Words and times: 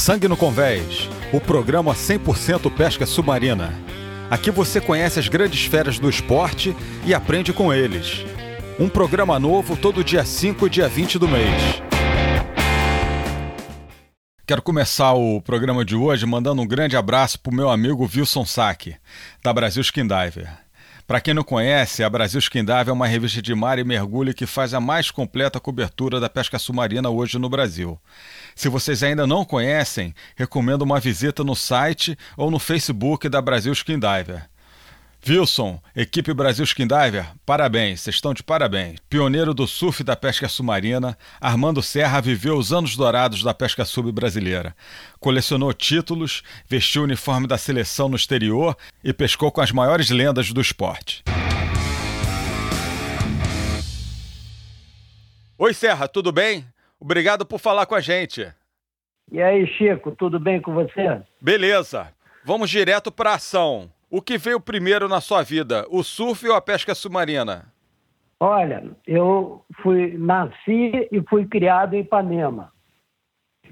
Sangue 0.00 0.28
no 0.28 0.36
Convés, 0.36 1.10
o 1.30 1.38
programa 1.38 1.92
100% 1.92 2.74
pesca 2.74 3.04
submarina. 3.04 3.70
Aqui 4.30 4.50
você 4.50 4.80
conhece 4.80 5.18
as 5.18 5.28
grandes 5.28 5.66
feras 5.66 5.98
do 5.98 6.08
esporte 6.08 6.74
e 7.04 7.12
aprende 7.12 7.52
com 7.52 7.70
eles. 7.70 8.24
Um 8.78 8.88
programa 8.88 9.38
novo 9.38 9.76
todo 9.76 10.02
dia 10.02 10.24
5 10.24 10.66
e 10.66 10.70
dia 10.70 10.88
20 10.88 11.18
do 11.18 11.28
mês. 11.28 11.82
Quero 14.46 14.62
começar 14.62 15.12
o 15.12 15.38
programa 15.42 15.84
de 15.84 15.94
hoje 15.94 16.24
mandando 16.24 16.62
um 16.62 16.66
grande 16.66 16.96
abraço 16.96 17.38
para 17.38 17.52
o 17.52 17.54
meu 17.54 17.68
amigo 17.68 18.08
Wilson 18.10 18.46
Sack, 18.46 18.96
da 19.44 19.52
Brasil 19.52 19.82
Skin 19.82 20.06
Diver. 20.06 20.48
Para 21.10 21.20
quem 21.20 21.34
não 21.34 21.42
conhece, 21.42 22.04
a 22.04 22.08
Brasil 22.08 22.38
Skin 22.38 22.64
Diver 22.64 22.90
é 22.90 22.92
uma 22.92 23.08
revista 23.08 23.42
de 23.42 23.52
mar 23.52 23.80
e 23.80 23.82
mergulho 23.82 24.32
que 24.32 24.46
faz 24.46 24.72
a 24.72 24.78
mais 24.78 25.10
completa 25.10 25.58
cobertura 25.58 26.20
da 26.20 26.28
pesca 26.28 26.56
submarina 26.56 27.10
hoje 27.10 27.36
no 27.36 27.48
Brasil. 27.48 27.98
Se 28.54 28.68
vocês 28.68 29.02
ainda 29.02 29.26
não 29.26 29.44
conhecem, 29.44 30.14
recomendo 30.36 30.82
uma 30.82 31.00
visita 31.00 31.42
no 31.42 31.56
site 31.56 32.16
ou 32.36 32.48
no 32.48 32.60
Facebook 32.60 33.28
da 33.28 33.42
Brasil 33.42 33.72
Skin 33.72 33.98
Diver. 33.98 34.48
Wilson, 35.28 35.80
equipe 35.94 36.32
Brasil 36.32 36.64
Skindiver, 36.64 37.26
parabéns, 37.44 38.00
vocês 38.00 38.16
estão 38.16 38.32
de 38.32 38.42
parabéns. 38.42 38.98
Pioneiro 39.08 39.52
do 39.52 39.66
surf 39.66 40.02
da 40.02 40.16
pesca 40.16 40.48
submarina, 40.48 41.16
Armando 41.40 41.82
Serra 41.82 42.20
viveu 42.20 42.56
os 42.56 42.72
anos 42.72 42.96
dourados 42.96 43.42
da 43.42 43.52
pesca 43.52 43.84
sub 43.84 44.10
brasileira. 44.10 44.74
Colecionou 45.20 45.72
títulos, 45.74 46.42
vestiu 46.66 47.02
o 47.02 47.04
uniforme 47.04 47.46
da 47.46 47.58
seleção 47.58 48.08
no 48.08 48.16
exterior 48.16 48.74
e 49.04 49.12
pescou 49.12 49.52
com 49.52 49.60
as 49.60 49.70
maiores 49.70 50.10
lendas 50.10 50.52
do 50.52 50.60
esporte. 50.60 51.22
Oi, 55.58 55.74
Serra, 55.74 56.08
tudo 56.08 56.32
bem? 56.32 56.64
Obrigado 56.98 57.44
por 57.44 57.60
falar 57.60 57.84
com 57.84 57.94
a 57.94 58.00
gente. 58.00 58.50
E 59.30 59.40
aí, 59.40 59.66
Chico, 59.66 60.12
tudo 60.12 60.40
bem 60.40 60.60
com 60.62 60.72
você? 60.72 61.20
Beleza. 61.40 62.08
Vamos 62.42 62.70
direto 62.70 63.12
para 63.12 63.32
a 63.32 63.34
ação. 63.34 63.90
O 64.12 64.20
que 64.20 64.36
veio 64.36 64.60
primeiro 64.60 65.08
na 65.08 65.20
sua 65.20 65.40
vida, 65.44 65.86
o 65.88 66.02
surf 66.02 66.44
ou 66.48 66.56
a 66.56 66.60
pesca 66.60 66.96
submarina? 66.96 67.72
Olha, 68.40 68.82
eu 69.06 69.64
fui 69.80 70.18
nasci 70.18 71.08
e 71.12 71.22
fui 71.28 71.46
criado 71.46 71.94
em 71.94 72.00
Ipanema. 72.00 72.72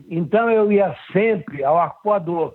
Então 0.09 0.49
eu 0.49 0.71
ia 0.71 0.97
sempre 1.13 1.65
ao 1.65 1.77
arcoador. 1.77 2.55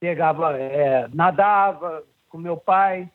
Pegava, 0.00 0.58
é, 0.58 1.06
nadava 1.14 2.02
com 2.28 2.38
meu 2.38 2.56
pai. 2.56 3.08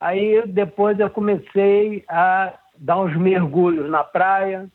Aí 0.00 0.46
depois 0.46 0.98
eu 0.98 1.10
comecei 1.10 2.06
a 2.08 2.58
dar 2.74 3.00
uns 3.00 3.14
mergulhos 3.18 3.90
na 3.90 4.02
praia 4.02 4.66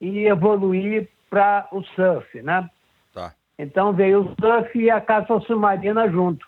e 0.00 0.26
evoluir 0.26 1.08
para 1.28 1.66
o 1.72 1.82
surf, 1.82 2.40
né? 2.42 2.70
Tá. 3.12 3.34
Então 3.58 3.92
veio 3.92 4.20
o 4.20 4.34
surf 4.40 4.78
e 4.78 4.88
a 4.88 5.00
caça 5.00 5.40
submarina 5.40 6.08
junto 6.08 6.46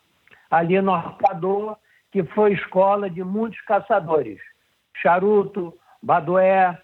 ali 0.51 0.81
no 0.81 0.93
Arpador, 0.93 1.77
que 2.11 2.25
foi 2.25 2.53
escola 2.53 3.09
de 3.09 3.23
muitos 3.23 3.61
caçadores. 3.63 4.39
Charuto, 5.03 5.75
Badoé, 6.03 6.77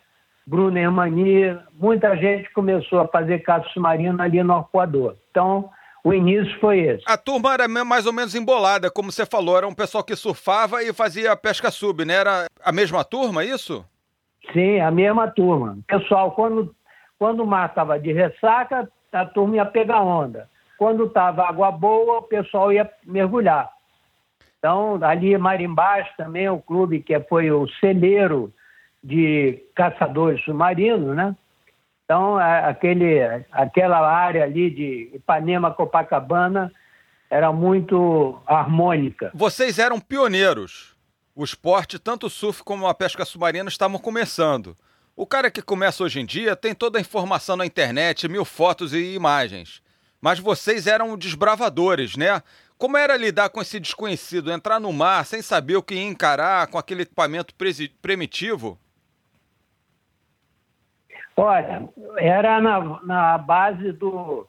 Bruno 0.47 0.79
Hermani, 0.79 1.59
muita 1.73 2.17
gente 2.17 2.53
começou 2.53 3.01
a 3.01 3.09
fazer 3.09 3.41
caça 3.41 3.69
submarina 3.71 4.25
ali 4.25 4.43
no 4.43 4.55
Arcoador. 4.55 5.17
Então, 5.31 5.71
o 6.05 6.13
início 6.13 6.61
foi 6.61 6.81
esse. 6.81 7.03
A 7.07 7.17
turma 7.17 7.55
era 7.55 7.67
mais 7.67 8.07
ou 8.07 8.13
menos 8.13 8.35
embolada, 8.35 8.91
como 8.91 9.11
você 9.11 9.25
falou, 9.25 9.57
era 9.57 9.67
um 9.67 9.75
pessoal 9.75 10.05
que 10.05 10.15
surfava 10.15 10.83
e 10.83 10.93
fazia 10.93 11.35
pesca 11.35 11.71
sub, 11.71 12.05
né? 12.05 12.15
Era 12.15 12.47
a 12.63 12.71
mesma 12.71 13.03
turma, 13.03 13.43
isso? 13.43 13.85
Sim, 14.53 14.81
a 14.81 14.91
mesma 14.91 15.29
turma. 15.29 15.79
Pessoal, 15.87 16.33
quando, 16.33 16.75
quando 17.19 17.43
o 17.43 17.47
mar 17.47 17.71
estava 17.71 17.99
de 17.99 18.13
ressaca, 18.13 18.87
a 19.11 19.25
turma 19.25 19.57
ia 19.57 19.65
pegar 19.65 20.03
onda. 20.03 20.51
Quando 20.79 21.07
estava 21.07 21.49
água 21.49 21.71
boa, 21.71 22.19
o 22.19 22.23
pessoal 22.23 22.73
ia 22.73 22.91
mergulhar. 23.05 23.71
Então, 24.59 24.99
ali 25.03 25.37
Marimbás 25.37 26.07
também, 26.17 26.49
o 26.49 26.59
clube 26.59 27.01
que 27.01 27.19
foi 27.21 27.51
o 27.51 27.69
celeiro 27.81 28.53
de 29.03 29.63
caçadores 29.75 30.43
submarinos, 30.43 31.15
né? 31.15 31.37
Então, 32.05 32.39
aquele, 32.39 33.21
aquela 33.53 33.99
área 34.11 34.45
ali 34.45 34.71
de 34.71 35.11
Ipanema, 35.15 35.71
Copacabana, 35.71 36.73
era 37.31 37.53
muito 37.53 38.41
harmônica. 38.47 39.31
Vocês 39.35 39.79
eram 39.79 39.99
pioneiros. 39.99 40.95
O 41.35 41.43
esporte, 41.43 41.99
tanto 41.99 42.27
o 42.27 42.31
surf 42.31 42.63
como 42.63 42.87
a 42.87 42.95
pesca 42.95 43.25
submarina, 43.25 43.69
estavam 43.69 43.99
começando. 43.99 44.77
O 45.17 45.27
cara 45.27 45.51
que 45.51 45.61
começa 45.61 46.05
hoje 46.05 46.21
em 46.21 46.27
dia 46.27 46.55
tem 46.55 46.75
toda 46.75 46.99
a 46.99 47.01
informação 47.01 47.57
na 47.57 47.67
internet, 47.67 48.29
mil 48.29 48.45
fotos 48.45 48.93
e 48.93 49.15
imagens. 49.15 49.83
Mas 50.25 50.39
vocês 50.39 50.87
eram 50.87 51.19
desbravadores, 51.19 52.17
né? 52.17 52.41
Como 52.79 52.97
era 52.97 53.15
lidar 53.15 53.51
com 53.51 53.61
esse 53.61 53.79
desconhecido, 53.79 54.51
entrar 54.51 54.81
no 54.81 54.91
mar 54.91 55.27
sem 55.27 55.43
saber 55.43 55.77
o 55.77 55.83
que 55.83 55.97
ia 55.97 56.03
encarar 56.03 56.67
com 56.69 56.79
aquele 56.79 57.03
equipamento 57.03 57.55
primitivo? 58.01 58.79
Olha, 61.37 61.87
era 62.17 62.59
na, 62.59 63.03
na 63.03 63.37
base 63.37 63.93
do 63.93 64.47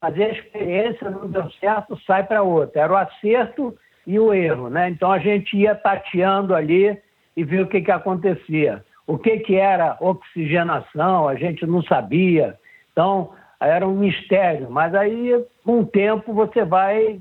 fazer 0.00 0.26
a 0.26 0.32
experiência, 0.32 1.10
não 1.10 1.26
deu 1.28 1.50
certo, 1.58 2.00
sai 2.06 2.22
para 2.22 2.44
outra. 2.44 2.82
Era 2.82 2.92
o 2.92 2.96
acerto 2.96 3.76
e 4.06 4.16
o 4.16 4.32
erro, 4.32 4.70
né? 4.70 4.90
Então 4.90 5.10
a 5.10 5.18
gente 5.18 5.56
ia 5.56 5.74
tateando 5.74 6.54
ali 6.54 6.96
e 7.36 7.42
via 7.42 7.64
o 7.64 7.66
que, 7.66 7.80
que 7.80 7.90
acontecia. 7.90 8.84
O 9.08 9.18
que, 9.18 9.40
que 9.40 9.56
era 9.56 9.96
oxigenação, 9.98 11.26
a 11.26 11.34
gente 11.34 11.66
não 11.66 11.82
sabia. 11.82 12.56
Então, 12.92 13.34
era 13.60 13.86
um 13.86 13.94
mistério, 13.94 14.70
mas 14.70 14.94
aí, 14.94 15.44
com 15.64 15.80
o 15.80 15.86
tempo, 15.86 16.32
você 16.32 16.64
vai 16.64 17.20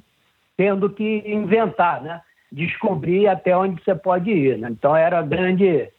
tendo 0.55 0.89
que 0.89 1.23
inventar, 1.25 2.01
né? 2.01 2.21
Descobrir 2.51 3.27
até 3.27 3.55
onde 3.55 3.83
você 3.83 3.93
pode 3.93 4.31
ir. 4.31 4.57
Né? 4.57 4.69
Então, 4.71 4.95
era 4.95 5.21
grande 5.21 5.89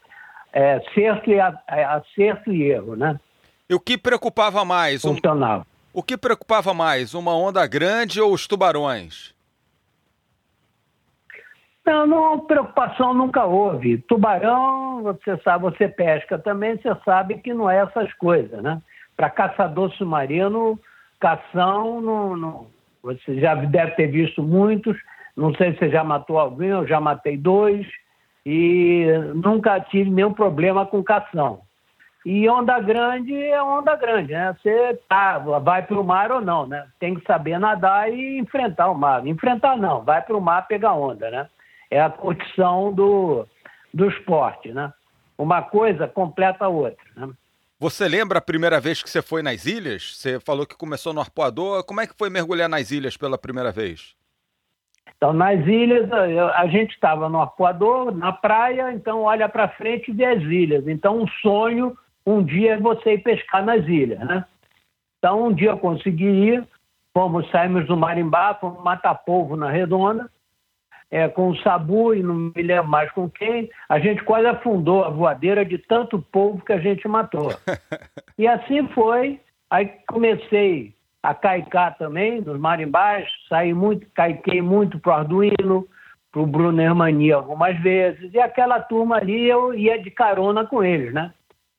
é, 0.53 0.75
acerto, 0.75 1.31
e, 1.31 1.35
é, 1.35 1.85
acerto 1.85 2.53
e 2.53 2.63
erro, 2.63 2.97
né? 2.97 3.21
E 3.69 3.75
o 3.75 3.81
que 3.81 3.97
preocupava 3.97 4.65
mais? 4.65 5.03
Funcionava. 5.03 5.63
Um... 5.63 5.71
O 5.93 6.03
que 6.03 6.17
preocupava 6.17 6.73
mais, 6.73 7.15
uma 7.15 7.37
onda 7.37 7.67
grande 7.67 8.21
ou 8.21 8.33
os 8.33 8.47
tubarões? 8.47 9.35
Não, 11.85 12.07
não, 12.07 12.41
preocupação 12.41 13.13
nunca 13.13 13.45
houve. 13.45 13.99
Tubarão, 13.99 15.03
você 15.03 15.37
sabe, 15.39 15.65
você 15.65 15.89
pesca 15.89 16.39
também, 16.39 16.77
você 16.77 16.95
sabe 17.05 17.39
que 17.39 17.53
não 17.53 17.69
é 17.69 17.79
essas 17.79 18.13
coisas, 18.15 18.63
né? 18.63 18.81
Para 19.21 19.29
caçador 19.29 19.93
submarino, 19.97 20.81
cação, 21.21 22.67
você 23.03 23.39
já 23.39 23.55
deve 23.55 23.91
ter 23.91 24.07
visto 24.07 24.43
muitos. 24.43 24.97
Não 25.37 25.55
sei 25.57 25.75
se 25.75 25.79
você 25.81 25.91
já 25.91 26.03
matou 26.03 26.39
alguém, 26.39 26.71
eu 26.71 26.87
já 26.87 26.99
matei 26.99 27.37
dois. 27.37 27.87
E 28.47 29.05
nunca 29.35 29.79
tive 29.79 30.09
nenhum 30.09 30.33
problema 30.33 30.87
com 30.87 31.05
cação. 31.05 31.61
E 32.25 32.49
onda 32.49 32.81
grande 32.81 33.37
é 33.37 33.63
onda 33.63 33.95
grande, 33.95 34.33
né? 34.33 34.57
Você 34.59 34.99
tá, 35.07 35.37
vai 35.39 35.83
para 35.83 36.01
o 36.01 36.03
mar 36.03 36.33
ou 36.33 36.41
não, 36.41 36.67
né? 36.67 36.87
Tem 36.99 37.15
que 37.15 37.27
saber 37.27 37.59
nadar 37.59 38.11
e 38.11 38.39
enfrentar 38.39 38.89
o 38.89 38.95
mar. 38.95 39.27
Enfrentar 39.27 39.77
não, 39.77 40.03
vai 40.03 40.23
para 40.23 40.35
o 40.35 40.41
mar 40.41 40.67
pegar 40.67 40.95
onda, 40.95 41.31
né? 41.31 41.47
É 41.91 42.01
a 42.01 42.09
curtição 42.09 42.91
do, 42.91 43.47
do 43.93 44.09
esporte, 44.09 44.73
né? 44.73 44.91
Uma 45.37 45.61
coisa 45.61 46.09
completa 46.09 46.65
a 46.65 46.69
outra, 46.69 47.05
né? 47.15 47.29
Você 47.81 48.07
lembra 48.07 48.41
a 48.41 48.43
primeira 48.43 48.79
vez 48.79 49.03
que 49.03 49.09
você 49.09 49.23
foi 49.23 49.43
nas 49.43 49.65
ilhas? 49.65 50.15
Você 50.15 50.39
falou 50.39 50.67
que 50.67 50.77
começou 50.77 51.15
no 51.15 51.21
Arpoador. 51.21 51.83
Como 51.83 51.99
é 51.99 52.07
que 52.07 52.15
foi 52.15 52.29
mergulhar 52.29 52.69
nas 52.69 52.91
ilhas 52.91 53.17
pela 53.17 53.39
primeira 53.39 53.73
vez? 53.73 54.15
Então, 55.17 55.33
nas 55.33 55.67
ilhas, 55.67 56.13
a 56.13 56.67
gente 56.67 56.93
estava 56.93 57.27
no 57.31 57.41
Arpoador, 57.41 58.15
na 58.15 58.35
praia, 58.35 58.93
então 58.93 59.23
olha 59.23 59.49
para 59.49 59.67
frente 59.67 60.11
e 60.11 60.15
vê 60.15 60.27
as 60.27 60.43
ilhas. 60.43 60.87
Então, 60.87 61.23
um 61.23 61.27
sonho, 61.41 61.97
um 62.27 62.45
dia, 62.45 62.75
é 62.75 62.79
você 62.79 63.15
ir 63.15 63.23
pescar 63.23 63.65
nas 63.65 63.83
ilhas, 63.87 64.21
né? 64.21 64.45
Então, 65.19 65.47
um 65.47 65.53
dia 65.53 65.71
eu 65.71 65.79
consegui 65.79 66.27
ir, 66.27 66.69
fomos, 67.15 67.51
saímos 67.51 67.87
do 67.87 67.97
Marimbá, 67.97 68.55
fomos 68.61 68.85
matar 68.85 69.15
polvo 69.15 69.57
na 69.57 69.71
Redonda, 69.71 70.31
é, 71.11 71.29
com 71.29 71.49
o 71.49 71.57
Sabu 71.59 72.15
e 72.15 72.23
não 72.23 72.53
me 72.55 72.63
lembro 72.63 72.89
mais 72.89 73.11
com 73.13 73.29
quem, 73.29 73.69
a 73.89 73.99
gente 73.99 74.23
quase 74.23 74.47
afundou 74.47 75.05
a 75.05 75.11
voadeira 75.11 75.65
de 75.65 75.77
tanto 75.77 76.23
povo 76.31 76.65
que 76.65 76.73
a 76.73 76.79
gente 76.79 77.07
matou. 77.09 77.53
e 78.39 78.47
assim 78.47 78.87
foi. 78.89 79.41
Aí 79.69 79.93
comecei 80.09 80.95
a 81.23 81.35
caicar 81.35 81.97
também, 81.99 82.41
nos 82.41 82.59
marimbás, 82.59 83.29
saí 83.49 83.75
muito, 83.75 84.07
caiquei 84.15 84.63
muito 84.63 84.99
pro 84.99 85.13
Arduino, 85.13 85.87
pro 86.33 86.47
Bruno 86.47 86.81
Hermani 86.81 87.33
algumas 87.33 87.79
vezes, 87.81 88.33
e 88.33 88.39
aquela 88.39 88.81
turma 88.81 89.17
ali 89.17 89.49
eu 89.49 89.75
ia 89.75 90.01
de 90.01 90.11
carona 90.11 90.65
com 90.65 90.83
eles, 90.83 91.13
né? 91.13 91.33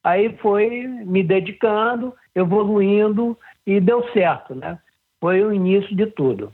Aí 0.04 0.36
foi 0.38 0.88
me 0.88 1.24
dedicando, 1.24 2.13
evoluindo 2.36 3.38
e 3.66 3.80
deu 3.80 4.07
certo, 4.12 4.56
né? 4.56 4.78
Foi 5.19 5.44
o 5.44 5.54
início 5.54 5.95
de 5.95 6.07
tudo, 6.07 6.51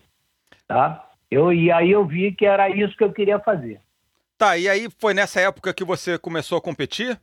tá? 0.68 1.07
Eu, 1.30 1.52
e 1.52 1.72
aí 1.72 1.92
eu 1.92 2.06
vi 2.06 2.32
que 2.32 2.46
era 2.46 2.70
isso 2.70 2.96
que 2.96 3.04
eu 3.04 3.12
queria 3.12 3.40
fazer. 3.40 3.82
Tá, 4.38 4.58
e 4.58 4.70
aí 4.70 4.88
foi 5.00 5.14
nessa 5.14 5.42
época 5.42 5.74
que 5.74 5.84
você 5.84 6.18
começou 6.18 6.58
a 6.58 6.62
competir? 6.62 7.20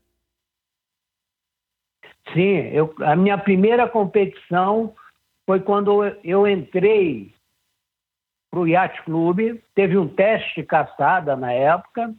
Sim, 2.33 2.56
eu, 2.73 2.95
a 3.01 3.15
minha 3.15 3.39
primeira 3.39 3.89
competição 3.89 4.95
foi 5.47 5.61
quando 5.61 6.05
eu 6.25 6.49
entrei 6.49 7.33
para 8.51 8.61
o 8.61 8.67
Yacht 8.67 9.03
Clube, 9.05 9.62
teve 9.75 9.97
um 9.99 10.09
teste 10.09 10.61
de 10.61 10.67
caçada 10.67 11.37
na 11.37 11.53
época, 11.53 12.15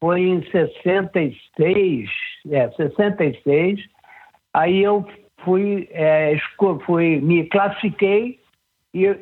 foi 0.00 0.20
em 0.20 0.42
66, 0.50 2.10
é, 2.50 2.70
66, 2.72 3.80
aí 4.52 4.82
eu 4.82 5.06
fui, 5.44 5.88
é, 5.92 6.36
fui 6.84 7.20
me 7.20 7.46
classifiquei 7.46 8.40
e 8.92 9.16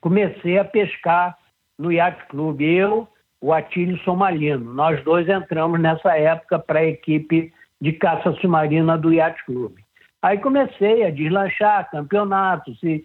comecei 0.00 0.58
a 0.58 0.64
pescar 0.64 1.36
no 1.78 1.92
Yacht 1.92 2.26
Clube. 2.28 2.64
Eu, 2.64 3.08
o 3.40 3.52
Atílio 3.52 3.98
Somalino, 4.00 4.72
nós 4.72 5.02
dois 5.04 5.28
entramos 5.28 5.80
nessa 5.80 6.16
época 6.16 6.58
para 6.58 6.80
a 6.80 6.86
equipe 6.86 7.52
de 7.80 7.92
caça 7.92 8.32
submarina 8.34 8.98
do 8.98 9.12
Yacht 9.12 9.44
Clube. 9.46 9.82
Aí 10.22 10.38
comecei 10.38 11.04
a 11.04 11.10
deslanchar 11.10 11.90
campeonatos 11.90 12.82
e 12.82 13.04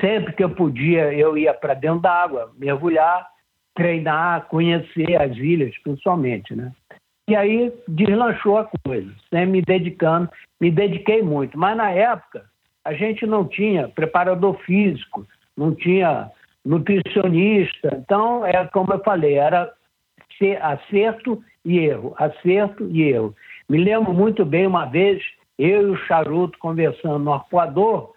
sempre 0.00 0.32
que 0.32 0.44
eu 0.44 0.50
podia 0.50 1.12
eu 1.12 1.36
ia 1.36 1.52
para 1.52 1.74
dentro 1.74 2.00
d'água, 2.00 2.52
mergulhar, 2.56 3.26
treinar, 3.74 4.46
conhecer 4.46 5.20
as 5.20 5.36
ilhas, 5.36 5.76
principalmente, 5.82 6.54
né? 6.54 6.72
E 7.26 7.34
aí 7.34 7.72
deslanchou 7.88 8.58
a 8.58 8.68
coisa, 8.84 9.10
sempre 9.30 9.46
me 9.46 9.62
dedicando, 9.62 10.30
me 10.60 10.70
dediquei 10.70 11.22
muito. 11.22 11.58
Mas 11.58 11.76
na 11.76 11.90
época 11.90 12.44
a 12.84 12.92
gente 12.92 13.26
não 13.26 13.48
tinha 13.48 13.88
preparador 13.88 14.58
físico, 14.60 15.26
não 15.56 15.74
tinha 15.74 16.30
nutricionista. 16.64 17.96
Então, 17.96 18.44
é 18.44 18.66
como 18.68 18.92
eu 18.92 19.00
falei, 19.00 19.34
era 19.34 19.72
acerto 20.60 21.42
e 21.64 21.78
erro, 21.78 22.14
acerto 22.18 22.88
e 22.90 23.02
erro. 23.02 23.34
Me 23.68 23.82
lembro 23.82 24.12
muito 24.12 24.44
bem 24.44 24.66
uma 24.66 24.86
vez, 24.86 25.22
eu 25.58 25.88
e 25.88 25.90
o 25.92 25.96
Charuto 26.06 26.58
conversando 26.58 27.18
no 27.18 27.32
arpoador 27.32 28.12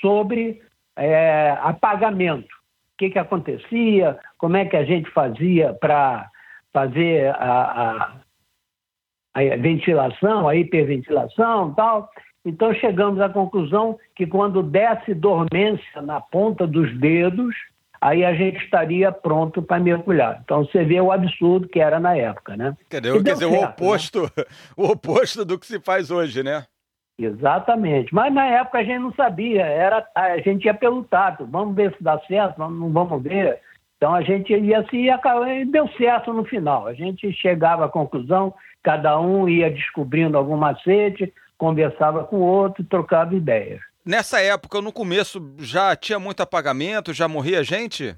sobre 0.00 0.62
é, 0.96 1.56
apagamento. 1.60 2.54
O 2.54 2.98
que, 2.98 3.10
que 3.10 3.18
acontecia, 3.18 4.18
como 4.36 4.56
é 4.56 4.64
que 4.64 4.76
a 4.76 4.84
gente 4.84 5.10
fazia 5.10 5.72
para 5.74 6.28
fazer 6.72 7.34
a, 7.34 7.62
a, 7.62 8.12
a, 9.34 9.56
ventilação, 9.56 10.48
a 10.48 10.54
hiperventilação 10.54 11.70
e 11.70 11.74
tal. 11.74 12.10
Então 12.48 12.72
chegamos 12.72 13.20
à 13.20 13.28
conclusão 13.28 13.98
que 14.16 14.26
quando 14.26 14.62
desse 14.62 15.12
dormência 15.12 16.00
na 16.00 16.18
ponta 16.18 16.66
dos 16.66 16.98
dedos, 16.98 17.54
aí 18.00 18.24
a 18.24 18.32
gente 18.32 18.56
estaria 18.64 19.12
pronto 19.12 19.60
para 19.60 19.78
mergulhar. 19.78 20.40
Então 20.42 20.64
você 20.64 20.82
vê 20.82 20.98
o 20.98 21.12
absurdo 21.12 21.68
que 21.68 21.78
era 21.78 22.00
na 22.00 22.16
época, 22.16 22.56
né? 22.56 22.74
Quer 22.88 23.02
dizer, 23.02 23.22
quer 23.22 23.32
dizer 23.34 23.48
certo, 23.48 23.58
o 23.58 23.60
né? 23.60 23.68
oposto, 23.68 24.22
né? 24.22 24.44
o 24.76 24.84
oposto 24.86 25.44
do 25.44 25.58
que 25.58 25.66
se 25.66 25.78
faz 25.78 26.10
hoje, 26.10 26.42
né? 26.42 26.64
Exatamente. 27.18 28.14
Mas 28.14 28.32
na 28.32 28.46
época 28.46 28.78
a 28.78 28.84
gente 28.84 29.00
não 29.00 29.12
sabia, 29.12 29.66
era 29.66 30.06
a 30.14 30.38
gente 30.38 30.64
ia 30.64 30.74
pelo 30.74 31.04
tato, 31.04 31.44
vamos 31.44 31.74
ver 31.74 31.94
se 31.96 32.02
dá 32.02 32.18
certo, 32.20 32.58
não 32.58 32.90
vamos 32.90 33.22
ver. 33.22 33.58
Então 33.98 34.14
a 34.14 34.22
gente 34.22 34.54
ia 34.54 34.86
se 34.88 34.96
e 34.96 35.64
deu 35.66 35.86
certo 35.98 36.32
no 36.32 36.44
final. 36.44 36.86
A 36.86 36.94
gente 36.94 37.30
chegava 37.34 37.84
à 37.84 37.88
conclusão, 37.88 38.54
cada 38.82 39.20
um 39.20 39.46
ia 39.48 39.70
descobrindo 39.70 40.38
algum 40.38 40.56
macete, 40.56 41.30
conversava 41.58 42.24
com 42.24 42.36
o 42.36 42.46
outro, 42.46 42.84
trocava 42.84 43.34
ideias. 43.34 43.80
Nessa 44.06 44.40
época, 44.40 44.80
no 44.80 44.92
começo, 44.92 45.54
já 45.58 45.94
tinha 45.94 46.18
muito 46.18 46.42
apagamento, 46.42 47.12
já 47.12 47.28
morria 47.28 47.62
gente? 47.62 48.16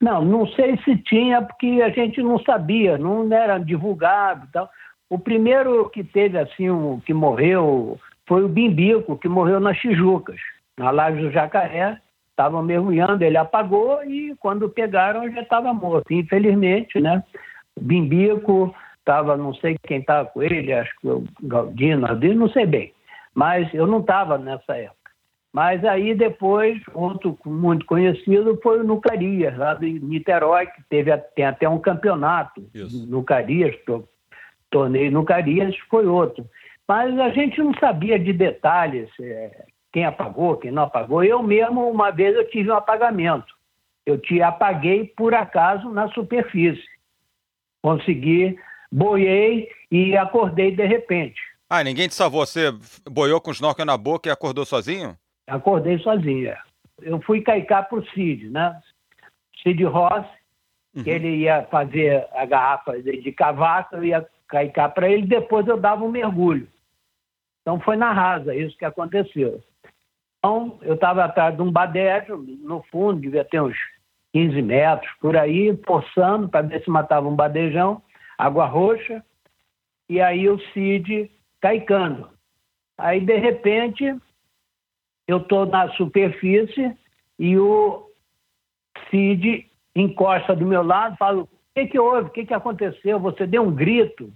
Não, 0.00 0.24
não 0.24 0.46
sei 0.48 0.78
se 0.78 0.96
tinha, 0.96 1.42
porque 1.42 1.82
a 1.84 1.90
gente 1.90 2.22
não 2.22 2.40
sabia, 2.40 2.96
não 2.96 3.30
era 3.32 3.58
divulgado 3.58 4.46
e 4.46 4.52
tal. 4.52 4.68
O 5.10 5.18
primeiro 5.18 5.88
que 5.90 6.02
teve, 6.02 6.38
assim, 6.38 6.70
um, 6.70 6.98
que 7.00 7.12
morreu 7.12 8.00
foi 8.26 8.42
o 8.42 8.48
Bimbico, 8.48 9.18
que 9.18 9.28
morreu 9.28 9.60
nas 9.60 9.76
Tijucas, 9.78 10.40
na 10.78 10.90
Laje 10.90 11.20
do 11.20 11.30
Jacaré. 11.30 12.00
Estava 12.30 12.62
mergulhando, 12.62 13.22
ele 13.22 13.36
apagou 13.36 14.02
e 14.04 14.34
quando 14.40 14.70
pegaram 14.70 15.30
já 15.30 15.42
estava 15.42 15.74
morto. 15.74 16.12
Infelizmente, 16.12 16.98
né? 16.98 17.22
O 17.76 17.82
Bimbico, 17.82 18.74
estava, 19.10 19.36
não 19.36 19.52
sei 19.54 19.76
quem 19.82 19.98
estava 19.98 20.28
com 20.28 20.40
ele, 20.40 20.72
acho 20.72 20.92
que 21.00 21.08
o 21.08 21.24
Galdino, 21.42 22.06
não 22.36 22.48
sei 22.48 22.64
bem, 22.64 22.92
mas 23.34 23.72
eu 23.74 23.86
não 23.86 23.98
estava 23.98 24.38
nessa 24.38 24.76
época. 24.76 25.10
Mas 25.52 25.84
aí 25.84 26.14
depois, 26.14 26.80
outro 26.94 27.36
muito 27.44 27.84
conhecido 27.86 28.56
foi 28.62 28.78
o 28.78 28.84
Nucarias, 28.84 29.56
lá 29.58 29.74
de 29.74 29.98
Niterói, 29.98 30.66
que 30.66 30.82
teve, 30.88 31.16
tem 31.34 31.44
até 31.44 31.68
um 31.68 31.80
campeonato. 31.80 32.64
Isso. 32.72 33.04
Nucarias, 33.10 33.74
torneio 34.70 35.10
Nucarias 35.10 35.76
foi 35.88 36.06
outro. 36.06 36.46
Mas 36.86 37.18
a 37.18 37.30
gente 37.30 37.58
não 37.60 37.74
sabia 37.74 38.16
de 38.16 38.32
detalhes, 38.32 39.10
é, 39.20 39.64
quem 39.92 40.04
apagou, 40.04 40.56
quem 40.56 40.70
não 40.70 40.84
apagou. 40.84 41.24
Eu 41.24 41.42
mesmo, 41.42 41.90
uma 41.90 42.12
vez, 42.12 42.36
eu 42.36 42.48
tive 42.48 42.70
um 42.70 42.76
apagamento. 42.76 43.52
Eu 44.06 44.18
te 44.18 44.40
apaguei, 44.40 45.12
por 45.16 45.34
acaso, 45.34 45.90
na 45.90 46.08
superfície. 46.10 46.88
Consegui 47.82 48.56
boiei 48.90 49.68
e 49.90 50.16
acordei 50.16 50.74
de 50.74 50.84
repente. 50.86 51.40
Ah, 51.68 51.84
ninguém 51.84 52.08
te 52.08 52.14
salvou? 52.14 52.44
Você 52.44 52.72
boiou 53.08 53.40
com 53.40 53.50
o 53.50 53.54
snorkel 53.54 53.86
na 53.86 53.96
boca 53.96 54.28
e 54.28 54.32
acordou 54.32 54.64
sozinho? 54.64 55.16
Acordei 55.46 55.98
sozinho, 56.00 56.48
é. 56.48 56.58
Eu 57.00 57.20
fui 57.22 57.40
caicar 57.40 57.88
para 57.88 57.98
o 57.98 58.06
Cid, 58.10 58.50
né? 58.50 58.78
Cid 59.62 59.84
Ross, 59.84 60.26
uhum. 60.94 61.04
que 61.04 61.10
ele 61.10 61.28
ia 61.28 61.62
fazer 61.70 62.26
a 62.32 62.44
garrafa 62.44 63.00
de, 63.00 63.22
de 63.22 63.32
cavaco, 63.32 63.96
eu 63.96 64.04
ia 64.04 64.28
caicar 64.48 64.88
para 64.90 65.08
ele, 65.08 65.26
depois 65.26 65.66
eu 65.66 65.76
dava 65.76 66.04
um 66.04 66.10
mergulho. 66.10 66.68
Então 67.62 67.78
foi 67.80 67.96
na 67.96 68.12
rasa 68.12 68.54
isso 68.54 68.76
que 68.76 68.84
aconteceu. 68.84 69.62
Então, 70.38 70.78
eu 70.82 70.94
estava 70.94 71.24
atrás 71.24 71.54
de 71.54 71.60
um 71.62 71.70
badejo, 71.70 72.38
no 72.62 72.82
fundo, 72.90 73.20
devia 73.20 73.44
ter 73.44 73.60
uns 73.60 73.76
15 74.32 74.62
metros 74.62 75.10
por 75.20 75.36
aí, 75.36 75.78
forçando 75.86 76.48
para 76.48 76.62
ver 76.62 76.82
se 76.82 76.90
matava 76.90 77.28
um 77.28 77.36
badejão 77.36 78.02
água 78.40 78.64
roxa, 78.66 79.24
e 80.08 80.20
aí 80.20 80.48
o 80.48 80.58
Cid 80.72 81.30
caicando. 81.60 82.30
Aí, 82.96 83.20
de 83.20 83.36
repente, 83.36 84.04
eu 85.28 85.38
estou 85.38 85.66
na 85.66 85.88
superfície 85.92 86.96
e 87.38 87.58
o 87.58 88.10
Cid 89.10 89.70
encosta 89.94 90.56
do 90.56 90.66
meu 90.66 90.82
lado 90.82 91.16
fala: 91.16 91.42
O 91.42 91.48
que, 91.74 91.86
que 91.86 91.98
houve? 91.98 92.28
O 92.28 92.32
que, 92.32 92.46
que 92.46 92.54
aconteceu? 92.54 93.20
Você 93.20 93.46
deu 93.46 93.62
um 93.62 93.74
grito. 93.74 94.32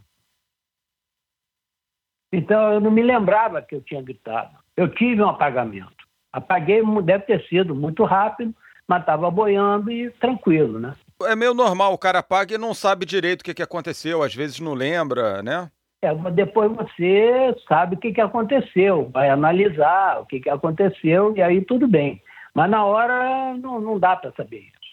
Então, 2.32 2.72
eu 2.72 2.80
não 2.80 2.90
me 2.90 3.02
lembrava 3.02 3.62
que 3.62 3.74
eu 3.74 3.82
tinha 3.82 4.02
gritado. 4.02 4.56
Eu 4.76 4.88
tive 4.88 5.22
um 5.22 5.28
apagamento. 5.28 6.04
Apaguei, 6.32 6.82
deve 7.04 7.24
ter 7.24 7.46
sido 7.46 7.74
muito 7.76 8.02
rápido, 8.02 8.52
mas 8.88 9.00
estava 9.00 9.30
boiando 9.30 9.90
e 9.90 10.10
tranquilo, 10.10 10.80
né? 10.80 10.96
É 11.26 11.36
meio 11.36 11.54
normal, 11.54 11.92
o 11.92 11.98
cara 11.98 12.22
paga 12.22 12.54
e 12.54 12.58
não 12.58 12.74
sabe 12.74 13.06
direito 13.06 13.40
o 13.40 13.44
que, 13.44 13.54
que 13.54 13.62
aconteceu, 13.62 14.22
às 14.22 14.34
vezes 14.34 14.60
não 14.60 14.74
lembra, 14.74 15.42
né? 15.42 15.70
É, 16.02 16.14
depois 16.32 16.70
você 16.72 17.54
sabe 17.66 17.96
o 17.96 17.98
que, 17.98 18.12
que 18.12 18.20
aconteceu, 18.20 19.10
vai 19.12 19.30
analisar 19.30 20.20
o 20.20 20.26
que, 20.26 20.40
que 20.40 20.50
aconteceu 20.50 21.34
e 21.36 21.42
aí 21.42 21.62
tudo 21.62 21.88
bem. 21.88 22.22
Mas 22.54 22.70
na 22.70 22.84
hora 22.84 23.56
não, 23.56 23.80
não 23.80 23.98
dá 23.98 24.14
para 24.14 24.32
saber 24.32 24.58
isso. 24.58 24.84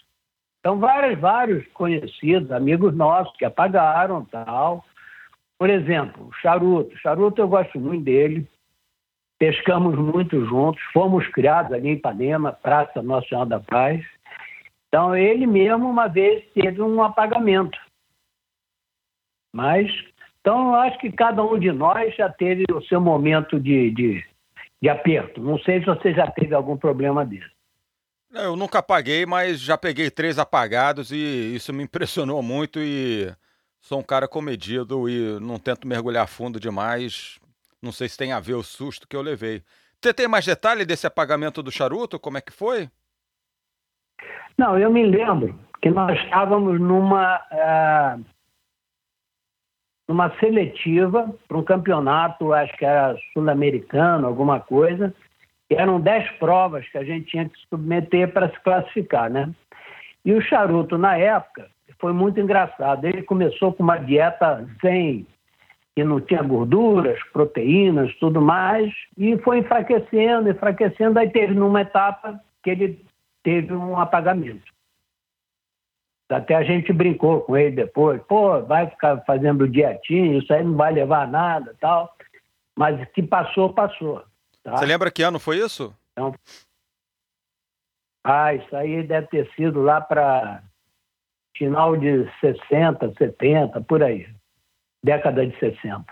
Então, 0.62 0.80
vários, 0.80 1.20
vários 1.20 1.68
conhecidos, 1.74 2.52
amigos 2.52 2.96
nossos 2.96 3.36
que 3.36 3.46
apagaram 3.46 4.24
tal. 4.26 4.86
Por 5.58 5.70
exemplo, 5.70 6.28
o 6.28 6.34
Charuto. 6.34 6.96
Charuto 7.00 7.42
eu 7.42 7.48
gosto 7.48 7.80
muito 7.80 8.04
dele. 8.04 8.48
Pescamos 9.40 9.98
muito 9.98 10.46
juntos, 10.46 10.82
fomos 10.94 11.28
criados 11.30 11.74
ali 11.74 11.90
em 11.90 11.94
Ipanema, 11.94 12.54
Praça 12.54 13.02
Senhora 13.28 13.50
da 13.50 13.60
Paz. 13.60 14.06
Então, 14.92 15.16
ele 15.16 15.48
mesmo, 15.48 15.90
uma 15.90 16.10
vez, 16.10 16.46
teve 16.54 16.82
um 16.82 17.02
apagamento. 17.02 17.80
Mas, 19.56 19.90
então, 20.42 20.68
eu 20.68 20.76
acho 20.76 21.00
que 21.00 21.10
cada 21.10 21.42
um 21.42 21.58
de 21.58 21.72
nós 21.72 22.14
já 22.18 22.30
teve 22.30 22.66
o 22.70 22.82
seu 22.82 23.00
momento 23.00 23.58
de, 23.58 23.90
de, 23.92 24.26
de 24.82 24.90
aperto. 24.90 25.40
Não 25.40 25.58
sei 25.60 25.80
se 25.80 25.86
você 25.86 26.14
já 26.14 26.30
teve 26.30 26.54
algum 26.54 26.76
problema 26.76 27.26
desse. 27.26 27.50
Eu 28.34 28.58
nunca 28.58 28.80
apaguei, 28.80 29.26
mas 29.26 29.62
já 29.62 29.78
peguei 29.78 30.12
três 30.12 30.38
apagados 30.38 31.10
e 31.10 31.56
isso 31.56 31.72
me 31.72 31.84
impressionou 31.84 32.44
muito 32.44 32.78
e 32.78 33.34
sou 33.80 33.98
um 33.98 34.04
cara 34.04 34.28
comedido 34.28 35.08
e 35.08 35.40
não 35.40 35.58
tento 35.58 35.88
mergulhar 35.88 36.28
fundo 36.28 36.60
demais. 36.60 37.40
Não 37.82 37.94
sei 37.94 38.10
se 38.10 38.18
tem 38.18 38.34
a 38.34 38.42
ver 38.42 38.56
o 38.56 38.64
susto 38.64 39.08
que 39.08 39.16
eu 39.16 39.22
levei. 39.22 39.64
Você 40.02 40.14
tem 40.14 40.28
mais 40.28 40.46
detalhe 40.46 40.84
desse 40.84 41.08
apagamento 41.08 41.64
do 41.64 41.72
charuto? 41.72 42.20
Como 42.20 42.38
é 42.38 42.42
que 42.42 42.52
foi? 42.52 42.90
Não, 44.58 44.78
eu 44.78 44.92
me 44.92 45.04
lembro 45.04 45.58
que 45.82 45.90
nós 45.90 46.18
estávamos 46.20 46.80
numa, 46.80 47.38
uh, 47.51 48.24
numa 50.08 50.30
seletiva 50.40 51.34
para 51.48 51.58
um 51.58 51.63
campeonato, 51.63 52.54
acho 52.54 52.75
que 52.78 52.86
era 52.86 53.18
sul-americano, 53.34 54.28
alguma 54.28 54.60
coisa. 54.60 55.13
E 55.70 55.75
eram 55.75 56.00
dez 56.00 56.30
provas 56.32 56.88
que 56.90 56.98
a 56.98 57.04
gente 57.04 57.28
tinha 57.28 57.50
que 57.50 57.58
submeter 57.70 58.32
para 58.32 58.50
se 58.50 58.60
classificar, 58.60 59.30
né? 59.30 59.50
E 60.24 60.34
o 60.34 60.42
charuto, 60.42 60.98
na 60.98 61.18
época, 61.18 61.68
foi 62.00 62.13
muito 62.13 62.40
engraçado. 62.40 63.06
Ele 63.06 63.24
começou 63.24 63.74
com 63.74 63.82
uma 63.82 63.98
dieta 63.98 64.68
sem, 64.82 65.25
que 65.96 66.04
não 66.04 66.22
tinha 66.22 66.44
gorduras, 66.44 67.20
proteínas, 67.32 68.13
tudo 68.16 68.42
mais, 68.42 68.94
e 69.18 69.38
foi 69.40 69.60
enfraquecendo, 69.60 70.50
enfraquecendo, 70.50 71.18
aí 71.18 71.30
teve 71.30 71.54
numa 71.54 71.82
etapa 71.82 72.40
que 72.63 72.70
ele 72.70 73.06
teve 73.44 73.74
um 73.74 74.00
apagamento. 74.00 74.72
Até 76.30 76.56
a 76.56 76.64
gente 76.64 76.94
brincou 76.94 77.42
com 77.42 77.58
ele 77.58 77.76
depois, 77.76 78.22
pô, 78.24 78.62
vai 78.62 78.90
ficar 78.90 79.22
fazendo 79.26 79.68
dietinho, 79.68 80.40
isso 80.40 80.54
aí 80.54 80.64
não 80.64 80.76
vai 80.76 80.94
levar 80.94 81.24
a 81.24 81.28
nada 81.28 81.76
tal. 81.80 82.16
Mas 82.78 83.06
que 83.12 83.22
passou, 83.22 83.74
passou. 83.74 84.24
Tá? 84.64 84.78
Você 84.78 84.86
lembra 84.86 85.12
que 85.12 85.24
ano 85.24 85.40
foi 85.40 85.58
isso? 85.58 85.94
Então, 86.14 86.34
ah, 88.24 88.54
isso 88.54 88.76
aí 88.76 89.04
deve 89.04 89.28
ter 89.28 89.52
sido 89.56 89.82
lá 89.82 90.00
para 90.00 90.64
final 91.58 91.98
de 91.98 92.30
60, 92.40 93.14
70, 93.18 93.82
por 93.82 94.04
aí. 94.04 94.28
Década 95.04 95.46
de 95.46 95.58
60. 95.60 96.06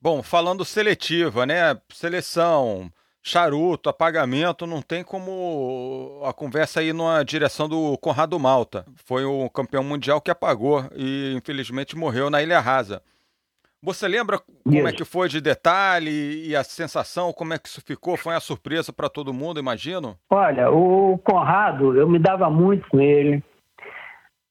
Bom, 0.00 0.22
falando 0.22 0.64
seletiva, 0.64 1.44
né? 1.44 1.78
Seleção, 1.92 2.90
charuto, 3.22 3.88
apagamento, 3.88 4.66
não 4.66 4.80
tem 4.80 5.04
como 5.04 6.22
a 6.24 6.32
conversa 6.32 6.82
ir 6.82 6.94
numa 6.94 7.22
direção 7.22 7.68
do 7.68 7.96
Conrado 7.98 8.38
Malta. 8.38 8.84
Foi 9.04 9.24
o 9.24 9.48
campeão 9.50 9.84
mundial 9.84 10.20
que 10.20 10.30
apagou 10.30 10.84
e 10.94 11.34
infelizmente 11.36 11.96
morreu 11.96 12.30
na 12.30 12.42
Ilha 12.42 12.60
Rasa. 12.60 13.02
Você 13.82 14.06
lembra 14.06 14.38
como 14.38 14.88
é 14.88 14.92
que 14.92 15.06
foi 15.06 15.26
de 15.28 15.40
detalhe 15.40 16.46
e 16.46 16.54
a 16.54 16.62
sensação, 16.62 17.32
como 17.32 17.54
é 17.54 17.58
que 17.58 17.66
isso 17.66 17.80
ficou? 17.80 18.14
Foi 18.16 18.34
uma 18.34 18.40
surpresa 18.40 18.92
para 18.92 19.08
todo 19.08 19.32
mundo, 19.32 19.58
imagino? 19.58 20.18
Olha, 20.28 20.70
o 20.70 21.16
Conrado, 21.18 21.96
eu 21.96 22.06
me 22.06 22.18
dava 22.18 22.50
muito 22.50 22.86
com 22.88 23.00
ele. 23.00 23.42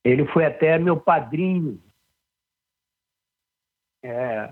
Ele 0.04 0.26
foi 0.32 0.44
até 0.44 0.78
meu 0.78 0.96
padrinho. 0.96 1.80
É, 4.02 4.50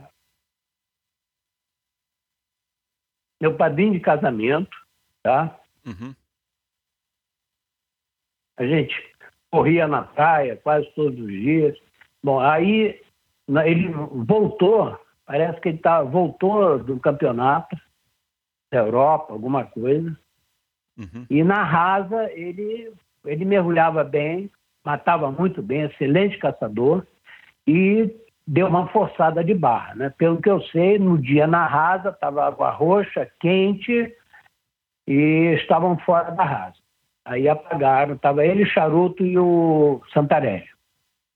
meu 3.40 3.54
padrinho 3.54 3.92
de 3.92 4.00
casamento, 4.00 4.76
tá? 5.22 5.58
Uhum. 5.86 6.14
A 8.56 8.66
gente 8.66 8.94
corria 9.50 9.86
na 9.86 10.02
praia 10.02 10.56
quase 10.56 10.90
todos 10.94 11.18
os 11.18 11.30
dias. 11.30 11.78
Bom, 12.22 12.40
aí 12.40 13.00
ele 13.64 13.88
voltou, 13.88 14.98
parece 15.24 15.60
que 15.60 15.70
ele 15.70 15.78
tá, 15.78 16.02
voltou 16.02 16.78
do 16.78 16.98
campeonato 16.98 17.76
da 18.70 18.78
Europa, 18.78 19.32
alguma 19.32 19.64
coisa. 19.64 20.16
Uhum. 20.98 21.26
E 21.30 21.44
na 21.44 21.62
rasa 21.62 22.30
ele, 22.32 22.92
ele 23.24 23.44
mergulhava 23.44 24.02
bem, 24.02 24.50
matava 24.84 25.30
muito 25.30 25.62
bem, 25.62 25.82
excelente 25.82 26.36
caçador. 26.38 27.06
E 27.66 28.10
deu 28.48 28.66
uma 28.66 28.88
forçada 28.88 29.44
de 29.44 29.52
barra. 29.52 29.94
Né? 29.94 30.14
Pelo 30.16 30.40
que 30.40 30.48
eu 30.48 30.62
sei, 30.68 30.98
no 30.98 31.18
dia 31.18 31.46
na 31.46 31.66
rasa, 31.66 32.08
estava 32.08 32.46
água 32.46 32.70
roxa, 32.70 33.30
quente, 33.38 34.10
e 35.06 35.54
estavam 35.60 35.98
fora 35.98 36.30
da 36.30 36.44
rasa. 36.44 36.78
Aí 37.26 37.46
apagaram, 37.46 38.14
estava 38.14 38.44
ele, 38.44 38.64
Charuto 38.64 39.22
e 39.22 39.38
o 39.38 40.00
Santarelli. 40.14 40.66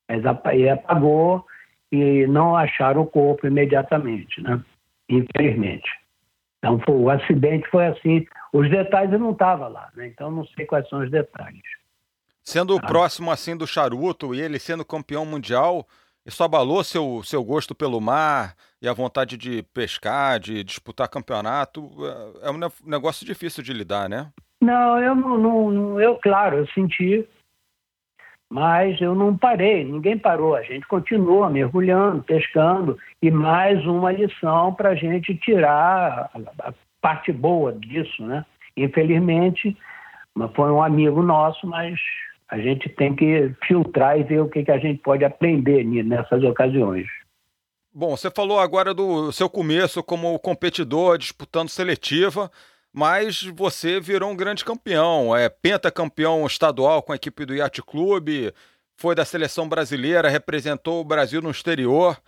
Mas 0.09 0.23
aí 0.45 0.69
apagou 0.69 1.45
e 1.91 2.27
não 2.27 2.57
acharam 2.57 3.03
o 3.03 3.07
corpo 3.07 3.47
imediatamente, 3.47 4.41
né? 4.41 4.63
infelizmente. 5.09 5.89
Então 6.59 6.81
foi, 6.81 6.95
o 6.95 7.11
acidente 7.11 7.69
foi 7.69 7.89
assim. 7.89 8.25
Os 8.55 8.71
detalhes 8.71 9.13
eu 9.13 9.19
não 9.19 9.33
estava 9.33 9.69
lá, 9.69 9.91
né? 9.95 10.07
então 10.07 10.31
não 10.31 10.47
sei 10.47 10.65
quais 10.65 10.89
são 10.89 11.01
os 11.01 11.11
detalhes. 11.11 11.63
Sendo 12.43 12.77
ah. 12.77 12.81
próximo 12.81 13.31
assim 13.31 13.55
do 13.55 13.67
Charuto 13.67 14.35
e 14.35 14.41
ele 14.41 14.59
sendo 14.59 14.85
campeão 14.85 15.27
mundial, 15.27 15.87
isso 16.25 16.43
abalou 16.45 16.85
seu, 16.85 17.23
seu 17.25 17.43
gosto 17.43 17.75
pelo 17.75 18.01
mar 18.01 18.55
e 18.81 18.89
a 18.89 18.93
vontade 18.93 19.37
de 19.37 19.63
pescar, 19.75 20.39
de 20.39 20.63
disputar 20.63 21.09
campeonato? 21.09 21.91
É, 22.43 22.49
é 22.49 22.51
um 22.51 22.59
negócio 22.85 23.27
difícil 23.27 23.63
de 23.63 23.73
lidar, 23.73 24.09
né? 24.09 24.31
Não, 24.61 24.99
eu 25.01 25.15
não, 25.15 25.71
não 25.71 26.01
eu 26.01 26.17
claro, 26.23 26.59
eu 26.59 26.67
senti, 26.69 27.29
mas 28.49 29.01
eu 29.01 29.15
não 29.15 29.37
parei, 29.37 29.83
ninguém 29.83 30.17
parou, 30.17 30.55
a 30.55 30.63
gente 30.63 30.87
continua 30.87 31.51
mergulhando, 31.51 32.23
pescando 32.23 32.97
e 33.21 33.31
mais 33.31 33.85
uma 33.87 34.13
lição 34.13 34.73
para 34.75 34.91
a 34.91 34.95
gente 34.95 35.35
tirar 35.35 36.31
a 36.61 36.73
parte 37.01 37.33
boa 37.33 37.73
disso, 37.73 38.25
né? 38.25 38.45
Infelizmente, 38.77 39.77
foi 40.55 40.71
um 40.71 40.83
amigo 40.83 41.23
nosso, 41.23 41.67
mas 41.67 41.99
a 42.53 42.59
gente 42.59 42.87
tem 42.91 43.17
que 43.17 43.51
filtrar 43.67 44.21
e 44.21 44.25
ver 44.25 44.43
o 44.43 44.49
que, 44.49 44.63
que 44.63 44.71
a 44.71 44.77
gente 44.77 45.01
pode 45.01 45.25
aprender 45.25 45.83
nessas 46.05 46.45
ocasiões. 46.45 47.07
Bom, 47.91 48.15
você 48.15 48.31
falou 48.31 48.61
agora 48.61 48.93
do 48.93 49.33
seu 49.33 49.49
começo 49.49 50.03
como 50.03 50.39
competidor, 50.39 51.17
disputando 51.17 51.71
seletiva, 51.71 52.51
mas 52.93 53.43
você 53.43 53.99
virou 53.99 54.31
um 54.31 54.37
grande 54.37 54.67
campeão, 54.67 55.35
é 55.35 55.49
pentacampeão 55.49 56.47
estadual 56.47 57.03
com 57.03 57.13
a 57.13 57.17
equipe 57.17 57.47
do 57.47 57.55
Yacht 57.55 57.81
Clube, 57.85 58.53
foi 58.99 59.15
da 59.15 59.25
seleção 59.25 59.67
brasileira, 59.67 60.29
representou 60.29 61.01
o 61.01 61.05
Brasil 61.07 61.41
no 61.41 61.51
exterior. 61.51 62.21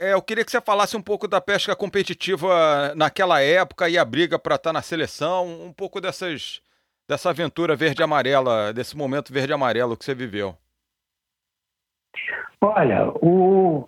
É, 0.00 0.14
eu 0.14 0.22
queria 0.22 0.44
que 0.44 0.50
você 0.50 0.60
falasse 0.60 0.96
um 0.96 1.02
pouco 1.02 1.28
da 1.28 1.40
pesca 1.40 1.76
competitiva 1.76 2.92
naquela 2.96 3.40
época 3.40 3.88
e 3.88 3.96
a 3.96 4.04
briga 4.04 4.36
para 4.36 4.56
estar 4.56 4.72
na 4.72 4.82
seleção, 4.82 5.46
um 5.62 5.72
pouco 5.72 6.00
dessas 6.00 6.60
dessa 7.08 7.30
aventura 7.30 7.76
verde-amarela, 7.76 8.72
desse 8.72 8.96
momento 8.96 9.32
verde-amarelo 9.32 9.96
que 9.96 10.04
você 10.04 10.14
viveu? 10.14 10.56
Olha, 12.60 13.08
o... 13.22 13.86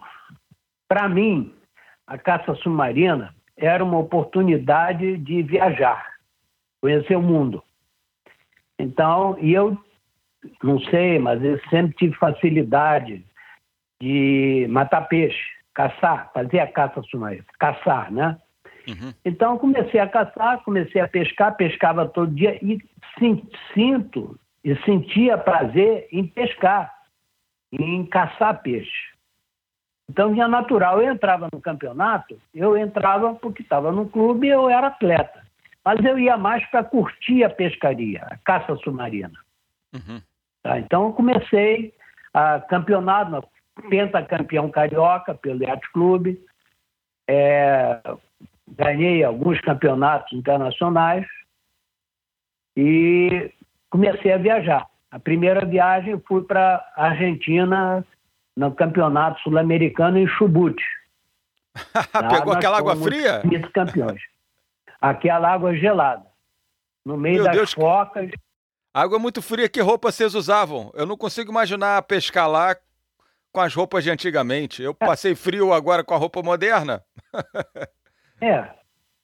para 0.87 1.09
mim, 1.09 1.55
a 2.07 2.19
caça 2.19 2.55
submarina 2.57 3.35
era 3.57 3.83
uma 3.83 3.99
oportunidade 3.99 5.17
de 5.17 5.43
viajar, 5.43 6.19
conhecer 6.81 7.17
o 7.17 7.23
mundo. 7.23 7.63
Então, 8.79 9.39
e 9.41 9.53
eu 9.53 9.79
não 10.63 10.79
sei, 10.79 11.19
mas 11.19 11.43
eu 11.43 11.59
sempre 11.71 11.97
tive 11.97 12.15
facilidade 12.17 13.25
de 14.01 14.67
matar 14.69 15.09
peixe, 15.09 15.43
caçar, 15.73 16.31
fazer 16.35 16.59
a 16.61 16.71
caça 16.71 17.03
submarina, 17.03 17.45
caçar, 17.59 18.13
né? 18.13 18.39
Uhum. 18.87 19.13
Então 19.25 19.59
comecei 19.59 19.99
a 20.01 20.09
caçar, 20.09 20.63
comecei 20.63 21.01
a 21.01 21.09
pescar, 21.09 21.57
pescava 21.57 22.07
todo 22.09 22.35
dia 22.35 22.59
e 22.65 22.79
sinto 23.75 24.39
e 24.65 24.77
sentia 24.85 25.39
prazer 25.39 26.09
em 26.11 26.27
pescar, 26.27 26.93
em 27.73 28.05
caçar 28.07 28.63
peixe. 28.63 29.15
Então 30.09 30.33
vinha 30.33 30.49
natural. 30.49 31.03
Eu 31.03 31.13
entrava 31.13 31.49
no 31.53 31.61
campeonato, 31.61 32.41
eu 32.55 32.77
entrava 32.77 33.35
porque 33.35 33.63
estava 33.63 33.91
no 33.91 34.09
clube 34.09 34.47
e 34.47 34.51
eu 34.51 34.69
era 34.69 34.89
atleta. 34.89 35.45
Mas 35.85 36.05
eu 36.05 36.19
ia 36.19 36.37
mais 36.37 36.65
para 36.67 36.83
curtir 36.83 37.45
a 37.45 37.51
pescaria, 37.51 38.25
a 38.29 38.37
caça 38.39 38.75
submarina. 38.77 39.39
Uhum. 39.95 40.21
Tá? 40.63 40.79
Então 40.79 41.07
eu 41.07 41.13
comecei 41.13 41.95
a 42.35 42.61
campeonato, 42.61 43.49
pentacampeão 43.89 44.69
carioca 44.71 45.35
pelo 45.35 45.63
Yacht 45.63 45.91
Clube, 45.93 46.41
é, 47.29 48.01
ganhei 48.69 49.23
alguns 49.23 49.61
campeonatos 49.61 50.33
internacionais 50.33 51.27
e 52.77 53.53
comecei 53.91 54.33
a 54.33 54.39
viajar. 54.39 54.87
A 55.11 55.19
primeira 55.19 55.65
viagem 55.65 56.21
fui 56.27 56.43
para 56.43 56.85
a 56.97 57.07
Argentina 57.07 58.05
no 58.57 58.75
campeonato 58.75 59.41
sul-americano 59.41 60.19
em 60.19 60.27
Chubut. 60.27 60.77
Pegou 62.31 62.53
aquela 62.53 62.79
água 62.79 62.97
fria? 62.97 63.43
campeões. 63.73 64.21
Aquela 65.01 65.53
água 65.53 65.75
gelada. 65.75 66.27
No 67.05 67.17
meio 67.17 67.37
Meu 67.37 67.45
das 67.45 67.57
Deus, 67.57 67.73
focas. 67.73 68.31
Água 68.93 69.19
muito 69.19 69.43
fria, 69.43 69.69
que 69.69 69.81
roupa 69.81 70.11
vocês 70.11 70.35
usavam? 70.35 70.91
Eu 70.95 71.07
não 71.07 71.17
consigo 71.17 71.51
imaginar 71.51 72.03
pescar 72.03 72.49
lá 72.49 72.75
com 73.53 73.61
as 73.61 73.75
roupas 73.75 74.03
de 74.03 74.11
antigamente. 74.11 74.83
Eu 74.83 74.95
passei 74.95 75.35
frio 75.35 75.73
agora 75.73 76.03
com 76.03 76.15
a 76.15 76.17
roupa 76.17 76.43
moderna. 76.43 77.03
É. 78.41 78.77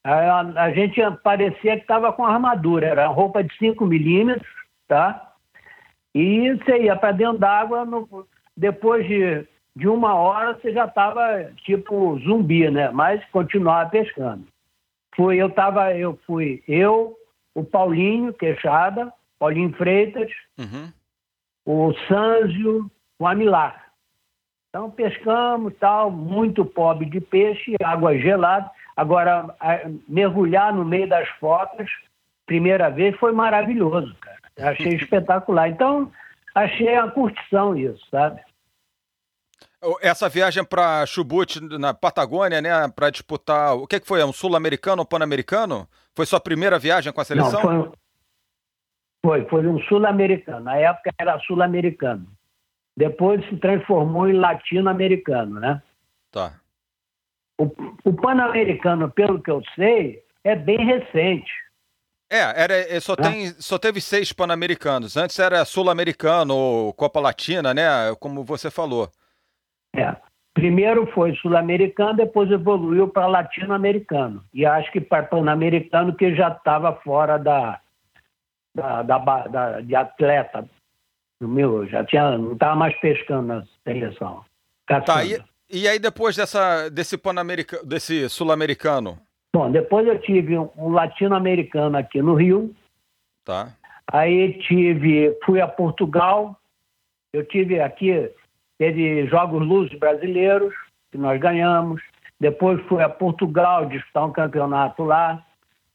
A, 0.05 0.41
a 0.41 0.71
gente 0.73 1.01
parecia 1.23 1.77
que 1.77 1.83
estava 1.83 2.13
com 2.13 2.25
armadura, 2.25 2.87
era 2.87 3.07
roupa 3.07 3.43
de 3.43 3.57
5 3.57 3.87
milímetros, 3.87 4.49
tá? 4.89 5.33
E 6.15 6.53
você 6.55 6.83
ia 6.83 6.97
para 6.97 7.13
dentro 7.13 7.39
d'água, 7.39 7.87
depois 8.57 9.07
de, 9.07 9.47
de 9.77 9.89
uma 9.89 10.15
hora 10.15 10.55
você 10.55 10.73
já 10.73 10.87
estava 10.87 11.45
tipo 11.65 12.19
zumbi, 12.19 12.69
né? 12.71 12.91
Mas 12.91 13.25
continuava 13.31 13.89
pescando. 13.91 14.47
Fui, 15.15 15.37
eu 15.37 15.51
tava, 15.51 15.95
eu 15.95 16.19
fui 16.27 16.63
eu, 16.67 17.17
o 17.55 17.63
Paulinho 17.63 18.33
Queixada, 18.33 19.13
Paulinho 19.39 19.73
Freitas, 19.75 20.31
uhum. 20.59 20.93
o 21.65 21.95
Sanzio, 22.09 22.91
o 23.19 23.27
Amilar. 23.27 23.93
Então 24.69 24.91
pescamos 24.91 25.75
tal, 25.79 26.11
muito 26.11 26.65
pobre 26.65 27.07
de 27.07 27.21
peixe, 27.21 27.77
água 27.83 28.17
gelada. 28.19 28.71
Agora, 28.97 29.55
mergulhar 30.07 30.73
no 30.75 30.85
meio 30.85 31.09
das 31.09 31.29
focas, 31.41 31.89
primeira 32.47 32.91
vez, 32.91 33.17
foi 33.17 33.33
maravilhoso, 33.33 34.15
cara. 34.21 34.71
Achei 34.71 34.95
espetacular. 34.95 35.69
Então, 35.69 36.13
achei 36.55 36.95
a 36.95 37.11
curtição 37.11 37.77
isso, 37.77 38.05
sabe? 38.11 38.41
Essa 40.01 40.29
viagem 40.29 40.65
para 40.65 41.05
Chubut, 41.07 41.61
na 41.61 41.93
Patagônia, 41.93 42.61
né, 42.61 42.71
para 42.95 43.11
disputar. 43.11 43.75
O 43.75 43.87
que, 43.87 43.99
que 43.99 44.07
foi? 44.07 44.23
Um 44.23 44.33
sul-americano 44.33 45.03
ou 45.03 45.07
pan-americano? 45.07 45.89
Foi 46.15 46.25
sua 46.25 46.39
primeira 46.39 46.79
viagem 46.79 47.13
com 47.13 47.21
a 47.21 47.25
seleção? 47.25 47.63
Não, 47.63 47.93
foi, 49.25 49.41
foi, 49.41 49.49
foi 49.49 49.67
um 49.67 49.81
sul-americano. 49.85 50.61
Na 50.61 50.77
época 50.77 51.11
era 51.19 51.39
sul-americano. 51.41 52.29
Depois 52.97 53.45
se 53.49 53.57
transformou 53.57 54.29
em 54.29 54.35
latino-americano, 54.35 55.59
né? 55.59 55.83
Tá. 56.31 56.53
O, 57.59 57.71
o 58.05 58.13
pan-americano, 58.13 59.11
pelo 59.11 59.41
que 59.41 59.51
eu 59.51 59.63
sei, 59.75 60.23
é 60.45 60.57
bem 60.57 60.85
recente. 60.85 61.51
É, 62.31 62.63
era, 62.63 62.75
é, 62.75 62.99
só, 62.99 63.15
tem, 63.15 63.49
só 63.59 63.79
teve 63.79 64.01
seis 64.01 64.33
pan-americanos. 64.33 65.17
Antes 65.19 65.39
era 65.39 65.65
sul-americano 65.67 66.57
ou 66.57 66.95
Copa 66.95 67.21
Latina, 67.21 67.75
né? 67.75 68.15
Como 68.19 68.43
você 68.43 68.71
falou. 68.71 69.11
É. 69.95 70.17
Primeiro 70.55 71.07
foi 71.13 71.35
sul-americano, 71.37 72.17
depois 72.17 72.51
evoluiu 72.51 73.09
para 73.09 73.27
latino-americano. 73.27 74.43
E 74.53 74.65
acho 74.65 74.91
que 74.93 75.01
para 75.01 75.25
pan-americano 75.25 76.15
que 76.15 76.35
já 76.35 76.49
estava 76.49 76.95
fora 76.97 77.39
da, 77.39 77.81
da, 78.75 79.03
da, 79.03 79.19
da, 79.19 79.81
de 79.81 79.95
atleta. 79.95 80.67
Meu, 81.41 81.87
já 81.87 82.05
tinha, 82.05 82.39
não 82.39 82.53
estava 82.53 82.77
mais 82.77 82.99
pescando 83.01 83.49
na 83.49 83.65
seleção. 83.85 84.45
Tá, 84.87 85.25
e, 85.25 85.43
e 85.73 85.89
aí 85.89 85.99
depois 85.99 86.37
dessa, 86.37 86.91
desse 86.91 87.17
pan-americano, 87.17 87.85
desse 87.85 88.29
sul-americano? 88.29 89.19
Bom, 89.55 89.71
depois 89.71 90.07
eu 90.07 90.19
tive 90.21 90.59
um 90.59 90.91
latino-americano 90.91 91.97
aqui 91.97 92.21
no 92.21 92.35
Rio. 92.35 92.75
Tá. 93.45 93.73
Aí 94.13 94.59
tive, 94.61 95.37
fui 95.45 95.61
a 95.61 95.67
Portugal. 95.69 96.57
Eu 97.33 97.45
tive 97.47 97.81
aqui, 97.81 98.31
teve 98.79 99.27
Jogos 99.27 99.67
Luzes 99.67 99.99
Brasileiros, 99.99 100.75
que 101.11 101.19
nós 101.19 101.41
ganhamos. 101.41 102.03
Depois 102.39 102.81
fui 102.89 103.03
a 103.03 103.09
Portugal 103.09 103.87
disputar 103.87 104.27
um 104.27 104.33
campeonato 104.33 105.05
lá. 105.05 105.43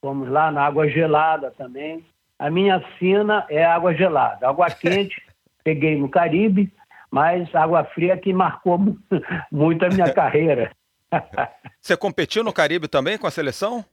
Fomos 0.01 0.29
lá 0.29 0.51
na 0.51 0.63
água 0.63 0.87
gelada 0.89 1.51
também. 1.57 2.05
A 2.39 2.49
minha 2.49 2.83
sina 2.97 3.45
é 3.49 3.65
água 3.65 3.93
gelada. 3.93 4.47
Água 4.47 4.69
quente, 4.73 5.21
peguei 5.63 5.95
no 5.97 6.09
Caribe, 6.09 6.71
mas 7.11 7.53
água 7.55 7.83
fria 7.85 8.17
que 8.17 8.33
marcou 8.33 8.77
muito 9.51 9.85
a 9.85 9.89
minha 9.89 10.13
carreira. 10.13 10.71
Você 11.81 11.95
competiu 11.95 12.43
no 12.43 12.53
Caribe 12.53 12.87
também 12.87 13.17
com 13.17 13.27
a 13.27 13.31
seleção? 13.31 13.83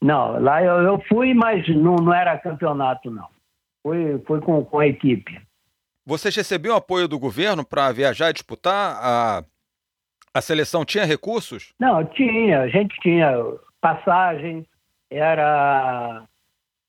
Não, 0.00 0.38
lá 0.40 0.62
eu, 0.62 0.78
eu 0.82 1.00
fui, 1.08 1.34
mas 1.34 1.68
não, 1.68 1.96
não 1.96 2.14
era 2.14 2.38
campeonato, 2.38 3.10
não. 3.10 3.28
Fui, 3.82 4.22
fui 4.26 4.40
com, 4.40 4.64
com 4.64 4.78
a 4.78 4.86
equipe. 4.86 5.40
Vocês 6.06 6.34
recebiam 6.34 6.76
apoio 6.76 7.08
do 7.08 7.18
governo 7.18 7.64
para 7.64 7.92
viajar 7.92 8.30
e 8.30 8.32
disputar? 8.32 8.96
A, 8.96 9.44
a 10.32 10.40
seleção 10.40 10.84
tinha 10.84 11.04
recursos? 11.04 11.74
Não, 11.78 12.04
tinha. 12.04 12.60
A 12.60 12.68
gente 12.68 12.96
tinha 13.00 13.32
passagem, 13.80 14.66
era 15.10 16.24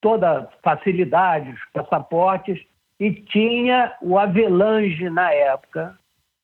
toda 0.02 0.50
facilidade, 0.64 1.52
os 1.52 1.60
passaportes, 1.74 2.60
e 3.00 3.14
tinha 3.14 3.96
o 4.02 4.18
Avelange 4.18 5.10
na 5.10 5.32
época, 5.32 5.98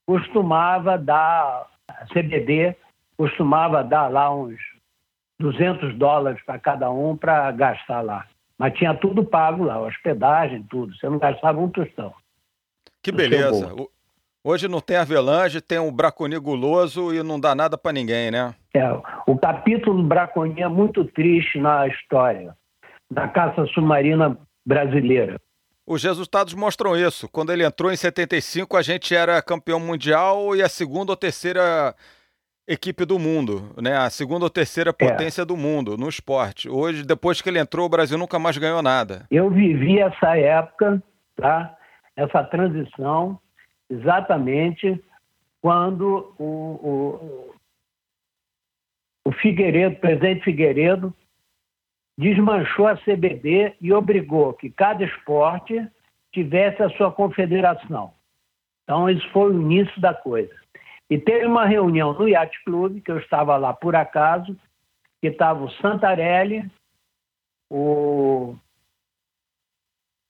costumava 0.07 0.97
dar 0.97 1.67
a 1.87 2.05
CBD 2.07 2.75
costumava 3.17 3.83
dar 3.83 4.09
lá 4.09 4.33
uns 4.33 4.59
200 5.39 5.97
dólares 5.97 6.41
para 6.45 6.59
cada 6.59 6.89
um 6.91 7.15
para 7.15 7.51
gastar 7.51 8.01
lá. 8.01 8.25
Mas 8.57 8.73
tinha 8.73 8.93
tudo 8.93 9.25
pago 9.25 9.63
lá, 9.63 9.79
hospedagem, 9.81 10.63
tudo. 10.69 10.95
Você 10.95 11.09
não 11.09 11.17
gastava 11.17 11.59
um 11.59 11.69
tostão. 11.69 12.13
Que 13.03 13.11
beleza. 13.11 13.73
Hoje 14.43 14.67
não 14.67 14.79
tem 14.79 14.97
Avelange, 14.97 15.59
tem 15.59 15.79
um 15.79 15.91
Braconi 15.91 16.37
guloso 16.37 17.13
e 17.13 17.21
não 17.23 17.39
dá 17.39 17.55
nada 17.55 17.77
para 17.77 17.91
ninguém, 17.91 18.31
né? 18.31 18.53
É, 18.73 18.83
o 19.25 19.37
capítulo 19.37 20.03
Braconi 20.03 20.61
é 20.61 20.67
muito 20.67 21.03
triste 21.03 21.59
na 21.59 21.87
história 21.87 22.55
da 23.11 23.27
caça 23.27 23.65
submarina 23.67 24.37
brasileira. 24.65 25.39
Os 25.87 26.03
resultados 26.03 26.53
mostram 26.53 26.95
isso. 26.97 27.29
Quando 27.29 27.51
ele 27.51 27.63
entrou 27.63 27.91
em 27.91 27.95
75, 27.95 28.75
a 28.75 28.81
gente 28.81 29.15
era 29.15 29.41
campeão 29.41 29.79
mundial 29.79 30.55
e 30.55 30.63
a 30.63 30.69
segunda 30.69 31.11
ou 31.11 31.15
terceira 31.15 31.95
equipe 32.67 33.05
do 33.05 33.19
mundo, 33.19 33.71
né? 33.79 33.95
A 33.95 34.09
segunda 34.09 34.45
ou 34.45 34.49
terceira 34.49 34.89
é. 34.89 34.93
potência 34.93 35.43
é. 35.43 35.45
do 35.45 35.55
mundo 35.55 35.95
no 35.97 36.09
esporte. 36.09 36.67
Hoje, 36.67 37.03
depois 37.03 37.41
que 37.41 37.49
ele 37.49 37.59
entrou, 37.59 37.85
o 37.85 37.89
Brasil 37.89 38.17
nunca 38.17 38.39
mais 38.39 38.57
ganhou 38.57 38.81
nada. 38.81 39.27
Eu 39.29 39.49
vivi 39.51 39.99
essa 39.99 40.35
época, 40.35 41.01
tá? 41.35 41.77
Essa 42.15 42.43
transição, 42.43 43.39
exatamente 43.89 44.99
quando 45.61 46.33
o, 46.37 46.45
o, 46.45 47.53
o 49.25 49.31
Figueiredo, 49.33 49.95
o 49.95 49.99
presidente 49.99 50.43
Figueiredo, 50.43 51.13
desmanchou 52.17 52.87
a 52.87 52.97
CBD 52.97 53.75
e 53.81 53.93
obrigou 53.93 54.53
que 54.53 54.69
cada 54.69 55.03
esporte 55.03 55.85
tivesse 56.31 56.81
a 56.81 56.89
sua 56.91 57.11
confederação. 57.11 58.13
Então, 58.83 59.09
isso 59.09 59.27
foi 59.31 59.51
o 59.51 59.61
início 59.61 59.99
da 59.99 60.13
coisa. 60.13 60.53
E 61.09 61.17
teve 61.17 61.45
uma 61.45 61.65
reunião 61.65 62.13
no 62.13 62.27
Yacht 62.27 62.63
Club, 62.63 63.01
que 63.01 63.11
eu 63.11 63.17
estava 63.19 63.57
lá 63.57 63.73
por 63.73 63.95
acaso, 63.95 64.55
que 65.21 65.27
estava 65.27 65.63
o 65.63 65.71
Santarelli, 65.73 66.69
o, 67.69 68.55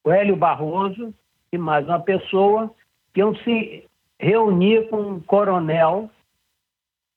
o 0.05 0.11
Hélio 0.11 0.35
Barroso 0.35 1.13
e 1.51 1.57
mais 1.57 1.85
uma 1.87 1.99
pessoa, 1.99 2.73
que 3.13 3.19
iam 3.19 3.35
se 3.37 3.87
reunir 4.19 4.89
com 4.89 5.01
um 5.01 5.19
coronel 5.19 6.09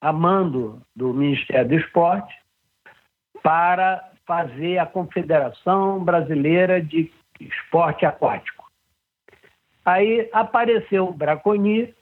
a 0.01 0.13
mando 0.13 0.81
do 0.95 1.13
Ministério 1.13 1.69
do 1.69 1.75
Esporte 1.75 2.33
para 3.43 4.08
fazer 4.29 4.77
a 4.77 4.85
Confederação 4.85 6.03
Brasileira 6.03 6.79
de 6.79 7.11
Esporte 7.39 8.05
Aquático. 8.05 8.69
Aí 9.83 10.29
apareceu 10.31 11.07
o 11.07 11.13
Braconi 11.13 11.95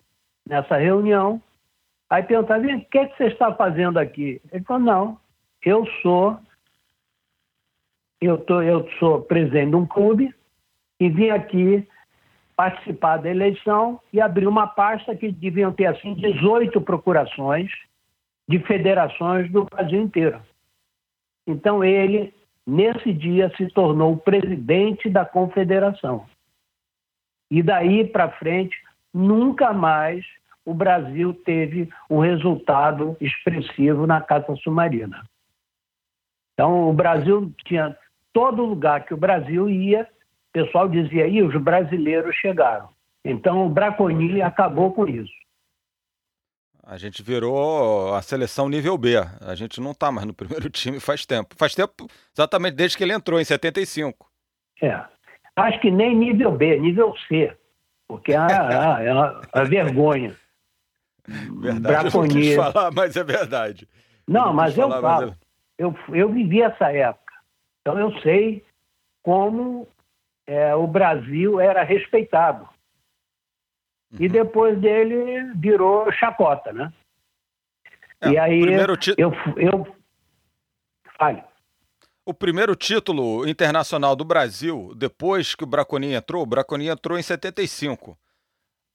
nessa 0.46 0.76
reunião, 0.76 1.42
aí 2.10 2.22
perguntava, 2.24 2.64
o 2.64 2.86
que, 2.86 2.98
é 2.98 3.06
que 3.06 3.16
você 3.16 3.28
está 3.28 3.56
fazendo 3.56 3.98
aqui? 3.98 4.42
Ele 4.52 4.62
falou, 4.66 4.84
não, 4.84 5.20
eu 5.64 5.86
sou 6.02 6.38
eu, 8.20 8.38
tô, 8.40 8.62
eu 8.62 8.90
sou 9.00 9.22
presidente 9.22 9.70
de 9.70 9.76
um 9.78 9.86
clube 9.86 10.36
e 11.00 11.08
vim 11.08 11.30
aqui 11.30 11.88
participar 12.58 13.18
da 13.18 13.30
eleição 13.30 14.02
e 14.12 14.20
abrir 14.20 14.48
uma 14.48 14.68
pasta 14.68 15.16
que 15.16 15.32
deviam 15.32 15.72
ter 15.72 15.86
assim 15.86 16.14
18 16.14 16.82
procurações 16.82 17.72
de 18.50 18.60
federações 18.60 19.50
do 19.50 19.64
Brasil 19.64 20.02
inteiro. 20.02 20.42
Então 21.48 21.84
ele, 21.84 22.34
nesse 22.66 23.14
dia, 23.14 23.52
se 23.56 23.68
tornou 23.70 24.18
presidente 24.18 25.10
da 25.10 25.26
confederação. 25.26 26.26
E 27.50 27.64
daí 27.64 28.06
para 28.06 28.30
frente, 28.34 28.78
nunca 29.14 29.72
mais 29.72 30.26
o 30.66 30.74
Brasil 30.74 31.34
teve 31.34 31.90
um 32.10 32.20
resultado 32.20 33.16
expressivo 33.22 34.06
na 34.06 34.20
caça 34.20 34.54
submarina. 34.58 35.24
Então, 36.54 36.90
o 36.90 36.94
Brasil 36.94 37.54
tinha 37.64 37.98
todo 38.34 38.66
lugar 38.66 39.06
que 39.06 39.14
o 39.14 39.18
Brasil 39.18 39.70
ia, 39.70 40.04
o 40.04 40.52
pessoal 40.52 40.90
dizia, 40.90 41.26
e 41.26 41.42
os 41.42 41.56
brasileiros 41.62 42.36
chegaram. 42.36 42.90
Então, 43.24 43.66
o 43.66 43.70
Braconi 43.70 44.42
acabou 44.42 44.92
com 44.92 45.08
isso. 45.08 45.32
A 46.90 46.98
gente 46.98 47.22
virou 47.22 48.16
a 48.16 48.22
seleção 48.22 48.70
nível 48.70 48.98
B. 48.98 49.18
A 49.42 49.54
gente 49.56 49.82
não 49.82 49.92
está 49.92 50.10
mais 50.10 50.26
no 50.26 50.34
primeiro 50.34 50.70
time 50.72 51.02
faz 51.02 51.26
tempo. 51.26 51.54
Faz 51.58 51.76
tempo 51.76 52.08
exatamente 52.34 52.76
desde 52.76 52.96
que 52.96 53.04
ele 53.04 53.12
entrou, 53.12 53.42
em 53.42 53.44
75. 53.44 54.26
É. 54.82 55.04
Acho 55.58 55.82
que 55.82 55.92
nem 55.92 56.16
nível 56.16 56.52
B, 56.52 56.80
nível 56.80 57.14
C. 57.28 57.54
Porque 58.08 58.32
é 58.32 58.38
a, 58.38 59.00
é 59.02 59.12
a, 59.12 59.42
a 59.52 59.64
vergonha. 59.66 60.34
Verdade, 61.28 62.16
eu 62.16 62.26
não 62.26 62.72
falar, 62.72 62.92
mas 62.92 63.18
é 63.18 63.24
verdade. 63.24 63.86
Não, 64.26 64.46
não 64.46 64.54
mas 64.54 64.78
eu 64.78 64.90
falo. 64.90 65.28
Mas 65.28 65.38
eu... 65.78 65.94
eu... 66.08 66.16
Eu, 66.16 66.32
vivi 66.32 66.62
essa 66.62 66.90
época. 66.90 67.34
Então 67.82 68.00
eu 68.00 68.18
sei 68.22 68.64
como 69.24 69.86
é, 70.48 70.74
o 70.74 70.88
Brasil 70.88 71.60
era 71.60 71.84
respeitado. 71.84 72.70
Uhum. 74.12 74.20
E 74.22 74.30
depois 74.30 74.80
dele 74.80 75.52
virou 75.56 76.12
chacota, 76.12 76.72
né? 76.72 76.92
É, 78.22 78.30
e 78.30 78.38
aí 78.38 78.62
eu, 79.18 79.32
eu 79.58 79.96
fale. 81.18 81.44
O 82.26 82.34
primeiro 82.34 82.76
título 82.76 83.48
internacional 83.48 84.16
do 84.16 84.26
Brasil, 84.26 84.94
depois 84.96 85.56
que 85.56 85.64
o 85.64 85.68
Braconi 85.68 86.14
entrou, 86.14 86.44
o 86.44 86.46
Braconi 86.46 86.88
entrou 86.88 87.18
em 87.18 87.22
75. 87.22 88.12
O 88.12 88.18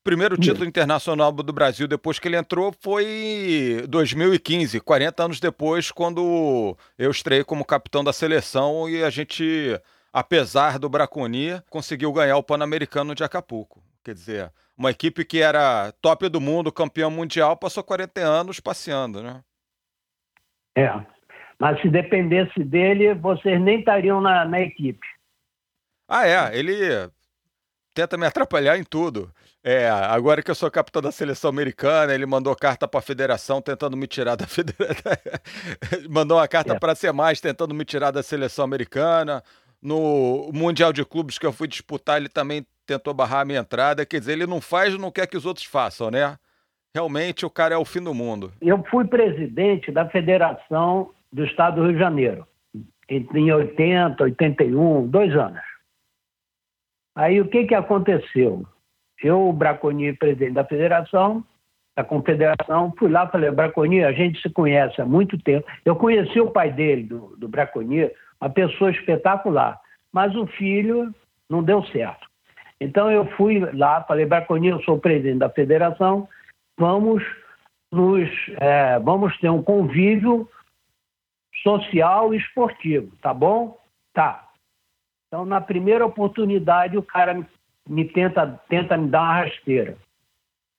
primeiro 0.03 0.37
título 0.37 0.64
internacional 0.64 1.31
do 1.31 1.53
Brasil 1.53 1.87
depois 1.87 2.18
que 2.18 2.27
ele 2.27 2.37
entrou 2.37 2.75
foi 2.81 3.85
2015, 3.88 4.81
40 4.81 5.25
anos 5.25 5.40
depois, 5.40 5.92
quando 5.92 6.77
eu 6.98 7.11
estreiei 7.11 7.44
como 7.44 7.64
capitão 7.64 8.03
da 8.03 8.12
seleção 8.12 8.88
e 8.88 9.05
a 9.05 9.11
gente, 9.11 9.81
apesar 10.12 10.79
do 10.79 10.88
Braconi, 10.88 11.62
conseguiu 11.70 12.12
ganhar 12.12 12.37
o 12.37 12.42
Pan-Americano 12.42 13.14
de 13.14 13.22
Acapulco 13.22 13.81
Quer 14.05 14.15
dizer, 14.15 14.53
uma 14.77 14.91
equipe 14.91 15.25
que 15.25 15.41
era 15.41 15.93
top 16.01 16.29
do 16.29 16.41
mundo, 16.41 16.73
campeão 16.73 17.11
mundial, 17.11 17.57
passou 17.57 17.85
40 17.85 18.21
anos 18.21 18.61
passeando, 18.61 19.23
né? 19.23 19.43
É. 20.77 20.91
Mas 21.59 21.81
se 21.81 21.88
dependesse 21.88 22.65
dele, 22.65 23.15
vocês 23.15 23.61
nem 23.61 23.79
estariam 23.79 24.21
na, 24.21 24.45
na 24.45 24.61
equipe. 24.61 25.07
Ah, 26.09 26.27
é. 26.27 26.59
Ele 26.59 26.75
tenta 27.95 28.17
me 28.17 28.27
atrapalhar 28.27 28.77
em 28.77 28.85
tudo. 28.85 29.33
É, 29.65 29.88
agora 29.88 30.43
que 30.43 30.51
eu 30.51 30.57
sou 30.57 30.69
capitão 30.69 31.01
da 31.01 31.12
seleção 31.12 31.49
americana, 31.49 32.12
ele 32.12 32.27
mandou 32.27 32.55
carta 32.57 32.88
para 32.88 32.99
a 32.99 33.03
federação 33.03 33.62
tentando 33.62 33.97
me 33.97 34.09
tirar 34.09 34.35
da 34.35 34.45
federação. 34.49 35.12
mandou 36.11 36.38
uma 36.38 36.49
carta 36.49 36.75
é. 36.75 36.79
para 36.79 36.97
ser 36.97 37.12
mais 37.12 37.41
tentando 37.41 37.73
me 37.73 37.85
tirar 37.85 38.11
da 38.11 38.23
seleção 38.23 38.65
americana. 38.65 39.43
No 39.83 40.51
Mundial 40.55 40.92
de 40.92 41.05
Clubes 41.05 41.38
que 41.38 41.47
eu 41.47 41.53
fui 41.53 41.66
disputar, 41.66 42.18
ele 42.18 42.29
também 42.29 42.64
tentou 42.87 43.12
barrar 43.12 43.40
a 43.40 43.45
minha 43.45 43.61
entrada. 43.61 44.07
Quer 44.07 44.21
dizer, 44.21 44.33
ele 44.33 44.47
não 44.47 44.61
faz, 44.61 44.97
não 44.97 45.11
quer 45.11 45.27
que 45.27 45.37
os 45.37 45.45
outros 45.45 45.66
façam, 45.66 46.11
né? 46.11 46.37
Realmente 46.95 47.47
o 47.47 47.51
cara 47.51 47.75
é 47.75 47.79
o 47.79 47.85
fim 47.85 48.03
do 48.03 48.14
mundo. 48.14 48.53
Eu 48.61 48.83
fui 48.90 49.05
presidente 49.07 49.90
da 49.90 50.09
Federação 50.09 51.11
do 51.33 51.45
Estado 51.45 51.77
do 51.77 51.87
Rio 51.87 51.95
de 51.95 51.99
Janeiro, 51.99 52.47
em 53.09 53.51
80, 53.51 54.23
81, 54.23 55.09
dois 55.09 55.35
anos. 55.35 55.62
Aí 57.14 57.40
o 57.40 57.49
que, 57.49 57.64
que 57.64 57.75
aconteceu? 57.75 58.66
Eu, 59.23 59.53
Braconi, 59.53 60.12
presidente 60.12 60.55
da 60.55 60.64
federação, 60.64 61.45
da 61.97 62.03
confederação, 62.03 62.92
fui 62.99 63.11
lá 63.11 63.25
e 63.25 63.31
falei, 63.31 63.51
Braconi, 63.51 64.03
a 64.03 64.12
gente 64.12 64.40
se 64.40 64.51
conhece 64.51 65.01
há 65.01 65.07
muito 65.07 65.38
tempo. 65.38 65.66
Eu 65.85 65.95
conheci 65.95 66.40
o 66.40 66.51
pai 66.51 66.73
dele, 66.73 67.05
do, 67.05 67.37
do 67.37 67.49
Braconi, 67.49 68.11
uma 68.42 68.50
pessoa 68.50 68.90
espetacular, 68.90 69.81
mas 70.12 70.35
o 70.35 70.46
filho 70.48 71.14
não 71.48 71.62
deu 71.62 71.85
certo. 71.87 72.26
Então 72.81 73.09
eu 73.09 73.24
fui 73.37 73.61
lá, 73.72 74.02
falei, 74.02 74.26
Braconi, 74.26 74.68
eu 74.68 74.83
sou 74.83 74.98
presidente 74.98 75.38
da 75.38 75.48
federação, 75.48 76.28
vamos 76.76 77.22
nos, 77.92 78.28
é, 78.59 78.98
vamos 78.98 79.38
ter 79.38 79.48
um 79.48 79.62
convívio 79.62 80.48
social 81.62 82.35
e 82.35 82.38
esportivo, 82.38 83.12
tá 83.22 83.33
bom? 83.33 83.78
Tá. 84.12 84.48
Então, 85.28 85.44
na 85.44 85.61
primeira 85.61 86.05
oportunidade, 86.05 86.98
o 86.98 87.02
cara 87.02 87.35
me, 87.35 87.46
me 87.88 88.05
tenta, 88.05 88.61
tenta 88.68 88.96
me 88.96 89.09
dar 89.09 89.22
uma 89.22 89.44
rasteira. 89.44 89.96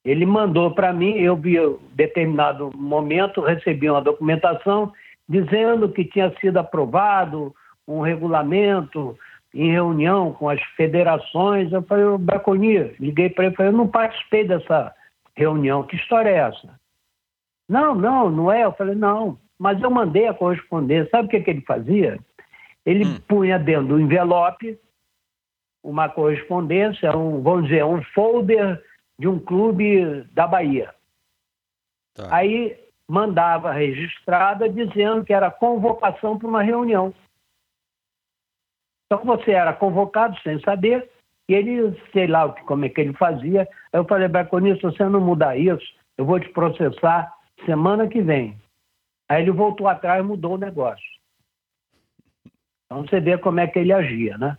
Ele 0.04 0.26
mandou 0.26 0.76
para 0.76 0.92
mim, 0.92 1.14
eu 1.14 1.38
vi 1.38 1.56
determinado 1.94 2.72
momento, 2.76 3.40
recebi 3.40 3.90
uma 3.90 4.02
documentação 4.02 4.92
dizendo 5.28 5.90
que 5.90 6.06
tinha 6.06 6.34
sido 6.40 6.58
aprovado 6.58 7.54
um 7.88 8.02
regulamento 8.02 9.18
em 9.54 9.72
reunião 9.72 10.34
com 10.34 10.50
as 10.50 10.62
federações. 10.76 11.72
Eu 11.72 11.84
falei, 11.84 12.06
o 12.06 12.18
Braconi, 12.18 12.96
liguei 13.00 13.30
para 13.30 13.46
ele 13.46 13.54
e 13.54 13.58
falei, 13.58 13.72
eu 13.72 13.78
não 13.78 13.88
participei 13.88 14.46
dessa 14.46 14.94
reunião, 15.36 15.84
que 15.84 15.96
história 15.96 16.30
é 16.30 16.38
essa? 16.38 16.80
Não, 17.68 17.96
não, 17.96 18.30
não 18.30 18.52
é. 18.52 18.64
Eu 18.64 18.74
falei, 18.74 18.96
não, 18.96 19.38
mas 19.58 19.82
eu 19.82 19.90
mandei 19.90 20.28
a 20.28 20.34
correspondência. 20.34 21.10
Sabe 21.12 21.28
o 21.28 21.30
que, 21.30 21.42
que 21.42 21.50
ele 21.50 21.62
fazia? 21.62 22.20
Ele 22.86 23.06
hum. 23.06 23.20
punha 23.28 23.58
dentro 23.58 23.88
do 23.88 24.00
envelope 24.00 24.78
uma 25.84 26.08
correspondência, 26.08 27.16
um, 27.16 27.42
vamos 27.42 27.68
dizer, 27.68 27.84
um 27.84 28.02
folder 28.14 28.82
de 29.20 29.28
um 29.28 29.38
clube 29.38 30.24
da 30.34 30.48
Bahia. 30.48 30.94
Tá. 32.14 32.28
Aí 32.32 32.78
mandava 33.14 33.72
registrada 33.72 34.68
dizendo 34.68 35.24
que 35.24 35.32
era 35.32 35.52
convocação 35.52 36.40
para 36.40 36.48
uma 36.48 36.64
reunião. 36.64 37.14
Então 39.06 39.24
você 39.24 39.52
era 39.52 39.72
convocado 39.72 40.36
sem 40.40 40.60
saber, 40.62 41.08
e 41.48 41.54
ele, 41.54 41.96
sei 42.12 42.26
lá 42.26 42.50
como 42.64 42.86
é 42.86 42.90
que 42.90 43.00
ele 43.00 43.14
fazia. 43.14 43.70
Eu 43.92 44.04
falei, 44.06 44.28
Braconista, 44.28 44.90
se 44.90 44.98
você 44.98 45.04
não 45.08 45.22
mudar 45.22 45.56
isso, 45.56 45.86
eu 46.18 46.26
vou 46.26 46.40
te 46.40 46.50
processar 46.50 47.32
semana 47.68 48.08
que 48.08 48.20
vem. 48.20 48.58
Aí 49.30 49.44
ele 49.44 49.52
voltou 49.52 49.88
atrás 49.88 50.20
e 50.20 50.28
mudou 50.28 50.56
o 50.56 50.58
negócio. 50.58 51.06
Então 52.88 53.06
você 53.06 53.20
vê 53.20 53.38
como 53.38 53.60
é 53.60 53.68
que 53.68 53.78
ele 53.78 53.94
agia, 53.94 54.40
né? 54.40 54.58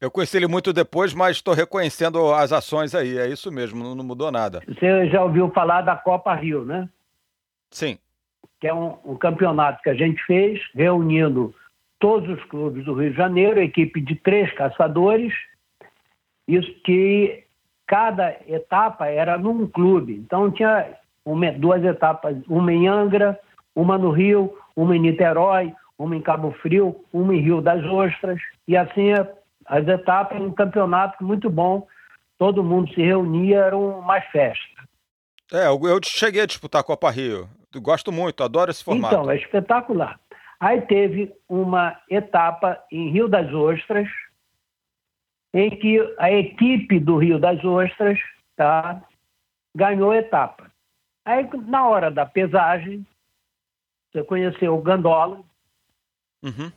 Eu 0.00 0.10
conheci 0.10 0.38
ele 0.38 0.46
muito 0.46 0.72
depois, 0.72 1.12
mas 1.12 1.36
estou 1.36 1.52
reconhecendo 1.52 2.32
as 2.32 2.52
ações 2.52 2.94
aí. 2.94 3.18
É 3.18 3.28
isso 3.28 3.52
mesmo, 3.52 3.94
não, 3.94 4.02
mudou 4.02 4.32
nada. 4.32 4.62
Você 4.66 5.10
já 5.10 5.22
ouviu 5.22 5.50
falar 5.50 5.82
da 5.82 5.94
Copa 5.94 6.34
Rio, 6.34 6.64
né? 6.64 6.88
Sim. 7.72 7.98
Que 8.60 8.68
é 8.68 8.74
um, 8.74 8.96
um 9.04 9.16
campeonato 9.16 9.82
que 9.82 9.90
a 9.90 9.94
gente 9.94 10.22
fez, 10.24 10.60
reunindo 10.74 11.54
todos 11.98 12.28
os 12.28 12.44
clubes 12.44 12.84
do 12.84 12.94
Rio 12.94 13.10
de 13.10 13.16
Janeiro, 13.16 13.60
equipe 13.60 14.00
de 14.00 14.14
três 14.14 14.52
caçadores, 14.54 15.32
isso 16.46 16.72
que 16.84 17.44
cada 17.86 18.36
etapa 18.46 19.06
era 19.06 19.38
num 19.38 19.66
clube. 19.66 20.14
Então 20.14 20.50
tinha 20.50 20.96
uma, 21.24 21.52
duas 21.52 21.84
etapas, 21.84 22.36
uma 22.48 22.72
em 22.72 22.88
Angra, 22.88 23.38
uma 23.74 23.96
no 23.96 24.10
Rio, 24.10 24.56
uma 24.76 24.96
em 24.96 25.00
Niterói, 25.00 25.72
uma 25.98 26.16
em 26.16 26.20
Cabo 26.20 26.52
Frio, 26.60 27.04
uma 27.12 27.34
em 27.34 27.40
Rio 27.40 27.60
das 27.60 27.84
Ostras, 27.84 28.40
e 28.66 28.76
assim 28.76 29.12
as 29.66 29.86
etapas, 29.86 30.40
um 30.40 30.50
campeonato 30.50 31.22
muito 31.24 31.48
bom, 31.48 31.86
todo 32.38 32.64
mundo 32.64 32.92
se 32.92 33.00
reunia, 33.00 33.58
era 33.58 33.76
uma 33.76 34.20
festa. 34.20 34.82
É, 35.52 35.68
eu 35.68 36.00
cheguei 36.04 36.42
a 36.42 36.46
disputar 36.46 36.80
a 36.80 36.84
Copa 36.84 37.10
Rio, 37.10 37.48
gosto 37.80 38.12
muito, 38.12 38.42
adoro 38.42 38.70
esse 38.70 38.84
formato. 38.84 39.14
Então, 39.14 39.30
é 39.30 39.36
espetacular. 39.36 40.20
Aí 40.60 40.80
teve 40.82 41.32
uma 41.48 42.00
etapa 42.08 42.82
em 42.90 43.10
Rio 43.10 43.28
das 43.28 43.52
Ostras, 43.52 44.08
em 45.52 45.70
que 45.70 46.14
a 46.18 46.30
equipe 46.30 47.00
do 47.00 47.18
Rio 47.18 47.38
das 47.38 47.62
Ostras 47.64 48.18
tá, 48.56 49.02
ganhou 49.74 50.12
a 50.12 50.18
etapa. 50.18 50.70
Aí, 51.24 51.48
na 51.66 51.86
hora 51.86 52.10
da 52.10 52.26
pesagem, 52.26 53.06
você 54.10 54.22
conheceu 54.24 54.74
o 54.76 54.82
Gandola, 54.82 55.42
Uhum. 56.42 56.72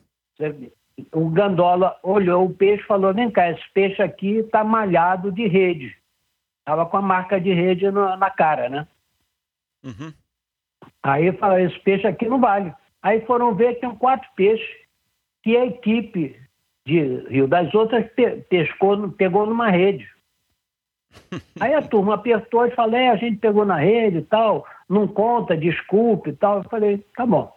O 1.12 1.30
Gandola 1.30 2.00
olhou 2.04 2.46
o 2.46 2.54
peixe 2.54 2.84
e 2.84 2.88
falou: 2.88 3.14
vem 3.14 3.32
cá, 3.32 3.50
esse 3.50 3.64
peixe 3.74 4.02
aqui 4.02 4.38
está 4.38 4.64
malhado 4.64 5.32
de 5.32 5.48
rede. 5.48 5.98
Estava 6.60 6.86
com 6.86 6.98
a 6.98 7.02
marca 7.02 7.40
de 7.40 7.54
rede 7.54 7.90
na, 7.92 8.16
na 8.16 8.30
cara, 8.30 8.70
né? 8.70 8.88
Uhum. 9.84 10.14
Aí 11.06 11.32
falou: 11.34 11.60
esse 11.60 11.80
peixe 11.82 12.08
aqui 12.08 12.28
não 12.28 12.39
vale. 12.39 12.74
Aí 13.04 13.22
foram 13.28 13.54
ver 13.54 13.76
que 13.76 13.82
tinham 13.82 13.96
quatro 13.96 14.28
peixes 14.36 14.68
que 15.44 15.56
a 15.56 15.63
equipe 15.63 16.36
de 16.84 17.18
Rio 17.30 17.48
das 17.48 17.72
Outras 17.76 18.10
pescou, 18.50 19.12
pegou 19.12 19.46
numa 19.46 19.70
rede. 19.70 20.10
Aí 21.62 21.76
a 21.76 21.82
turma 21.84 22.15
apertou 22.15 22.65
e 22.65 22.72
falou: 22.72 22.96
é, 22.96 23.10
a 23.10 23.15
gente 23.18 23.38
pegou 23.38 23.63
na 23.63 23.78
rede 23.78 24.18
e 24.18 24.24
tal, 24.24 24.65
não 24.89 25.08
conta, 25.08 25.56
desculpe 25.56 26.32
e 26.32 26.34
tal. 26.34 26.58
Eu 26.58 26.63
falei: 26.63 27.06
tá 27.15 27.24
bom. 27.24 27.54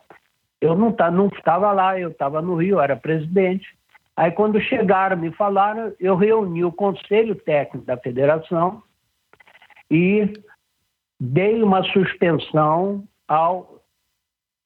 Eu 0.61 0.77
não, 0.77 0.93
tá, 0.93 1.11
não 1.11 1.29
estava 1.29 1.73
lá, 1.73 1.99
eu 1.99 2.11
estava 2.11 2.43
no 2.43 2.57
Rio, 2.57 2.79
era 2.81 2.97
presidente. 2.97 3.67
Aí, 4.15 4.31
quando 4.31 4.61
chegaram, 4.61 5.17
me 5.17 5.31
falaram, 5.31 5.95
eu 5.99 6.17
reuni 6.17 6.65
o 6.65 6.73
conselho 6.73 7.35
técnico 7.37 7.87
da 7.87 7.97
federação 7.97 8.83
e 9.91 10.35
dei 11.19 11.63
uma 11.63 11.83
suspensão 11.85 13.07
ao 13.29 13.83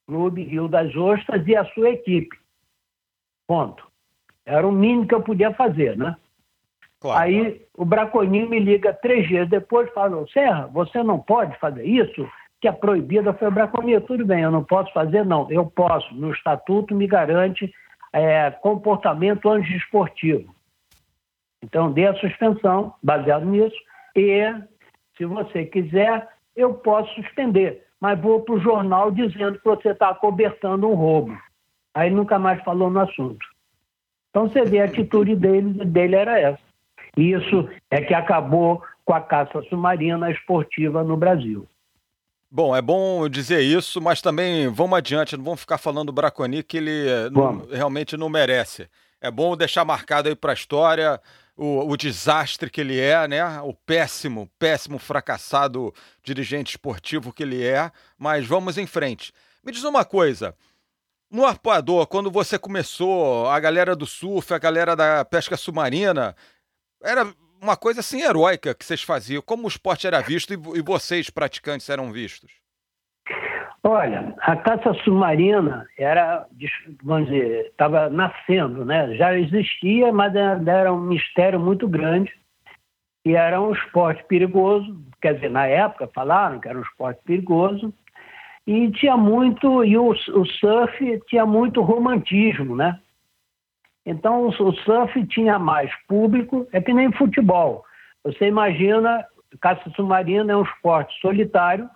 Clube 0.06 0.44
Rio 0.44 0.68
das 0.68 0.94
Ostras 0.96 1.46
e 1.46 1.54
à 1.54 1.64
sua 1.66 1.90
equipe. 1.90 2.38
Ponto. 3.46 3.86
Era 4.46 4.66
o 4.66 4.72
mínimo 4.72 5.06
que 5.06 5.14
eu 5.14 5.22
podia 5.22 5.52
fazer, 5.52 5.96
né? 5.96 6.16
Claro. 7.00 7.20
Aí 7.20 7.66
o 7.76 7.84
Braconinho 7.84 8.48
me 8.48 8.58
liga 8.58 8.94
três 8.94 9.26
dias 9.28 9.48
depois 9.48 9.88
e 9.88 9.92
fala: 9.92 10.24
Serra, 10.28 10.68
você 10.68 11.02
não 11.02 11.18
pode 11.18 11.58
fazer 11.58 11.84
isso? 11.84 12.26
que 12.62 12.68
é 12.68 12.72
proibida 12.72 13.34
foi 13.34 13.48
a 13.48 13.50
braconia. 13.50 14.00
Tudo 14.00 14.24
bem, 14.24 14.42
eu 14.42 14.50
não 14.50 14.62
posso 14.62 14.90
fazer, 14.92 15.26
não. 15.26 15.50
Eu 15.50 15.66
posso. 15.66 16.14
No 16.14 16.32
estatuto 16.32 16.94
me 16.94 17.08
garante 17.08 17.74
é, 18.12 18.52
comportamento 18.52 19.50
antiesportivo. 19.50 20.54
Então, 21.60 21.92
dê 21.92 22.06
a 22.06 22.14
suspensão, 22.14 22.94
baseado 23.02 23.44
nisso, 23.44 23.76
e, 24.14 24.44
se 25.16 25.24
você 25.24 25.64
quiser, 25.64 26.28
eu 26.54 26.74
posso 26.74 27.12
suspender, 27.16 27.84
mas 28.02 28.20
vou 28.20 28.40
para 28.40 28.56
o 28.56 28.60
jornal 28.60 29.12
dizendo 29.12 29.60
que 29.60 29.64
você 29.64 29.90
está 29.90 30.12
cobertando 30.12 30.88
um 30.88 30.94
roubo. 30.94 31.38
Aí 31.94 32.10
nunca 32.10 32.36
mais 32.36 32.60
falou 32.64 32.90
no 32.90 32.98
assunto. 32.98 33.46
Então, 34.28 34.48
você 34.48 34.64
vê 34.64 34.80
a 34.80 34.86
atitude 34.86 35.36
dele, 35.36 35.84
dele 35.84 36.16
era 36.16 36.36
essa. 36.36 36.58
Isso 37.16 37.68
é 37.92 38.00
que 38.00 38.12
acabou 38.12 38.82
com 39.04 39.14
a 39.14 39.20
caça 39.20 39.62
submarina 39.68 40.32
esportiva 40.32 41.04
no 41.04 41.16
Brasil. 41.16 41.64
Bom, 42.50 42.74
é 42.74 42.82
bom 42.82 43.28
dizer 43.28 43.60
isso, 43.60 44.00
mas 44.00 44.20
também 44.20 44.66
vamos 44.66 44.98
adiante, 44.98 45.36
não 45.36 45.44
vamos 45.44 45.60
ficar 45.60 45.78
falando 45.78 46.06
do 46.06 46.12
Braconi 46.12 46.64
que 46.64 46.78
ele 46.78 47.06
não, 47.30 47.68
realmente 47.70 48.16
não 48.16 48.28
merece. 48.28 48.88
É 49.20 49.30
bom 49.30 49.56
deixar 49.56 49.84
marcado 49.84 50.28
aí 50.28 50.34
para 50.34 50.50
a 50.50 50.54
história 50.54 51.20
o, 51.62 51.92
o, 51.92 51.96
desastre 51.96 52.68
que 52.68 52.80
ele 52.80 52.98
é, 52.98 53.28
né? 53.28 53.60
O 53.60 53.72
péssimo, 53.72 54.50
péssimo, 54.58 54.98
fracassado 54.98 55.94
dirigente 56.22 56.72
esportivo 56.72 57.32
que 57.32 57.44
ele 57.44 57.64
é, 57.64 57.92
mas 58.18 58.44
vamos 58.44 58.76
em 58.78 58.86
frente. 58.86 59.32
Me 59.64 59.70
diz 59.70 59.84
uma 59.84 60.04
coisa, 60.04 60.56
no 61.30 61.46
Arpoador, 61.46 62.08
quando 62.08 62.32
você 62.32 62.58
começou, 62.58 63.48
a 63.48 63.60
galera 63.60 63.94
do 63.94 64.06
surf, 64.06 64.52
a 64.52 64.58
galera 64.58 64.96
da 64.96 65.24
pesca 65.24 65.56
submarina, 65.56 66.34
era 67.00 67.32
uma 67.60 67.76
coisa 67.76 68.00
assim 68.00 68.22
heróica 68.22 68.74
que 68.74 68.84
vocês 68.84 69.02
faziam. 69.02 69.40
Como 69.40 69.64
o 69.64 69.68
esporte 69.68 70.04
era 70.04 70.20
visto 70.20 70.52
e 70.52 70.82
vocês, 70.82 71.30
praticantes, 71.30 71.88
eram 71.88 72.12
vistos? 72.12 72.61
Olha, 73.84 74.32
a 74.38 74.54
caça 74.54 74.94
submarina 75.02 75.88
era, 75.98 76.46
vamos 77.02 77.28
dizer, 77.28 77.66
estava 77.66 78.08
nascendo, 78.08 78.84
né? 78.84 79.16
Já 79.16 79.36
existia, 79.36 80.12
mas 80.12 80.32
era 80.36 80.92
um 80.92 81.00
mistério 81.00 81.58
muito 81.58 81.88
grande 81.88 82.32
e 83.24 83.34
era 83.34 83.60
um 83.60 83.72
esporte 83.72 84.22
perigoso. 84.24 84.96
Quer 85.20 85.34
dizer, 85.34 85.50
na 85.50 85.66
época 85.66 86.08
falaram 86.14 86.60
que 86.60 86.68
era 86.68 86.78
um 86.78 86.82
esporte 86.82 87.20
perigoso 87.24 87.92
e 88.64 88.88
tinha 88.92 89.16
muito 89.16 89.84
e 89.84 89.98
o, 89.98 90.10
o 90.10 90.46
surf 90.46 91.20
tinha 91.26 91.44
muito 91.44 91.82
romantismo, 91.82 92.76
né? 92.76 93.00
Então 94.06 94.46
o 94.46 94.52
surf 94.52 95.26
tinha 95.26 95.58
mais 95.58 95.90
público, 96.06 96.68
é 96.72 96.80
que 96.80 96.94
nem 96.94 97.10
futebol. 97.10 97.84
Você 98.22 98.46
imagina, 98.46 99.26
caça 99.60 99.90
submarina 99.96 100.52
é 100.52 100.56
um 100.56 100.62
esporte 100.62 101.20
solitário 101.20 101.90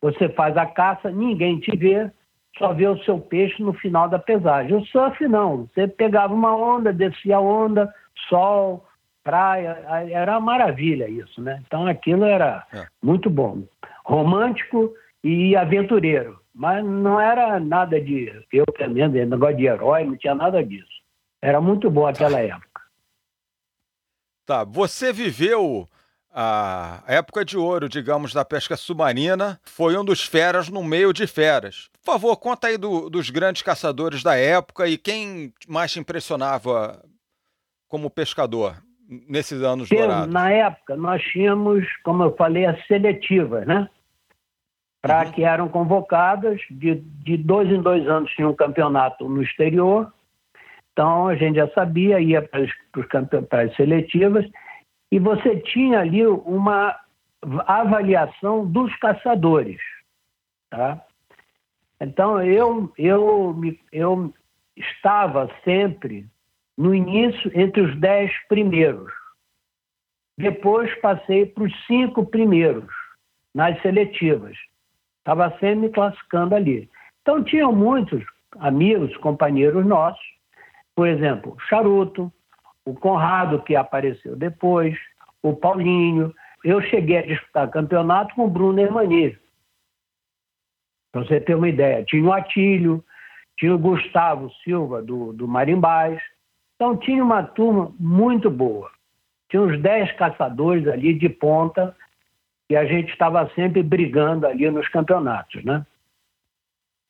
você 0.00 0.28
faz 0.30 0.56
a 0.56 0.66
caça, 0.66 1.10
ninguém 1.10 1.58
te 1.58 1.76
vê, 1.76 2.10
só 2.58 2.72
vê 2.72 2.86
o 2.86 3.02
seu 3.04 3.18
peixe 3.18 3.62
no 3.62 3.72
final 3.72 4.08
da 4.08 4.18
pesagem. 4.18 4.74
O 4.74 4.84
surf 4.86 5.26
não, 5.26 5.68
você 5.74 5.86
pegava 5.86 6.32
uma 6.32 6.54
onda, 6.54 6.92
descia 6.92 7.36
a 7.36 7.40
onda, 7.40 7.92
sol, 8.28 8.86
praia, 9.22 9.78
era 10.10 10.32
uma 10.32 10.40
maravilha 10.40 11.08
isso, 11.08 11.40
né? 11.40 11.62
Então 11.66 11.86
aquilo 11.86 12.24
era 12.24 12.66
é. 12.72 12.86
muito 13.02 13.28
bom. 13.28 13.62
Romântico 14.04 14.92
e 15.22 15.54
aventureiro, 15.54 16.40
mas 16.54 16.84
não 16.84 17.20
era 17.20 17.60
nada 17.60 18.00
de, 18.00 18.32
eu 18.52 18.64
pelo 18.66 18.94
menos, 18.94 19.28
negócio 19.28 19.56
de 19.56 19.66
herói, 19.66 20.04
não 20.04 20.16
tinha 20.16 20.34
nada 20.34 20.64
disso. 20.64 21.00
Era 21.42 21.60
muito 21.60 21.90
bom 21.90 22.06
aquela 22.06 22.40
época. 22.40 22.82
Tá, 24.46 24.64
você 24.64 25.12
viveu 25.12 25.88
a 26.32 27.02
época 27.06 27.44
de 27.44 27.58
ouro, 27.58 27.88
digamos, 27.88 28.32
da 28.32 28.44
pesca 28.44 28.76
submarina, 28.76 29.60
foi 29.64 29.96
um 29.96 30.04
dos 30.04 30.24
feras 30.24 30.68
no 30.68 30.82
meio 30.82 31.12
de 31.12 31.26
feras. 31.26 31.90
Por 32.04 32.12
favor, 32.12 32.36
conta 32.36 32.68
aí 32.68 32.78
do, 32.78 33.10
dos 33.10 33.30
grandes 33.30 33.62
caçadores 33.62 34.22
da 34.22 34.36
época 34.36 34.86
e 34.86 34.96
quem 34.96 35.52
mais 35.68 35.92
te 35.92 35.98
impressionava 35.98 37.02
como 37.88 38.08
pescador 38.08 38.76
nesses 39.28 39.60
anos 39.62 39.88
dourados. 39.88 40.32
Na 40.32 40.50
época, 40.50 40.96
nós 40.96 41.20
tínhamos, 41.22 41.84
como 42.04 42.22
eu 42.22 42.36
falei, 42.36 42.64
as 42.64 42.86
seletivas, 42.86 43.66
né? 43.66 43.88
Para 45.02 45.24
uhum. 45.24 45.32
que 45.32 45.42
eram 45.42 45.68
convocadas, 45.68 46.60
de, 46.70 46.94
de 46.94 47.36
dois 47.36 47.68
em 47.68 47.80
dois 47.80 48.06
anos 48.06 48.30
tinha 48.32 48.48
um 48.48 48.54
campeonato 48.54 49.28
no 49.28 49.42
exterior, 49.42 50.12
então 50.92 51.28
a 51.28 51.34
gente 51.34 51.56
já 51.56 51.68
sabia, 51.70 52.20
ia 52.20 52.42
para 52.42 53.62
as 53.64 53.76
seletivas, 53.76 54.44
e 55.10 55.18
você 55.18 55.58
tinha 55.60 56.00
ali 56.00 56.26
uma 56.26 56.96
avaliação 57.66 58.66
dos 58.66 58.94
caçadores. 58.96 59.80
Tá? 60.70 61.04
Então, 62.00 62.42
eu, 62.42 62.92
eu, 62.96 63.60
eu 63.92 64.32
estava 64.76 65.50
sempre 65.64 66.26
no 66.76 66.94
início 66.94 67.50
entre 67.54 67.82
os 67.82 67.98
dez 68.00 68.32
primeiros. 68.48 69.12
Depois 70.38 70.94
passei 71.00 71.44
para 71.44 71.64
os 71.64 71.86
cinco 71.86 72.24
primeiros 72.24 72.88
nas 73.54 73.80
seletivas. 73.82 74.56
Estava 75.18 75.50
sempre 75.58 75.76
me 75.76 75.88
classificando 75.90 76.54
ali. 76.54 76.88
Então, 77.20 77.44
tinham 77.44 77.72
muitos 77.72 78.24
amigos, 78.58 79.14
companheiros 79.18 79.84
nossos, 79.84 80.24
por 80.94 81.06
exemplo, 81.06 81.56
Charuto, 81.68 82.32
o 82.84 82.94
Conrado, 82.94 83.62
que 83.62 83.76
apareceu 83.76 84.36
depois, 84.36 84.96
o 85.42 85.54
Paulinho. 85.54 86.34
Eu 86.64 86.80
cheguei 86.82 87.18
a 87.18 87.26
disputar 87.26 87.70
campeonato 87.70 88.34
com 88.34 88.44
o 88.44 88.50
Bruno 88.50 88.80
Hermani. 88.80 89.38
Para 91.12 91.22
você 91.22 91.40
ter 91.40 91.54
uma 91.54 91.68
ideia. 91.68 92.04
Tinha 92.04 92.24
o 92.24 92.32
Atílio, 92.32 93.04
tinha 93.58 93.74
o 93.74 93.78
Gustavo 93.78 94.50
Silva, 94.64 95.02
do, 95.02 95.32
do 95.32 95.48
Marimbás. 95.48 96.20
Então 96.76 96.96
tinha 96.96 97.22
uma 97.22 97.42
turma 97.42 97.92
muito 97.98 98.50
boa. 98.50 98.90
Tinha 99.50 99.62
uns 99.62 99.80
10 99.80 100.12
caçadores 100.12 100.86
ali 100.86 101.12
de 101.12 101.28
ponta 101.28 101.94
e 102.70 102.76
a 102.76 102.84
gente 102.84 103.10
estava 103.10 103.50
sempre 103.54 103.82
brigando 103.82 104.46
ali 104.46 104.70
nos 104.70 104.88
campeonatos, 104.88 105.64
né? 105.64 105.84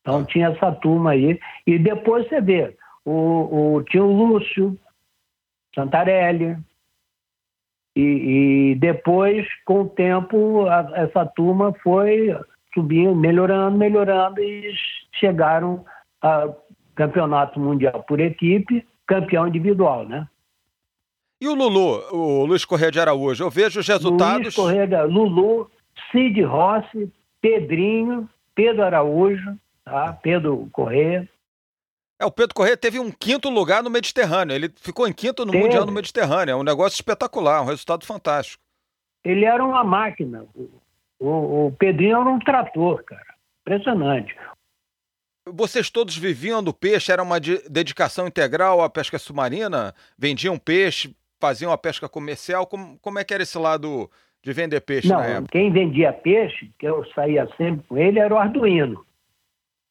Então 0.00 0.24
tinha 0.24 0.48
essa 0.48 0.72
turma 0.72 1.10
aí. 1.10 1.38
E 1.66 1.78
depois 1.78 2.26
você 2.28 2.40
vê, 2.40 2.76
o, 3.04 3.74
o, 3.74 3.82
tinha 3.84 4.02
o 4.02 4.10
Lúcio, 4.10 4.78
Santarelli. 5.74 6.56
E, 7.96 8.02
e 8.02 8.74
depois, 8.76 9.46
com 9.64 9.82
o 9.82 9.88
tempo, 9.88 10.66
a, 10.66 10.90
essa 10.94 11.26
turma 11.26 11.72
foi 11.82 12.34
subindo, 12.72 13.14
melhorando, 13.14 13.76
melhorando 13.76 14.40
e 14.40 14.72
chegaram 15.12 15.84
a 16.22 16.48
campeonato 16.94 17.58
mundial 17.58 18.04
por 18.04 18.20
equipe, 18.20 18.86
campeão 19.06 19.48
individual, 19.48 20.06
né? 20.06 20.28
E 21.40 21.48
o 21.48 21.54
Lulu, 21.54 22.02
o 22.12 22.44
Luiz 22.44 22.64
Correia 22.64 22.92
de 22.92 23.00
Araújo, 23.00 23.42
eu 23.42 23.50
vejo 23.50 23.80
os 23.80 23.88
resultados. 23.88 24.42
Luiz 24.42 24.54
Correia 24.54 24.86
de 24.86 25.02
Lulu, 25.04 25.70
Cid 26.12 26.42
Rossi, 26.42 27.10
Pedrinho, 27.40 28.28
Pedro 28.54 28.84
Araújo, 28.84 29.56
tá? 29.84 30.12
Pedro 30.22 30.68
Correia. 30.70 31.26
É, 32.20 32.26
o 32.26 32.30
Pedro 32.30 32.54
Corrêa 32.54 32.76
teve 32.76 32.98
um 32.98 33.10
quinto 33.10 33.48
lugar 33.48 33.82
no 33.82 33.88
Mediterrâneo. 33.88 34.54
Ele 34.54 34.70
ficou 34.76 35.08
em 35.08 35.12
quinto 35.12 35.46
no 35.46 35.52
teve. 35.52 35.64
Mundial 35.64 35.86
no 35.86 35.92
Mediterrâneo. 35.92 36.52
É 36.52 36.56
um 36.56 36.62
negócio 36.62 36.96
espetacular, 36.96 37.62
um 37.62 37.66
resultado 37.66 38.04
fantástico. 38.04 38.62
Ele 39.24 39.46
era 39.46 39.64
uma 39.64 39.82
máquina. 39.82 40.44
O, 41.18 41.66
o 41.66 41.72
Pedrinho 41.78 42.20
era 42.20 42.28
um 42.28 42.38
trator, 42.38 43.02
cara. 43.04 43.34
Impressionante. 43.62 44.36
Vocês 45.48 45.88
todos 45.88 46.16
viviam 46.16 46.62
do 46.62 46.74
peixe? 46.74 47.10
Era 47.10 47.22
uma 47.22 47.40
de 47.40 47.56
dedicação 47.68 48.26
integral 48.26 48.82
à 48.82 48.90
pesca 48.90 49.18
submarina? 49.18 49.94
Vendiam 50.18 50.58
peixe, 50.58 51.16
faziam 51.40 51.72
a 51.72 51.78
pesca 51.78 52.06
comercial? 52.06 52.66
Como, 52.66 52.98
como 52.98 53.18
é 53.18 53.24
que 53.24 53.32
era 53.32 53.42
esse 53.42 53.56
lado 53.56 54.10
de 54.42 54.52
vender 54.52 54.82
peixe 54.82 55.08
Não, 55.08 55.18
na 55.18 55.26
época? 55.26 55.52
Quem 55.52 55.72
vendia 55.72 56.12
peixe, 56.12 56.70
que 56.78 56.86
eu 56.86 57.02
saía 57.14 57.48
sempre 57.56 57.86
com 57.88 57.96
ele, 57.96 58.18
era 58.18 58.34
o 58.34 58.38
Arduino. 58.38 59.04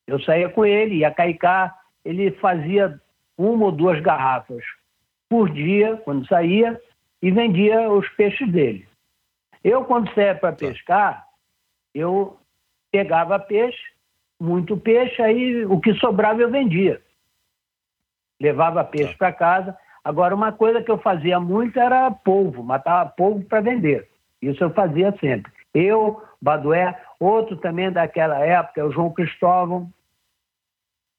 Eu 0.05 0.19
saía 0.21 0.49
com 0.49 0.65
ele, 0.65 0.97
ia 0.97 1.11
caicar, 1.11 1.78
ele 2.03 2.31
fazia 2.31 2.99
uma 3.37 3.65
ou 3.65 3.71
duas 3.71 3.99
garrafas 4.01 4.63
por 5.29 5.49
dia, 5.49 5.97
quando 5.97 6.27
saía, 6.27 6.79
e 7.21 7.31
vendia 7.31 7.89
os 7.91 8.07
peixes 8.09 8.51
dele. 8.51 8.87
Eu, 9.63 9.83
quando 9.85 10.13
saía 10.13 10.35
para 10.35 10.53
pescar, 10.53 11.25
eu 11.93 12.37
pegava 12.91 13.37
peixe, 13.39 13.81
muito 14.39 14.77
peixe, 14.77 15.21
aí 15.21 15.65
o 15.65 15.79
que 15.79 15.93
sobrava 15.95 16.41
eu 16.41 16.49
vendia. 16.49 17.01
Levava 18.41 18.83
peixe 18.83 19.15
para 19.15 19.33
casa. 19.33 19.77
Agora, 20.03 20.33
uma 20.33 20.51
coisa 20.51 20.81
que 20.81 20.89
eu 20.89 20.97
fazia 20.97 21.39
muito 21.39 21.77
era 21.77 22.09
polvo, 22.09 22.63
matava 22.63 23.09
polvo 23.09 23.43
para 23.43 23.61
vender. 23.61 24.09
Isso 24.41 24.63
eu 24.63 24.73
fazia 24.73 25.13
sempre. 25.19 25.51
Eu, 25.73 26.23
Badué, 26.41 26.99
outro 27.19 27.57
também 27.57 27.91
daquela 27.91 28.39
época, 28.39 28.85
o 28.85 28.91
João 28.91 29.11
Cristóvão, 29.11 29.91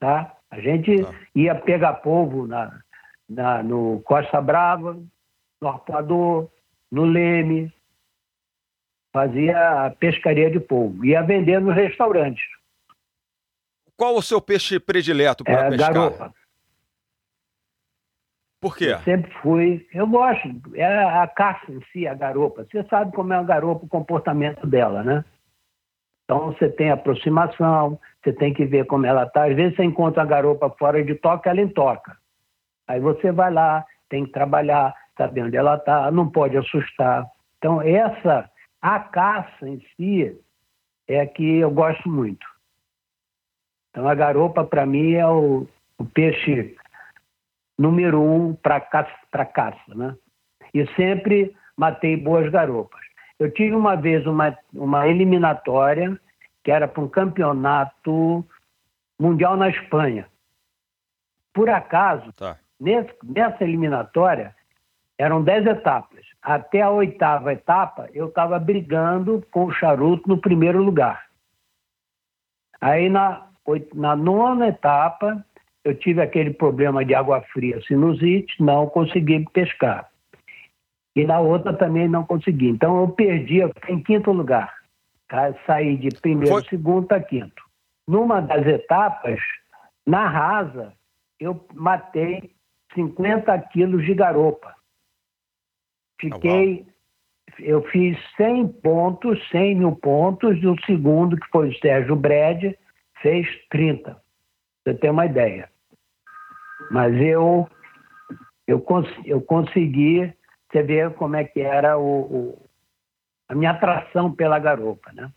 tá? 0.00 0.34
A 0.50 0.60
gente 0.60 1.02
tá. 1.02 1.14
ia 1.34 1.54
pegar 1.54 1.94
polvo 1.94 2.46
na, 2.46 2.80
na, 3.28 3.62
no 3.62 4.00
Costa 4.04 4.40
Brava, 4.40 5.00
no 5.60 5.68
Arpoador, 5.68 6.50
no 6.90 7.04
Leme, 7.04 7.72
fazia 9.12 9.86
a 9.86 9.90
pescaria 9.90 10.50
de 10.50 10.58
polvo, 10.58 11.04
ia 11.04 11.22
vender 11.22 11.60
nos 11.60 11.74
restaurantes. 11.74 12.42
Qual 13.96 14.16
o 14.16 14.22
seu 14.22 14.40
peixe 14.40 14.80
predileto 14.80 15.44
para 15.44 15.66
é, 15.66 15.70
pescar? 15.70 15.92
Garopa. 15.92 16.34
Por 18.60 18.76
quê? 18.76 18.92
Eu 18.92 19.00
sempre 19.00 19.30
fui. 19.40 19.86
Eu 19.92 20.06
gosto. 20.06 20.48
É 20.74 21.04
a 21.04 21.26
caça 21.26 21.70
em 21.70 21.80
si, 21.92 22.06
a 22.06 22.14
garopa. 22.14 22.66
Você 22.70 22.82
sabe 22.84 23.12
como 23.12 23.32
é 23.32 23.36
a 23.36 23.42
garopa, 23.42 23.86
o 23.86 23.88
comportamento 23.88 24.66
dela, 24.66 25.02
né? 25.02 25.24
Então 26.30 26.52
você 26.52 26.68
tem 26.68 26.92
aproximação, 26.92 27.98
você 28.22 28.32
tem 28.32 28.54
que 28.54 28.64
ver 28.64 28.86
como 28.86 29.04
ela 29.04 29.24
está. 29.24 29.46
Às 29.46 29.56
vezes 29.56 29.74
você 29.74 29.82
encontra 29.82 30.22
a 30.22 30.26
garopa 30.26 30.70
fora 30.78 31.02
de 31.02 31.16
toca, 31.16 31.50
ela 31.50 31.68
toca. 31.70 32.16
Aí 32.86 33.00
você 33.00 33.32
vai 33.32 33.52
lá, 33.52 33.84
tem 34.08 34.24
que 34.24 34.30
trabalhar, 34.30 34.94
saber 35.18 35.42
onde 35.42 35.56
ela 35.56 35.74
está, 35.74 36.08
não 36.12 36.30
pode 36.30 36.56
assustar. 36.56 37.26
Então 37.58 37.82
essa, 37.82 38.48
a 38.80 39.00
caça 39.00 39.68
em 39.68 39.84
si, 39.96 40.40
é 41.08 41.26
que 41.26 41.56
eu 41.56 41.70
gosto 41.72 42.08
muito. 42.08 42.46
Então 43.90 44.06
a 44.06 44.14
garopa 44.14 44.62
para 44.62 44.86
mim 44.86 45.14
é 45.14 45.26
o, 45.26 45.66
o, 45.98 46.04
peixe 46.04 46.76
número 47.76 48.22
um 48.22 48.54
para 48.54 48.80
caça, 48.80 49.10
caça, 49.46 49.94
né? 49.96 50.14
E 50.72 50.86
sempre 50.94 51.56
matei 51.76 52.16
boas 52.16 52.48
garopas. 52.52 53.00
Eu 53.40 53.50
tive 53.50 53.74
uma 53.74 53.96
vez 53.96 54.26
uma, 54.26 54.56
uma 54.74 55.08
eliminatória 55.08 56.20
que 56.62 56.70
era 56.70 56.86
para 56.86 57.02
um 57.02 57.08
campeonato 57.08 58.44
mundial 59.18 59.56
na 59.56 59.70
Espanha. 59.70 60.28
Por 61.52 61.70
acaso, 61.70 62.30
tá. 62.34 62.58
nesse, 62.78 63.10
nessa 63.24 63.64
eliminatória, 63.64 64.54
eram 65.18 65.42
dez 65.42 65.66
etapas. 65.66 66.24
até 66.42 66.82
a 66.82 66.90
oitava 66.90 67.54
etapa, 67.54 68.10
eu 68.12 68.28
estava 68.28 68.58
brigando 68.58 69.42
com 69.50 69.64
o 69.64 69.72
charuto 69.72 70.28
no 70.28 70.38
primeiro 70.38 70.82
lugar. 70.82 71.26
Aí 72.78 73.08
na, 73.08 73.46
na 73.94 74.14
nona 74.14 74.68
etapa, 74.68 75.42
eu 75.82 75.94
tive 75.94 76.20
aquele 76.20 76.52
problema 76.52 77.02
de 77.04 77.14
água 77.14 77.40
fria, 77.52 77.80
sinusite, 77.86 78.62
não 78.62 78.86
consegui 78.86 79.46
pescar. 79.52 80.10
E 81.14 81.24
na 81.24 81.40
outra 81.40 81.72
também 81.72 82.08
não 82.08 82.24
consegui. 82.24 82.68
Então 82.68 83.00
eu 83.00 83.08
perdi, 83.08 83.58
eu 83.58 83.68
fiquei 83.70 83.94
em 83.94 84.02
quinto 84.02 84.32
lugar. 84.32 84.72
Tá? 85.28 85.54
Saí 85.66 85.96
de 85.96 86.08
primeiro, 86.20 86.52
Foi... 86.52 86.64
segundo 86.64 87.06
para 87.06 87.22
quinto. 87.22 87.62
Numa 88.06 88.40
das 88.40 88.66
etapas, 88.66 89.40
na 90.06 90.28
rasa, 90.28 90.92
eu 91.38 91.64
matei 91.74 92.50
50 92.94 93.56
quilos 93.72 94.04
de 94.04 94.14
garopa. 94.14 94.74
Fiquei, 96.20 96.86
oh, 96.86 97.62
eu 97.62 97.82
fiz 97.90 98.18
100 98.36 98.68
pontos, 98.68 99.38
100 99.50 99.76
mil 99.76 99.96
pontos, 99.96 100.56
e 100.60 100.66
o 100.66 100.76
segundo, 100.84 101.36
que 101.36 101.48
foi 101.48 101.68
o 101.68 101.78
Sérgio 101.78 102.16
Brede, 102.16 102.76
fez 103.22 103.46
30. 103.70 104.20
Você 104.82 104.94
tem 104.94 105.10
uma 105.10 105.26
ideia. 105.26 105.70
Mas 106.90 107.14
eu, 107.20 107.68
eu, 108.66 108.80
cons 108.80 109.08
eu 109.24 109.40
consegui, 109.40 110.32
você 110.70 110.82
vê 110.82 111.10
como 111.10 111.36
é 111.36 111.44
que 111.44 111.60
era 111.60 111.98
o, 111.98 112.20
o, 112.20 112.58
a 113.48 113.54
minha 113.54 113.72
atração 113.72 114.32
pela 114.32 114.58
garopa, 114.58 115.12
né? 115.12 115.30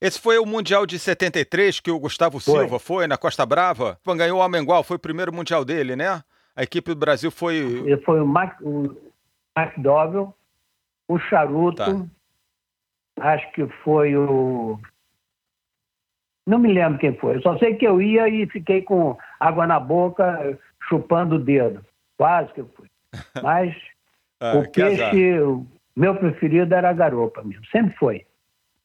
Esse 0.00 0.20
foi 0.20 0.38
o 0.38 0.46
Mundial 0.46 0.86
de 0.86 0.98
73 0.98 1.80
que 1.80 1.90
o 1.90 1.98
Gustavo 1.98 2.38
foi. 2.38 2.60
Silva 2.60 2.78
foi 2.78 3.06
na 3.06 3.16
Costa 3.16 3.44
Brava. 3.44 3.98
Ganhou 4.16 4.38
o 4.38 4.42
Amengual, 4.42 4.84
foi 4.84 4.96
o 4.96 5.00
primeiro 5.00 5.32
Mundial 5.32 5.64
dele, 5.64 5.96
né? 5.96 6.22
A 6.54 6.62
equipe 6.62 6.94
do 6.94 6.98
Brasil 6.98 7.30
foi. 7.30 7.56
Ele 7.56 7.96
foi 7.98 8.20
o 8.20 8.26
Mac, 8.26 8.60
o 8.60 8.96
McDowell, 9.56 10.34
o 11.08 11.18
Charuto, 11.18 11.76
tá. 11.76 13.32
acho 13.32 13.52
que 13.52 13.66
foi 13.82 14.16
o. 14.16 14.78
Não 16.46 16.58
me 16.58 16.72
lembro 16.72 16.98
quem 16.98 17.14
foi. 17.16 17.36
Eu 17.36 17.42
só 17.42 17.58
sei 17.58 17.74
que 17.74 17.86
eu 17.86 18.00
ia 18.00 18.28
e 18.28 18.46
fiquei 18.46 18.82
com 18.82 19.18
água 19.38 19.66
na 19.66 19.78
boca, 19.80 20.58
chupando 20.88 21.36
o 21.36 21.38
dedo. 21.40 21.84
Quase 22.16 22.52
que. 22.52 22.64
Mas 23.42 23.74
ah, 24.40 24.56
o 24.56 24.70
peixe, 24.70 25.40
o 25.40 25.66
meu 25.96 26.14
preferido 26.14 26.74
era 26.74 26.90
a 26.90 26.92
garopa 26.92 27.42
mesmo. 27.42 27.64
Sempre 27.66 27.96
foi. 27.96 28.26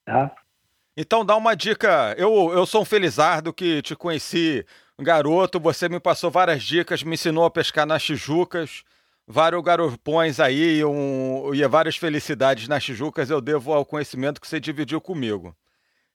Tá? 0.06 0.32
Então 0.96 1.26
dá 1.26 1.36
uma 1.36 1.56
dica. 1.56 2.16
Eu, 2.18 2.52
eu 2.54 2.66
sou 2.66 2.82
um 2.82 2.86
felizardo 2.86 3.54
que 3.54 3.82
te 3.82 3.96
conheci 3.96 4.66
garoto, 5.00 5.60
você 5.60 5.90
me 5.90 6.00
passou 6.00 6.30
várias 6.30 6.64
dicas, 6.64 7.04
me 7.04 7.16
ensinou 7.16 7.46
a 7.46 7.52
pescar 7.52 7.86
nas 7.86 8.04
Tijucas, 8.04 8.84
vários 9.28 9.62
garopões 9.64 10.40
aí 10.40 10.84
um, 10.86 11.54
e 11.54 11.66
várias 11.68 11.98
felicidades 11.98 12.68
nas 12.68 12.84
Tijucas 12.84 13.30
eu 13.30 13.42
devo 13.42 13.74
ao 13.74 13.86
conhecimento 13.86 14.40
que 14.40 14.48
você 14.48 14.60
dividiu 14.60 15.02
comigo. 15.02 15.56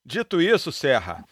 Dito 0.04 0.40
isso, 0.40 0.70
Serra, 0.72 1.24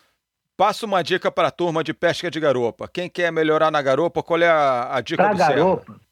passa 0.56 0.84
uma 0.84 1.02
dica 1.02 1.30
para 1.30 1.48
a 1.48 1.52
turma 1.52 1.82
de 1.82 1.94
pesca 1.94 2.30
de 2.30 2.40
garopa. 2.40 2.88
Quem 2.88 3.08
quer 3.08 3.30
melhorar 3.30 3.70
na 3.70 3.80
garopa, 3.80 4.22
qual 4.22 4.40
é 4.40 4.48
a, 4.48 4.96
a 4.96 5.00
dica 5.00 5.22
pra 5.22 5.32
do 5.32 5.38
garopa, 5.38 5.84
Serra? 5.86 6.05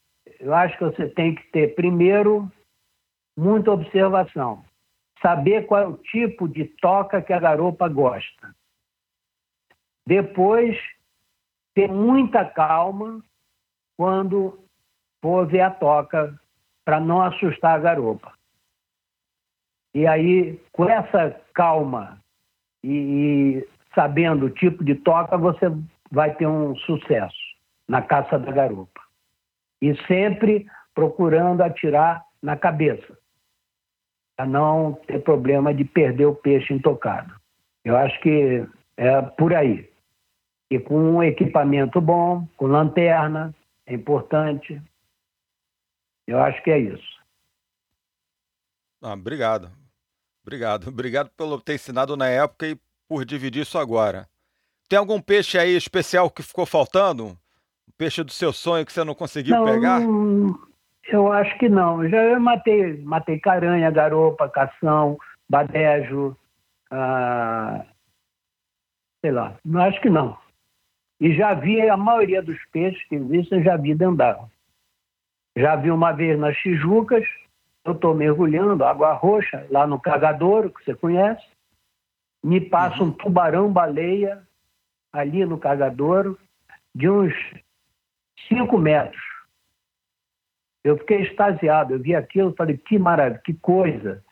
Eu 0.45 0.53
acho 0.53 0.77
que 0.77 0.83
você 0.83 1.09
tem 1.09 1.33
que 1.33 1.41
ter, 1.47 1.73
primeiro, 1.73 2.47
muita 3.35 3.71
observação 3.71 4.63
saber 5.19 5.65
qual 5.65 5.81
é 5.81 5.87
o 5.87 5.97
tipo 5.97 6.47
de 6.47 6.65
toca 6.65 7.19
que 7.19 7.33
a 7.33 7.39
garopa 7.39 7.87
gosta. 7.87 8.55
Depois, 10.07 10.77
ter 11.73 11.91
muita 11.91 12.45
calma 12.45 13.23
quando 13.97 14.63
for 15.19 15.47
ver 15.47 15.61
a 15.61 15.71
toca, 15.71 16.39
para 16.85 16.99
não 16.99 17.23
assustar 17.23 17.77
a 17.79 17.81
garopa. 17.81 18.31
E 19.95 20.05
aí, 20.05 20.61
com 20.71 20.87
essa 20.87 21.41
calma 21.55 22.21
e, 22.83 22.91
e 22.91 23.69
sabendo 23.95 24.45
o 24.45 24.51
tipo 24.51 24.83
de 24.83 24.93
toca, 24.93 25.39
você 25.39 25.65
vai 26.11 26.35
ter 26.35 26.45
um 26.45 26.75
sucesso 26.75 27.35
na 27.87 28.03
caça 28.03 28.37
da 28.37 28.51
garopa. 28.51 29.04
E 29.85 29.95
sempre 30.07 30.65
procurando 30.95 31.61
atirar 31.61 32.25
na 32.41 32.57
cabeça 32.57 33.15
a 34.35 34.43
não 34.43 34.93
ter 35.05 35.21
problema 35.21 35.71
de 35.71 35.85
perder 35.85 36.25
o 36.25 36.33
peixe 36.35 36.73
intocado. 36.73 37.39
Eu 37.83 37.95
acho 37.95 38.19
que 38.19 38.67
é 38.97 39.21
por 39.21 39.53
aí. 39.53 39.87
E 40.71 40.79
com 40.79 40.97
um 40.97 41.23
equipamento 41.23 42.01
bom, 42.01 42.47
com 42.57 42.65
lanterna, 42.65 43.53
é 43.85 43.93
importante. 43.93 44.81
Eu 46.27 46.39
acho 46.39 46.63
que 46.63 46.71
é 46.71 46.79
isso. 46.79 47.23
Ah, 49.03 49.13
obrigado. 49.13 49.71
Obrigado. 50.41 50.87
Obrigado 50.89 51.29
pelo 51.37 51.61
ter 51.61 51.75
ensinado 51.75 52.17
na 52.17 52.27
época 52.27 52.65
e 52.67 52.79
por 53.07 53.23
dividir 53.23 53.61
isso 53.61 53.77
agora. 53.77 54.27
Tem 54.89 54.97
algum 54.97 55.21
peixe 55.21 55.59
aí 55.59 55.75
especial 55.75 56.31
que 56.31 56.41
ficou 56.41 56.65
faltando? 56.65 57.37
Um 57.87 57.91
peixe 57.97 58.23
do 58.23 58.31
seu 58.31 58.51
sonho 58.51 58.85
que 58.85 58.91
você 58.91 59.03
não 59.03 59.15
conseguiu 59.15 59.55
não, 59.55 59.65
pegar? 59.65 59.99
Não, 59.99 60.59
eu 61.07 61.31
acho 61.31 61.57
que 61.57 61.69
não. 61.69 62.07
Já 62.09 62.23
eu 62.23 62.39
matei, 62.39 63.01
matei 63.03 63.39
caranha, 63.39 63.91
garopa, 63.91 64.49
cação, 64.49 65.17
badejo, 65.49 66.35
ah, 66.91 67.85
sei 69.21 69.31
lá. 69.31 69.55
Não 69.63 69.81
acho 69.81 70.01
que 70.01 70.09
não. 70.09 70.37
E 71.19 71.33
já 71.33 71.53
vi 71.53 71.81
a 71.81 71.95
maioria 71.95 72.41
dos 72.41 72.57
peixes 72.71 73.01
que 73.07 73.15
existem, 73.15 73.63
já 73.63 73.77
vi 73.77 73.95
dentro 73.95 74.49
Já 75.55 75.75
vi 75.75 75.89
uma 75.89 76.11
vez 76.11 76.37
nas 76.37 76.57
Tijucas, 76.57 77.25
eu 77.85 77.93
estou 77.93 78.13
mergulhando, 78.13 78.83
água 78.83 79.13
roxa, 79.13 79.65
lá 79.69 79.87
no 79.87 79.99
Cagadouro, 79.99 80.71
que 80.71 80.83
você 80.83 80.93
conhece. 80.93 81.45
Me 82.43 82.59
passa 82.59 83.03
um 83.03 83.11
tubarão-baleia 83.11 84.43
ali 85.13 85.45
no 85.45 85.57
Cagadouro, 85.57 86.37
de 86.93 87.09
uns 87.09 87.33
5 88.47 88.77
metros. 88.77 89.21
Eu 90.83 90.97
fiquei 90.97 91.21
extasiado, 91.21 91.93
eu 91.93 91.99
vi 91.99 92.15
aquilo, 92.15 92.53
falei, 92.55 92.77
que 92.77 92.99
maravilha, 92.99 93.41
que 93.43 93.53
coisa. 93.53 94.23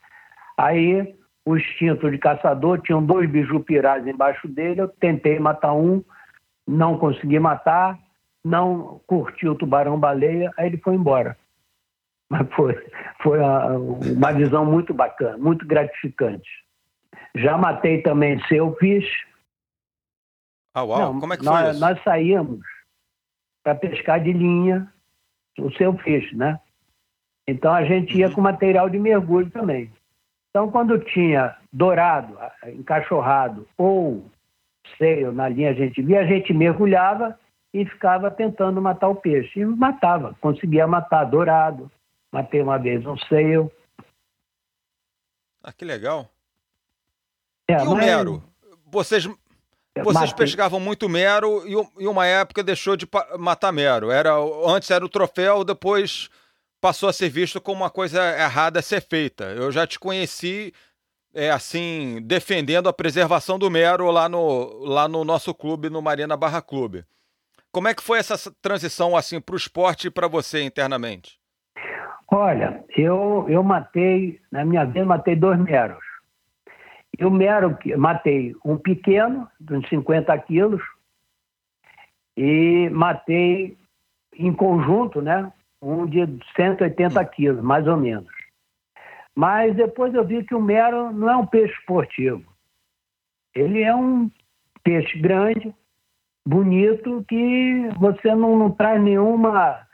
Aí 0.58 1.16
o 1.46 1.58
instinto 1.58 2.10
de 2.10 2.18
caçador, 2.18 2.82
tinham 2.82 3.04
dois 3.06 3.30
bijupirás 3.30 4.06
embaixo 4.08 4.48
dele, 4.48 4.82
eu 4.82 4.88
tentei 4.88 5.40
matar 5.40 5.74
um, 5.74 6.04
não 6.66 6.98
consegui 6.98 7.38
matar, 7.40 8.00
não 8.44 9.02
curti 9.06 9.48
o 9.48 9.56
tubarão-baleia, 9.56 10.52
aí 10.58 10.68
ele 10.68 10.78
foi 10.78 10.96
embora. 10.96 11.38
Mas 12.30 12.48
foi, 12.54 12.74
foi 13.22 13.40
uma 13.40 14.32
visão 14.32 14.66
muito 14.66 14.94
bacana, 14.94 15.38
muito 15.38 15.66
gratificante. 15.68 16.50
Já 17.36 17.58
matei 17.58 18.02
também 18.02 18.42
selfish. 18.48 19.10
Ah, 20.74 20.84
uau, 20.84 21.00
não, 21.00 21.20
como 21.20 21.34
é 21.34 21.38
que 21.38 21.44
nós, 21.44 21.62
foi 21.62 21.72
isso? 21.72 21.80
Nós 21.80 22.04
saímos 22.04 22.73
para 23.64 23.76
pescar 23.76 24.22
de 24.22 24.34
linha 24.34 24.92
o 25.58 25.72
seu 25.72 25.94
peixe, 25.94 26.36
né? 26.36 26.60
Então 27.48 27.74
a 27.74 27.84
gente 27.84 28.18
ia 28.18 28.28
uhum. 28.28 28.34
com 28.34 28.42
material 28.42 28.90
de 28.90 29.00
mergulho 29.00 29.50
também. 29.50 29.92
Então 30.50 30.70
quando 30.70 31.00
tinha 31.00 31.56
dourado, 31.72 32.38
encaixorrado 32.68 33.68
ou 33.78 34.26
seio 34.98 35.32
na 35.32 35.48
linha 35.48 35.72
a 35.72 35.74
gente 35.74 36.02
via, 36.02 36.22
a 36.22 36.26
gente 36.26 36.54
mergulhava 36.54 37.40
e 37.74 37.86
ficava 37.86 38.30
tentando 38.30 38.82
matar 38.82 39.10
o 39.10 39.16
peixe. 39.16 39.60
E 39.60 39.66
matava, 39.66 40.36
conseguia 40.40 40.86
matar 40.86 41.24
dourado. 41.26 41.92
Matei 42.32 42.62
uma 42.62 42.78
vez 42.78 43.06
um 43.06 43.18
seio. 43.18 43.72
Ah, 45.64 45.72
que 45.72 45.86
legal. 45.86 46.30
É, 47.68 47.76
e 47.76 47.88
o 47.88 47.96
mero? 47.96 48.44
Vocês 48.86 49.28
vocês 50.02 50.32
Matei. 50.32 50.46
pescavam 50.46 50.80
muito 50.80 51.08
mero 51.08 51.64
e, 51.68 52.08
uma 52.08 52.26
época 52.26 52.64
deixou 52.64 52.96
de 52.96 53.08
matar 53.38 53.72
mero. 53.72 54.10
Era, 54.10 54.34
antes 54.66 54.90
era 54.90 55.06
o 55.06 55.10
troféu, 55.10 55.64
depois 55.64 56.30
passou 56.82 57.08
a 57.08 57.14
ser 57.14 57.30
visto 57.30 57.62
como 57.62 57.82
uma 57.82 57.90
coisa 57.90 58.22
errada 58.38 58.80
a 58.80 58.84
ser 58.84 59.02
feita. 59.02 59.46
Eu 59.46 59.72
já 59.72 59.86
te 59.86 60.00
conheci 60.00 60.74
é, 61.34 61.52
assim, 61.52 62.20
defendendo 62.24 62.90
a 62.90 62.94
preservação 62.94 63.60
do 63.60 63.70
mero 63.70 64.10
lá 64.12 64.28
no, 64.28 64.84
lá 64.84 65.08
no 65.08 65.24
nosso 65.24 65.54
clube, 65.54 65.90
no 65.90 66.02
Marina 66.02 66.36
Barra 66.36 66.62
Clube. 66.62 67.06
Como 67.72 67.88
é 67.88 67.94
que 67.94 68.04
foi 68.04 68.20
essa 68.20 68.52
transição 68.62 69.16
assim 69.16 69.42
para 69.42 69.54
o 69.54 69.58
esporte 69.58 70.08
e 70.08 70.12
para 70.12 70.28
você 70.28 70.62
internamente? 70.64 71.40
Olha, 72.32 72.84
eu, 72.98 73.46
eu 73.48 73.64
matei, 73.64 74.40
na 74.52 74.66
minha 74.66 74.86
vida, 74.86 75.06
matei 75.06 75.36
dois 75.36 75.60
meros. 75.60 76.13
Eu 77.18 77.30
mero, 77.30 77.78
matei 77.98 78.56
um 78.66 78.78
pequeno, 78.78 79.48
de 79.60 79.76
uns 79.76 79.88
50 79.88 80.38
quilos, 80.40 80.82
e 82.36 82.90
matei 82.90 83.78
em 84.36 84.52
conjunto, 84.52 85.22
né? 85.22 85.52
Um 85.82 86.06
de 86.06 86.26
180 86.56 87.24
quilos, 87.26 87.64
mais 87.64 87.88
ou 87.88 87.98
menos. 87.98 88.32
Mas 89.36 89.76
depois 89.76 90.14
eu 90.14 90.26
vi 90.26 90.44
que 90.44 90.56
o 90.56 90.62
mero 90.62 91.12
não 91.12 91.30
é 91.30 91.38
um 91.38 91.46
peixe 91.46 91.74
esportivo. 91.74 92.44
Ele 93.54 93.84
é 93.84 93.94
um 93.96 94.32
peixe 94.84 95.20
grande, 95.20 95.74
bonito, 96.46 97.24
que 97.28 97.90
você 98.00 98.34
não, 98.34 98.58
não 98.58 98.72
traz 98.72 99.02
nenhuma 99.02 99.86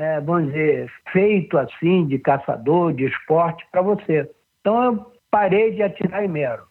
é, 0.00 0.18
vamos 0.18 0.46
dizer, 0.46 0.90
feito 1.12 1.58
assim 1.58 2.06
de 2.06 2.18
caçador, 2.18 2.94
de 2.94 3.04
esporte 3.04 3.66
para 3.70 3.82
você. 3.82 4.30
Então 4.60 4.82
eu 4.82 5.12
parei 5.30 5.72
de 5.72 5.82
atirar 5.82 6.24
em 6.24 6.28
mero. 6.28 6.66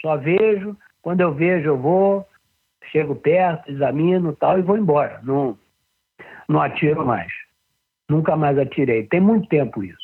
Só 0.00 0.16
vejo, 0.16 0.76
quando 1.00 1.20
eu 1.20 1.32
vejo 1.32 1.68
eu 1.68 1.78
vou, 1.78 2.26
chego 2.90 3.14
perto, 3.14 3.70
examino 3.70 4.36
tal 4.36 4.58
e 4.58 4.62
vou 4.62 4.76
embora. 4.76 5.20
Não, 5.22 5.58
não 6.48 6.60
atiro 6.60 7.06
mais. 7.06 7.32
Nunca 8.08 8.36
mais 8.36 8.58
atirei. 8.58 9.06
Tem 9.06 9.20
muito 9.20 9.48
tempo 9.48 9.82
isso. 9.82 10.02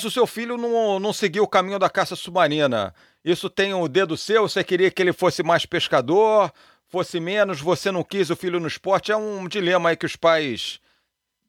Se 0.00 0.06
o 0.06 0.10
seu 0.10 0.26
filho 0.26 0.56
não, 0.56 1.00
não 1.00 1.12
seguiu 1.12 1.42
o 1.42 1.48
caminho 1.48 1.78
da 1.78 1.90
caça 1.90 2.14
submarina, 2.14 2.94
isso 3.24 3.50
tem 3.50 3.74
o 3.74 3.84
um 3.84 3.88
dedo 3.88 4.16
seu? 4.16 4.48
Você 4.48 4.62
queria 4.62 4.90
que 4.92 5.02
ele 5.02 5.12
fosse 5.12 5.42
mais 5.42 5.66
pescador, 5.66 6.52
fosse 6.86 7.18
menos, 7.18 7.60
você 7.60 7.90
não 7.90 8.04
quis 8.04 8.30
o 8.30 8.36
filho 8.36 8.60
no 8.60 8.68
esporte? 8.68 9.10
É 9.10 9.16
um 9.16 9.48
dilema 9.48 9.90
aí 9.90 9.96
que 9.96 10.06
os 10.06 10.14
pais, 10.14 10.80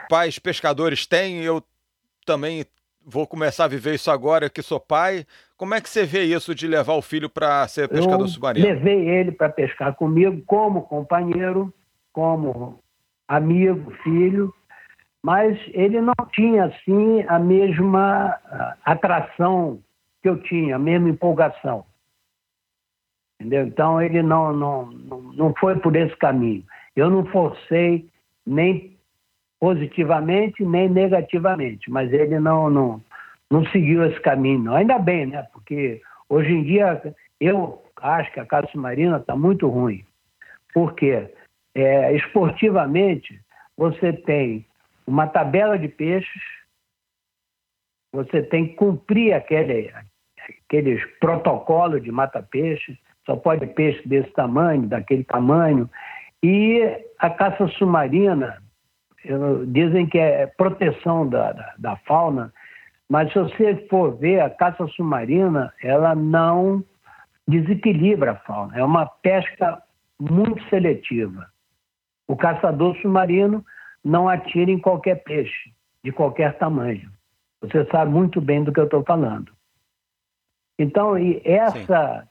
pais 0.10 0.40
pescadores 0.40 1.06
têm. 1.06 1.44
Eu 1.44 1.64
também 2.26 2.66
vou 3.06 3.26
começar 3.28 3.66
a 3.66 3.68
viver 3.68 3.96
isso 3.96 4.12
agora 4.12 4.50
que 4.50 4.62
sou 4.62 4.80
pai. 4.80 5.26
Como 5.58 5.74
é 5.74 5.82
que 5.82 5.90
você 5.90 6.06
vê 6.06 6.24
isso 6.24 6.54
de 6.54 6.68
levar 6.68 6.94
o 6.94 7.02
filho 7.02 7.30
para 7.30 7.68
ser 7.68 7.90
pescador 7.90 8.22
eu 8.22 8.28
submarino? 8.28 8.68
Levei 8.68 9.10
ele 9.10 9.32
para 9.32 9.50
pescar 9.50 9.96
comigo 9.96 10.42
como 10.46 10.84
companheiro, 10.84 11.74
como 12.14 12.80
amigo, 13.28 13.92
filho, 14.04 14.54
mas 15.22 15.60
ele 15.74 16.02
não 16.02 16.14
tinha 16.34 16.66
assim 16.66 17.24
a 17.28 17.38
mesma 17.38 18.38
ah, 18.46 18.78
atração 18.86 19.80
que 20.22 20.30
eu 20.30 20.42
tinha, 20.42 20.76
a 20.76 20.80
mesma 20.80 21.10
empolgação. 21.10 21.86
Entendeu? 23.40 23.68
Então 23.68 24.02
ele 24.02 24.22
não, 24.22 24.52
não, 24.54 24.86
não 25.34 25.54
foi 25.60 25.78
por 25.80 25.96
esse 25.96 26.16
caminho. 26.18 26.64
Eu 26.96 27.10
não 27.10 27.26
forcei 27.26 28.10
nem 28.46 28.99
positivamente 29.60 30.64
nem 30.64 30.88
negativamente, 30.90 31.92
mas 31.92 32.12
ele 32.14 32.40
não, 32.40 32.70
não, 32.70 33.02
não 33.52 33.66
seguiu 33.68 34.06
esse 34.06 34.20
caminho. 34.22 34.74
Ainda 34.74 34.98
bem, 34.98 35.26
né? 35.26 35.46
Porque 35.52 36.02
hoje 36.30 36.52
em 36.52 36.64
dia 36.64 37.14
eu 37.40 37.84
acho 38.02 38.32
que 38.32 38.40
a 38.40 38.46
caça 38.46 38.72
submarina 38.72 39.18
está 39.18 39.36
muito 39.36 39.68
ruim. 39.68 40.04
Por 40.74 40.94
quê? 40.94 41.34
É, 41.76 42.16
esportivamente, 42.16 43.40
você 43.78 44.14
tem 44.14 44.66
uma 45.06 45.28
tabela 45.28 45.78
de 45.78 45.88
peixes, 45.88 46.42
você 48.14 48.42
tem 48.44 48.70
que 48.70 48.76
cumprir 48.76 49.34
aquele, 49.34 49.92
aqueles 50.66 51.04
protocolos 51.20 52.02
de 52.02 52.12
mata-peixe, 52.12 52.98
só 53.26 53.36
pode 53.36 53.66
peixe 53.68 54.08
desse 54.08 54.32
tamanho, 54.32 54.88
daquele 54.88 55.24
tamanho. 55.24 55.90
E 56.42 56.82
a 57.20 57.30
caça 57.30 57.68
submarina, 57.68 58.62
dizem 59.68 60.08
que 60.08 60.18
é 60.18 60.48
proteção 60.48 61.28
da, 61.28 61.52
da, 61.52 61.74
da, 61.78 61.96
fauna, 61.98 62.54
mas 63.10 63.32
se 63.32 63.40
você 63.40 63.76
for 63.90 64.16
ver, 64.18 64.40
a 64.40 64.50
caça 64.50 64.88
submarina, 64.88 65.74
ela 65.84 66.16
não 66.16 66.84
desequilibra 67.48 68.32
a 68.32 68.36
fauna. 68.36 68.78
É 68.78 68.84
uma 68.84 69.06
pesca 69.06 69.82
muito 70.20 70.64
seletiva. 70.70 71.48
O 72.28 72.36
caçador 72.36 72.96
submarino 72.98 73.66
não 74.04 74.30
atira 74.30 74.70
em 74.70 74.80
qualquer 74.80 75.24
peixe, 75.24 75.72
de 76.04 76.12
qualquer 76.12 76.58
tamanho. 76.58 77.10
Você 77.62 77.86
sabe 77.86 78.12
muito 78.12 78.40
bem 78.40 78.64
do 78.64 78.72
que 78.72 78.80
eu 78.80 78.86
estou 78.86 79.04
falando. 79.04 79.52
Então, 80.78 81.18
e 81.18 81.42
essa, 81.44 82.26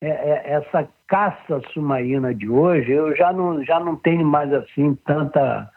é, 0.00 0.08
é, 0.08 0.50
essa 0.52 0.86
caça 1.06 1.60
submarina 1.72 2.34
de 2.34 2.48
hoje, 2.48 2.92
eu 2.92 3.16
já 3.16 3.32
não, 3.32 3.64
já 3.64 3.80
não 3.80 3.96
tenho 3.96 4.26
mais 4.26 4.52
assim 4.52 4.94
tanta 5.06 5.70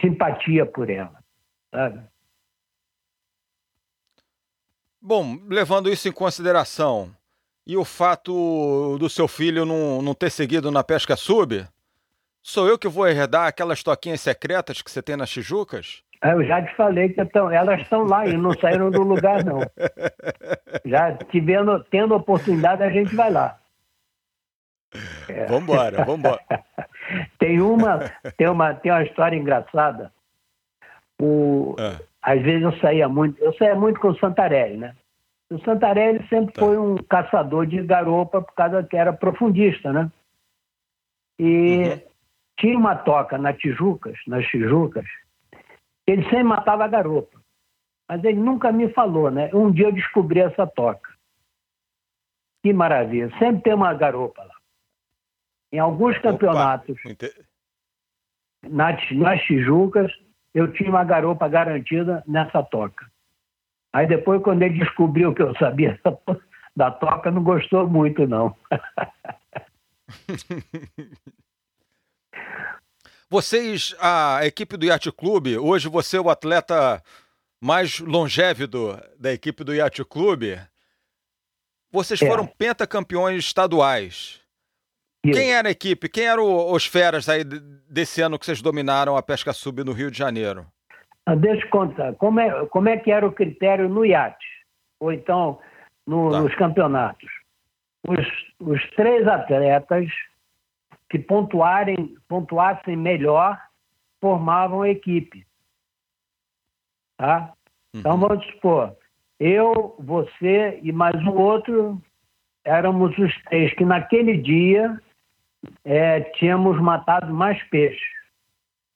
simpatia 0.00 0.66
por 0.66 0.88
ela, 0.90 1.18
sabe? 1.70 2.00
Bom, 5.00 5.38
levando 5.48 5.90
isso 5.90 6.08
em 6.08 6.12
consideração, 6.12 7.10
e 7.66 7.76
o 7.76 7.84
fato 7.84 8.96
do 8.98 9.08
seu 9.08 9.26
filho 9.26 9.64
não, 9.64 10.00
não 10.00 10.14
ter 10.14 10.30
seguido 10.30 10.70
na 10.70 10.84
pesca 10.84 11.16
sub, 11.16 11.66
Sou 12.42 12.66
eu 12.66 12.76
que 12.76 12.88
vou 12.88 13.06
herdar 13.06 13.46
aquelas 13.46 13.84
toquinhas 13.84 14.20
secretas 14.20 14.82
que 14.82 14.90
você 14.90 15.00
tem 15.00 15.16
nas 15.16 15.30
Tijucas? 15.30 16.02
É, 16.20 16.32
eu 16.32 16.44
já 16.44 16.60
te 16.60 16.74
falei 16.74 17.08
que 17.08 17.20
elas 17.20 17.80
estão 17.80 18.02
lá 18.02 18.26
e 18.26 18.36
não 18.36 18.52
saíram 18.58 18.90
do 18.90 19.02
lugar, 19.02 19.44
não. 19.44 19.60
Já 20.84 21.16
tivendo, 21.30 21.84
tendo 21.84 22.14
oportunidade, 22.14 22.82
a 22.82 22.90
gente 22.90 23.14
vai 23.14 23.30
lá. 23.30 23.58
É. 25.28 25.46
Vambora, 25.46 26.04
vambora. 26.04 26.40
tem 27.38 27.60
uma, 27.60 27.98
tem 28.36 28.48
uma, 28.48 28.74
tem 28.74 28.92
uma 28.92 29.02
história 29.02 29.36
engraçada. 29.36 30.12
O, 31.20 31.74
é. 31.78 32.02
Às 32.20 32.42
vezes 32.42 32.62
eu 32.62 32.76
saía 32.78 33.08
muito, 33.08 33.42
eu 33.42 33.52
saía 33.54 33.74
muito 33.74 34.00
com 34.00 34.08
o 34.08 34.18
Santarelli, 34.18 34.76
né? 34.76 34.94
O 35.50 35.58
Santarelli 35.64 36.26
sempre 36.28 36.54
tá. 36.54 36.60
foi 36.60 36.78
um 36.78 36.96
caçador 36.96 37.66
de 37.66 37.82
garopa 37.82 38.40
por 38.40 38.54
causa 38.54 38.82
que 38.82 38.96
era 38.96 39.12
profundista, 39.12 39.92
né? 39.92 40.10
E 41.38 41.82
uhum. 41.84 42.12
Tinha 42.58 42.78
uma 42.78 42.94
toca 42.94 43.36
na 43.38 43.52
Tijucas, 43.52 44.16
nas 44.26 44.46
Tijucas, 44.46 45.04
ele 46.06 46.22
sempre 46.24 46.44
matava 46.44 46.84
a 46.84 46.88
garopa. 46.88 47.40
Mas 48.08 48.22
ele 48.22 48.38
nunca 48.38 48.70
me 48.70 48.88
falou, 48.92 49.30
né? 49.30 49.50
Um 49.52 49.70
dia 49.70 49.86
eu 49.86 49.92
descobri 49.92 50.40
essa 50.40 50.64
toca. 50.64 51.10
Que 52.62 52.72
maravilha. 52.72 53.30
Sempre 53.38 53.62
tem 53.62 53.74
uma 53.74 53.92
garopa 53.94 54.44
lá. 54.44 54.51
Em 55.72 55.78
alguns 55.78 56.18
campeonatos, 56.18 56.96
nas, 58.62 59.10
nas 59.12 59.40
Tijucas, 59.42 60.12
eu 60.54 60.70
tinha 60.72 60.90
uma 60.90 61.02
garopa 61.04 61.48
garantida 61.48 62.22
nessa 62.26 62.62
toca. 62.62 63.10
Aí 63.92 64.06
depois, 64.06 64.42
quando 64.42 64.62
ele 64.62 64.78
descobriu 64.78 65.34
que 65.34 65.42
eu 65.42 65.54
sabia 65.56 65.98
da 66.76 66.90
toca, 66.90 67.30
não 67.30 67.42
gostou 67.42 67.88
muito, 67.88 68.26
não. 68.26 68.54
Vocês, 73.28 73.96
a 73.98 74.44
equipe 74.44 74.76
do 74.76 74.84
Yacht 74.84 75.10
Clube, 75.12 75.56
hoje 75.56 75.88
você 75.88 76.18
é 76.18 76.20
o 76.20 76.28
atleta 76.28 77.02
mais 77.58 77.98
longévido 77.98 79.02
da 79.18 79.32
equipe 79.32 79.64
do 79.64 79.72
Yacht 79.72 80.04
Clube. 80.04 80.60
Vocês 81.90 82.20
é. 82.20 82.26
foram 82.26 82.46
pentacampeões 82.46 83.42
estaduais. 83.42 84.41
Quem 85.22 85.52
era 85.52 85.68
a 85.68 85.70
equipe? 85.70 86.08
Quem 86.08 86.26
eram 86.26 86.72
os 86.72 86.84
feras 86.84 87.28
aí 87.28 87.44
desse 87.44 88.20
ano 88.20 88.38
que 88.38 88.44
vocês 88.44 88.60
dominaram 88.60 89.16
a 89.16 89.22
pesca 89.22 89.52
sub 89.52 89.84
no 89.84 89.92
Rio 89.92 90.10
de 90.10 90.18
Janeiro? 90.18 90.66
Ah, 91.24 91.36
deixa 91.36 91.64
eu 91.64 91.70
contar. 91.70 92.14
Como 92.14 92.40
é, 92.40 92.66
como 92.66 92.88
é 92.88 92.96
que 92.96 93.10
era 93.10 93.26
o 93.26 93.32
critério 93.32 93.88
no 93.88 94.04
iate? 94.04 94.44
Ou 94.98 95.12
então 95.12 95.60
no, 96.04 96.30
tá. 96.30 96.40
nos 96.40 96.54
campeonatos? 96.56 97.30
Os, 98.06 98.26
os 98.58 98.90
três 98.96 99.26
atletas 99.28 100.10
que 101.08 101.20
pontuarem, 101.20 102.16
pontuassem 102.26 102.96
melhor 102.96 103.60
formavam 104.20 104.82
a 104.82 104.88
equipe. 104.88 105.46
Tá? 107.16 107.52
Uhum. 107.94 108.00
Então 108.00 108.18
vamos 108.18 108.44
supor, 108.46 108.96
eu, 109.38 109.94
você 109.98 110.80
e 110.82 110.90
mais 110.90 111.14
um 111.24 111.36
outro 111.36 112.02
éramos 112.64 113.16
os 113.18 113.42
três 113.44 113.72
que 113.74 113.84
naquele 113.84 114.36
dia 114.38 115.00
é, 115.84 116.20
tínhamos 116.20 116.80
matado 116.80 117.32
mais 117.32 117.62
peixes. 117.64 118.00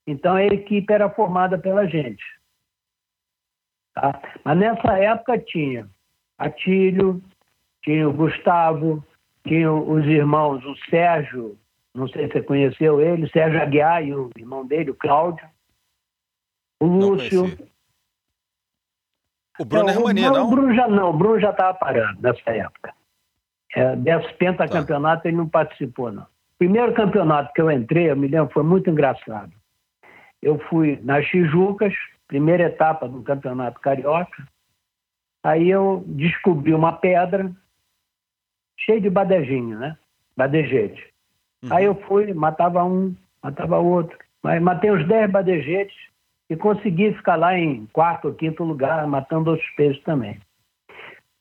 Então 0.06 0.34
a 0.34 0.44
equipe 0.44 0.92
era 0.92 1.10
formada 1.10 1.58
pela 1.58 1.86
gente. 1.86 2.24
Tá? 3.94 4.20
Mas 4.44 4.58
nessa 4.58 4.98
época 4.98 5.38
tinha 5.38 5.88
Atílio, 6.38 7.22
tinha 7.82 8.08
o 8.08 8.12
Gustavo, 8.12 9.04
tinha 9.46 9.72
os 9.72 10.04
irmãos, 10.04 10.64
o 10.64 10.76
Sérgio 10.90 11.58
não 11.96 12.06
sei 12.08 12.26
se 12.26 12.34
você 12.34 12.42
conheceu 12.42 13.00
ele, 13.00 13.28
Sérgio 13.30 13.60
Aguiar 13.60 14.04
e 14.04 14.14
o 14.14 14.30
irmão 14.36 14.66
dele, 14.66 14.90
o 14.90 14.94
Cláudio, 14.94 15.48
o 16.78 16.86
Lúcio. 16.86 17.44
O 19.58 19.64
Bruno 19.64 19.88
é, 19.88 19.92
é 19.92 19.96
Hermani, 19.96 20.20
não? 20.20 20.46
O 20.46 20.50
Bruno 20.50 20.74
já 20.74 20.86
não, 20.86 21.10
o 21.10 21.12
Bruno 21.14 21.40
já 21.40 21.50
estava 21.50 21.72
parando 21.78 22.20
nessa 22.20 22.50
época. 22.50 22.94
É, 23.74 23.96
desse 23.96 24.32
pentacampeonato 24.34 25.22
tá. 25.22 25.28
ele 25.28 25.38
não 25.38 25.48
participou, 25.48 26.12
não. 26.12 26.26
Primeiro 26.59 26.94
campeonato 26.94 27.52
que 27.52 27.61
eu 27.61 27.70
entrei, 27.70 28.11
eu 28.11 28.16
me 28.16 28.28
lembro, 28.28 28.52
foi 28.52 28.62
muito 28.62 28.88
engraçado. 28.88 29.52
Eu 30.42 30.59
fui 30.70 30.98
nas 31.02 31.26
Tijucas, 31.26 31.94
primeira 32.26 32.64
etapa 32.64 33.09
do 33.09 33.22
campeonato 33.22 33.80
carioca. 33.80 34.46
Aí 35.42 35.68
eu 35.68 36.02
descobri 36.07 36.74
uma 36.74 36.92
pedra 36.92 37.50
cheia 38.78 39.00
de 39.00 39.11
badejinho, 39.11 39.78
né? 39.78 39.96
Badejete. 40.36 41.02
Uhum. 41.62 41.72
Aí 41.72 41.84
eu 41.84 41.94
fui, 42.02 42.32
matava 42.32 42.84
um, 42.84 43.14
matava 43.42 43.78
outro. 43.78 44.16
Mas 44.42 44.61
matei 44.62 44.90
os 44.90 45.07
10 45.07 45.30
badejetes 45.30 45.96
e 46.48 46.57
consegui 46.57 47.12
ficar 47.14 47.36
lá 47.36 47.59
em 47.59 47.86
quarto 47.92 48.28
ou 48.28 48.34
quinto 48.34 48.64
lugar, 48.64 49.07
matando 49.07 49.50
outros 49.50 49.68
peixes 49.70 50.02
também. 50.04 50.38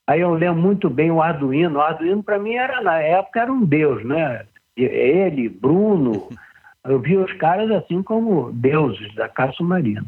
Aí 0.06 0.20
eu 0.20 0.32
lembro 0.34 0.60
muito 0.60 0.88
bem 0.88 1.10
o 1.10 1.22
Arduino. 1.22 1.78
O 1.78 1.82
Arduino, 1.82 2.22
para 2.22 2.38
mim, 2.38 2.54
era 2.54 2.80
na 2.80 3.00
época 3.00 3.40
era 3.40 3.52
um 3.52 3.64
deus, 3.64 4.04
né? 4.04 4.46
Ele, 4.76 5.48
Bruno, 5.48 6.28
Eu 6.88 7.00
vi 7.00 7.16
os 7.16 7.32
caras 7.34 7.70
assim 7.70 8.02
como 8.02 8.52
deuses 8.52 9.14
da 9.14 9.28
caça 9.28 9.62
marina. 9.62 10.04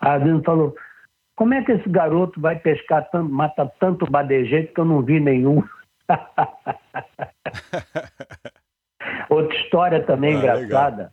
A 0.00 0.12
Adriano 0.12 0.42
falou, 0.44 0.74
como 1.34 1.54
é 1.54 1.64
que 1.64 1.72
esse 1.72 1.88
garoto 1.88 2.40
vai 2.40 2.56
pescar 2.56 3.08
tanto, 3.10 3.32
mata 3.32 3.66
tanto 3.80 4.08
badejeito 4.08 4.72
que 4.72 4.80
eu 4.80 4.84
não 4.84 5.02
vi 5.02 5.18
nenhum? 5.18 5.64
Outra 9.28 9.56
história 9.56 10.02
também 10.04 10.34
ah, 10.34 10.38
engraçada. 10.38 10.96
Legal. 10.96 11.12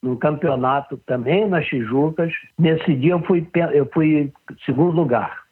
Num 0.00 0.16
campeonato 0.16 0.96
também 0.98 1.46
nas 1.46 1.66
Tijucas. 1.66 2.32
Nesse 2.58 2.94
dia 2.94 3.12
eu 3.12 3.22
fui, 3.24 3.46
eu 3.74 3.84
fui 3.92 4.32
segundo 4.64 4.92
lugar. 4.92 5.42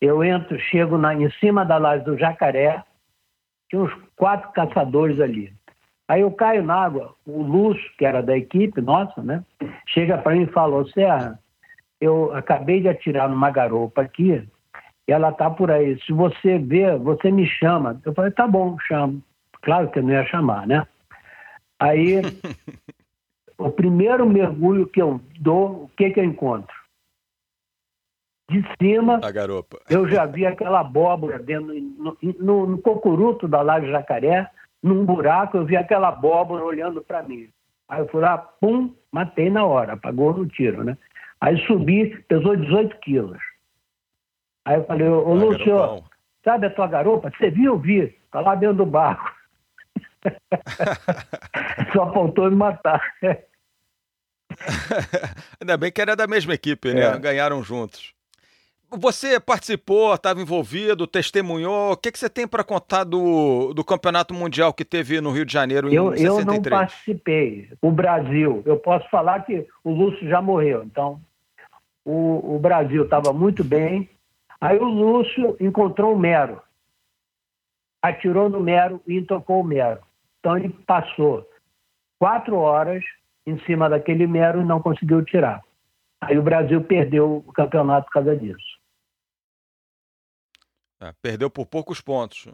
Eu 0.00 0.24
entro, 0.24 0.58
chego 0.58 0.96
na, 0.96 1.14
em 1.14 1.30
cima 1.32 1.64
da 1.64 1.76
laje 1.76 2.04
do 2.04 2.16
Jacaré, 2.16 2.82
tinha 3.68 3.82
uns 3.82 3.92
quatro 4.16 4.50
caçadores 4.52 5.20
ali. 5.20 5.52
Aí 6.06 6.20
eu 6.20 6.30
caio 6.30 6.62
na 6.62 6.74
água, 6.74 7.14
o 7.26 7.42
Lúcio, 7.42 7.90
que 7.96 8.04
era 8.04 8.22
da 8.22 8.36
equipe 8.36 8.80
nossa, 8.80 9.22
né? 9.22 9.42
Chega 9.86 10.18
para 10.18 10.34
mim 10.34 10.42
e 10.42 10.52
fala, 10.52 10.84
Serra, 10.90 11.38
eu 12.00 12.34
acabei 12.34 12.80
de 12.80 12.88
atirar 12.88 13.28
numa 13.28 13.50
garopa 13.50 14.02
aqui, 14.02 14.46
e 15.06 15.12
ela 15.12 15.32
tá 15.32 15.50
por 15.50 15.70
aí. 15.70 15.98
Se 16.02 16.12
você 16.12 16.58
ver, 16.58 16.98
você 16.98 17.30
me 17.30 17.46
chama. 17.46 18.00
Eu 18.04 18.14
falei, 18.14 18.30
tá 18.30 18.46
bom, 18.46 18.78
chamo. 18.80 19.22
Claro 19.62 19.90
que 19.90 19.98
eu 19.98 20.02
não 20.02 20.10
ia 20.10 20.24
chamar, 20.26 20.66
né? 20.66 20.86
Aí, 21.78 22.20
o 23.58 23.70
primeiro 23.70 24.28
mergulho 24.28 24.86
que 24.86 25.00
eu 25.00 25.20
dou, 25.40 25.84
o 25.84 25.90
que 25.96 26.10
que 26.10 26.20
eu 26.20 26.24
encontro? 26.24 26.74
De 28.50 28.62
cima, 28.80 29.20
a 29.22 29.30
garopa. 29.30 29.80
eu 29.88 30.06
já 30.06 30.26
vi 30.26 30.44
aquela 30.44 30.80
abóbora 30.80 31.38
dentro, 31.38 31.72
no, 31.74 32.16
no, 32.38 32.66
no 32.66 32.78
cocuruto 32.78 33.48
da 33.48 33.62
Laje 33.62 33.90
Jacaré, 33.90 34.50
num 34.84 35.06
buraco, 35.06 35.56
eu 35.56 35.64
vi 35.64 35.78
aquela 35.78 36.08
abóbora 36.08 36.62
olhando 36.62 37.02
para 37.02 37.22
mim. 37.22 37.48
Aí 37.88 38.00
eu 38.00 38.08
fui 38.08 38.20
lá, 38.20 38.36
pum, 38.36 38.94
matei 39.10 39.48
na 39.48 39.64
hora, 39.64 39.94
apagou 39.94 40.36
no 40.36 40.46
tiro, 40.46 40.84
né? 40.84 40.98
Aí 41.40 41.56
subi, 41.66 42.22
pesou 42.28 42.54
18 42.54 42.98
quilos. 42.98 43.38
Aí 44.66 44.76
eu 44.76 44.84
falei, 44.84 45.08
ô, 45.08 45.32
Lúcio, 45.32 46.04
sabe 46.44 46.66
a 46.66 46.70
tua 46.70 46.86
garopa? 46.86 47.30
Você 47.30 47.50
viu? 47.50 47.78
Vi. 47.78 48.14
Tá 48.30 48.40
lá 48.40 48.54
dentro 48.54 48.76
do 48.76 48.86
barco. 48.86 49.32
Só 51.94 52.12
faltou 52.12 52.50
me 52.50 52.56
matar. 52.56 53.00
Ainda 55.60 55.76
bem 55.78 55.90
que 55.90 56.00
era 56.00 56.14
da 56.14 56.26
mesma 56.26 56.54
equipe, 56.54 56.92
né? 56.92 57.06
É. 57.06 57.18
Ganharam 57.18 57.62
juntos. 57.62 58.13
Você 58.98 59.40
participou, 59.40 60.14
estava 60.14 60.40
envolvido, 60.40 61.06
testemunhou. 61.06 61.92
O 61.92 61.96
que, 61.96 62.12
que 62.12 62.18
você 62.18 62.28
tem 62.28 62.46
para 62.46 62.64
contar 62.64 63.04
do, 63.04 63.72
do 63.74 63.84
campeonato 63.84 64.32
mundial 64.32 64.72
que 64.72 64.84
teve 64.84 65.20
no 65.20 65.30
Rio 65.30 65.44
de 65.44 65.52
Janeiro 65.52 65.88
em 65.88 65.94
eu, 65.94 66.10
63? 66.10 66.38
Eu 66.38 66.44
não 66.44 66.62
participei. 66.62 67.70
O 67.82 67.90
Brasil, 67.90 68.62
eu 68.64 68.76
posso 68.76 69.08
falar 69.10 69.44
que 69.44 69.66
o 69.82 69.90
Lúcio 69.90 70.28
já 70.28 70.40
morreu. 70.40 70.82
Então, 70.84 71.20
o, 72.04 72.56
o 72.56 72.58
Brasil 72.58 73.04
estava 73.04 73.32
muito 73.32 73.64
bem. 73.64 74.08
Aí 74.60 74.78
o 74.78 74.84
Lúcio 74.84 75.56
encontrou 75.60 76.14
o 76.14 76.18
Mero, 76.18 76.60
atirou 78.02 78.48
no 78.48 78.60
Mero 78.60 79.00
e 79.06 79.20
tocou 79.22 79.60
o 79.60 79.64
Mero. 79.64 80.00
Então 80.38 80.56
ele 80.56 80.68
passou 80.86 81.48
quatro 82.18 82.56
horas 82.56 83.02
em 83.46 83.58
cima 83.60 83.88
daquele 83.88 84.26
Mero 84.26 84.60
e 84.60 84.64
não 84.64 84.80
conseguiu 84.80 85.24
tirar. 85.24 85.62
Aí 86.20 86.38
o 86.38 86.42
Brasil 86.42 86.82
perdeu 86.82 87.42
o 87.46 87.52
campeonato 87.52 88.06
por 88.06 88.12
causa 88.12 88.36
disso. 88.36 88.83
É, 91.00 91.12
perdeu 91.20 91.50
por 91.50 91.66
poucos 91.66 92.00
pontos. 92.00 92.46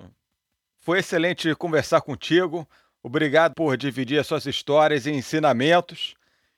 Foi 0.81 0.99
excelente 0.99 1.55
conversar 1.55 2.01
contigo. 2.01 2.67
Obrigado 3.03 3.55
por 3.55 3.77
dividir 3.77 4.19
as 4.19 4.27
suas 4.27 4.47
histórias 4.47 5.07
e 5.07 5.11
ensinamentos. 5.13 6.15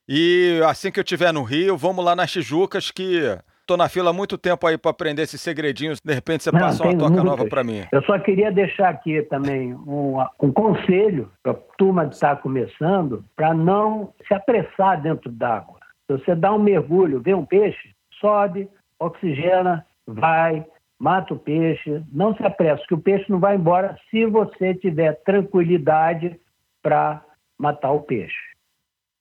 E 0.08 0.60
assim 0.66 0.90
que 0.90 0.98
eu 0.98 1.04
estiver 1.04 1.32
no 1.32 1.42
Rio, 1.42 1.76
vamos 1.76 2.04
lá 2.04 2.14
nas 2.16 2.30
Tijucas 2.30 2.90
que 2.90 3.38
tô 3.66 3.76
na 3.76 3.88
fila 3.88 4.10
há 4.10 4.12
muito 4.12 4.36
tempo 4.36 4.66
aí 4.66 4.76
para 4.76 4.90
aprender 4.90 5.22
esses 5.22 5.40
segredinhos. 5.40 6.00
De 6.04 6.12
repente 6.12 6.42
você 6.42 6.50
Não, 6.52 6.60
passa 6.60 6.82
uma 6.82 6.92
toca 6.92 7.10
muitas. 7.10 7.24
nova 7.24 7.46
para 7.46 7.62
mim. 7.64 7.84
Eu 7.92 8.02
só 8.02 8.18
queria 8.18 8.50
deixar 8.50 8.88
aqui 8.88 9.22
também 9.22 9.74
um, 9.74 10.16
um 10.40 10.52
conselho 10.52 11.30
para 11.42 11.52
a 11.52 11.56
turma 11.78 12.08
que 12.08 12.14
está 12.14 12.34
começando, 12.34 13.24
para 13.36 13.54
não 13.54 14.12
se 14.26 14.34
apressar 14.34 15.00
dentro 15.00 15.30
d'água. 15.30 15.78
Se 16.06 16.18
você 16.18 16.34
dá 16.34 16.52
um 16.52 16.58
mergulho, 16.58 17.20
vê 17.20 17.32
um 17.34 17.46
peixe, 17.46 17.94
sobe, 18.20 18.68
oxigena, 18.98 19.86
vai, 20.06 20.66
mata 21.02 21.34
o 21.34 21.38
peixe. 21.38 22.02
Não 22.12 22.34
se 22.34 22.44
apresse, 22.44 22.86
que 22.86 22.94
o 22.94 23.00
peixe 23.00 23.30
não 23.30 23.40
vai 23.40 23.56
embora 23.56 23.98
se 24.10 24.24
você 24.24 24.74
tiver 24.74 25.14
tranquilidade 25.24 26.40
para 26.80 27.22
matar 27.58 27.90
o 27.90 28.02
peixe 28.02 28.52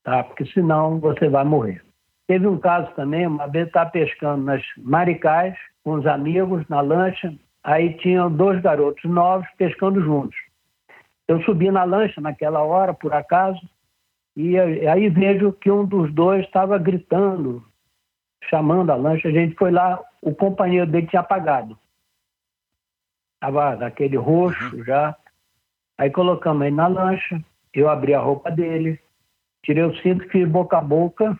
tá? 0.03 0.23
Porque 0.23 0.45
senão 0.45 0.99
você 0.99 1.29
vai 1.29 1.43
morrer. 1.43 1.81
Teve 2.27 2.47
um 2.47 2.57
caso 2.57 2.91
também, 2.95 3.27
uma 3.27 3.47
vez 3.47 3.67
estava 3.67 3.89
pescando 3.89 4.43
nas 4.43 4.63
Maricais, 4.77 5.55
com 5.83 5.93
os 5.93 6.05
amigos, 6.05 6.65
na 6.69 6.81
lancha, 6.81 7.33
aí 7.63 7.93
tinham 7.95 8.31
dois 8.31 8.61
garotos 8.61 9.03
novos 9.09 9.47
pescando 9.57 10.01
juntos. 10.01 10.37
Eu 11.27 11.41
subi 11.43 11.69
na 11.71 11.83
lancha 11.83 12.21
naquela 12.21 12.61
hora, 12.61 12.93
por 12.93 13.13
acaso, 13.13 13.59
e 14.35 14.57
aí 14.57 15.09
vejo 15.09 15.51
que 15.53 15.69
um 15.69 15.85
dos 15.85 16.13
dois 16.13 16.45
estava 16.45 16.77
gritando, 16.77 17.63
chamando 18.49 18.91
a 18.91 18.95
lancha. 18.95 19.27
A 19.27 19.31
gente 19.31 19.55
foi 19.55 19.71
lá, 19.71 20.03
o 20.21 20.33
companheiro 20.33 20.89
dele 20.89 21.07
tinha 21.07 21.21
apagado. 21.21 21.77
Estava 23.35 23.75
naquele 23.75 24.17
roxo 24.17 24.75
uhum. 24.75 24.83
já. 24.83 25.15
Aí 25.97 26.09
colocamos 26.09 26.65
ele 26.65 26.75
na 26.75 26.87
lancha, 26.87 27.43
eu 27.73 27.89
abri 27.89 28.13
a 28.13 28.19
roupa 28.19 28.49
dele, 28.49 28.99
Tirei 29.63 29.83
o 29.83 29.95
cinto, 30.01 30.27
fiz 30.29 30.49
boca 30.49 30.77
a 30.77 30.81
boca. 30.81 31.39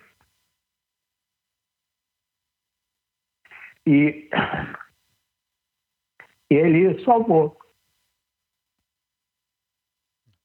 E 3.86 4.30
ele 6.50 7.04
salvou. 7.04 7.58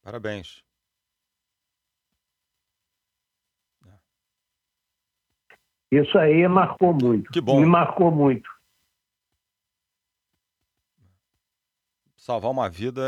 Parabéns. 0.02 0.64
Isso 5.90 6.18
aí 6.18 6.46
marcou 6.48 6.92
muito. 6.92 7.30
Que 7.30 7.40
bom. 7.40 7.60
Me 7.60 7.66
marcou 7.66 8.10
muito. 8.10 8.50
Salvar 12.16 12.50
uma 12.50 12.68
vida 12.68 13.02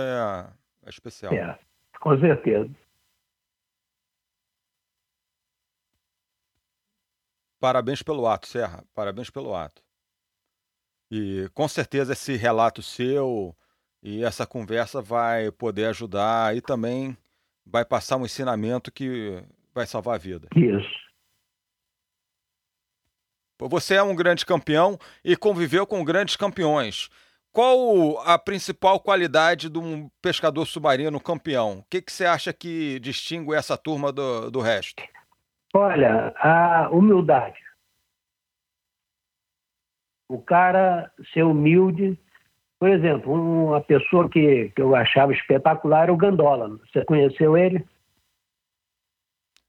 é, 0.85 0.87
é 0.87 0.91
especial. 0.91 1.33
É, 1.33 1.59
com 2.01 2.18
certeza. 2.20 2.70
Parabéns 7.59 8.03
pelo 8.03 8.29
ato, 8.29 8.47
Serra. 8.47 8.85
Parabéns 8.95 9.29
pelo 9.29 9.55
ato. 9.57 9.83
E 11.11 11.49
com 11.55 11.66
certeza 11.66 12.12
esse 12.12 12.37
relato 12.37 12.83
seu 12.83 13.57
e 14.01 14.22
essa 14.22 14.47
conversa 14.47 15.03
vai 15.03 15.51
poder 15.51 15.87
ajudar 15.87 16.57
e 16.57 16.61
também 16.61 17.16
vai 17.66 17.85
passar 17.85 18.16
um 18.16 18.24
ensinamento 18.24 18.93
que 18.93 19.43
vai 19.74 19.87
salvar 19.87 20.14
a 20.14 20.18
vida. 20.18 20.49
Isso. 20.55 21.08
Você 23.67 23.95
é 23.95 24.03
um 24.03 24.15
grande 24.15 24.47
campeão 24.47 24.99
e 25.25 25.37
conviveu 25.37 25.87
com 25.87 26.05
grandes 26.05 26.37
campeões. 26.37 27.09
Qual 27.53 28.21
a 28.21 28.39
principal 28.39 29.01
qualidade 29.01 29.69
de 29.69 29.79
um 29.79 30.09
pescador 30.23 30.65
submarino 30.67 31.19
campeão? 31.19 31.79
O 31.79 31.85
que, 31.91 32.01
que 32.01 32.13
você 32.13 32.25
acha 32.25 32.53
que 32.53 33.01
distingue 33.01 33.55
essa 33.55 33.77
turma 33.77 34.13
do, 34.13 34.51
do 34.51 34.61
resto? 34.61 35.03
Olha, 35.75 36.33
a 36.37 36.89
humildade. 36.91 37.59
O 40.29 40.41
cara 40.41 41.11
ser 41.33 41.43
humilde. 41.43 42.19
Por 42.79 42.91
exemplo, 42.91 43.33
uma 43.33 43.81
pessoa 43.81 44.29
que, 44.29 44.71
que 44.71 44.81
eu 44.81 44.95
achava 44.95 45.33
espetacular 45.33 46.05
era 46.05 46.13
o 46.13 46.17
Gandola. 46.17 46.79
Você 46.87 47.05
conheceu 47.05 47.57
ele? 47.57 47.85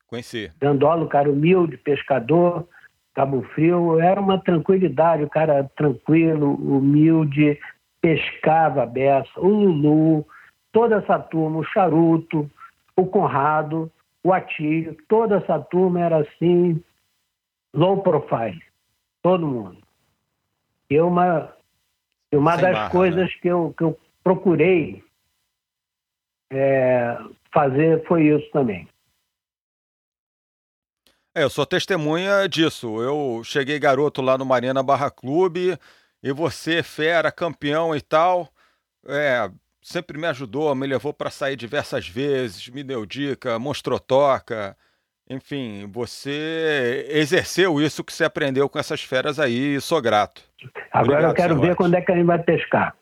Conheci. 0.06 0.52
Gandola, 0.60 1.06
o 1.06 1.10
cara 1.10 1.30
humilde, 1.30 1.78
pescador, 1.78 2.68
Cabo 3.14 3.42
Frio. 3.54 4.00
Era 4.00 4.20
uma 4.20 4.40
tranquilidade, 4.40 5.24
o 5.24 5.30
cara 5.30 5.70
tranquilo, 5.76 6.54
humilde, 6.56 7.60
pescava 8.02 8.84
a 8.84 8.86
beça. 8.86 9.30
O 9.38 9.48
Lulu, 9.48 10.26
toda 10.72 10.98
essa 10.98 11.20
turma, 11.20 11.60
o 11.60 11.64
Charuto, 11.64 12.50
o 12.96 13.06
Conrado 13.06 13.92
o 14.24 14.34
Atílio, 14.34 14.98
toda 15.08 15.38
essa 15.38 15.60
turma 15.60 16.02
era 16.02 16.18
assim, 16.18 16.84
low 17.74 18.02
profile, 18.02 18.62
todo 19.22 19.48
mundo. 19.48 19.78
E 20.90 21.00
uma, 21.00 21.54
uma 22.34 22.56
das 22.58 22.74
barra, 22.74 22.90
coisas 22.90 23.30
né? 23.30 23.40
que, 23.42 23.48
eu, 23.48 23.74
que 23.78 23.84
eu 23.84 24.00
procurei 24.24 25.04
é, 26.52 27.18
fazer 27.54 28.06
foi 28.08 28.28
isso 28.28 28.50
também. 28.52 28.88
É, 31.40 31.44
eu 31.44 31.50
sou 31.50 31.66
testemunha 31.66 32.50
disso. 32.50 33.02
Eu 33.02 33.42
cheguei 33.46 33.80
garoto 33.80 34.22
lá 34.22 34.38
no 34.38 34.46
Marina 34.46 34.84
Barra 34.84 35.10
Clube 35.10 35.80
e 36.22 36.34
você, 36.34 36.84
fera, 36.84 37.32
campeão 37.32 37.96
e 37.96 38.02
tal. 38.02 38.50
É, 39.08 39.50
sempre 39.82 40.18
me 40.18 40.28
ajudou, 40.28 40.76
me 40.76 40.86
levou 40.86 41.14
para 41.14 41.30
sair 41.30 41.56
diversas 41.56 42.10
vezes, 42.10 42.68
me 42.68 42.84
deu 42.84 43.06
dica, 43.06 43.58
mostrou 43.58 43.98
toca. 43.98 44.76
Enfim, 45.30 45.90
você 45.90 47.08
exerceu 47.10 47.80
isso 47.80 48.04
que 48.04 48.12
você 48.12 48.26
aprendeu 48.26 48.68
com 48.68 48.78
essas 48.78 49.02
feras 49.02 49.40
aí 49.40 49.76
e 49.76 49.82
sou 49.82 50.02
grato. 50.02 50.44
Agora 50.92 51.04
Obrigado, 51.04 51.32
eu 51.32 51.36
quero 51.36 51.62
ver 51.62 51.76
quando 51.78 51.94
é 51.94 52.02
que 52.02 52.12
a 52.12 52.16
gente 52.16 52.26
vai 52.26 52.44
pescar. 52.44 52.94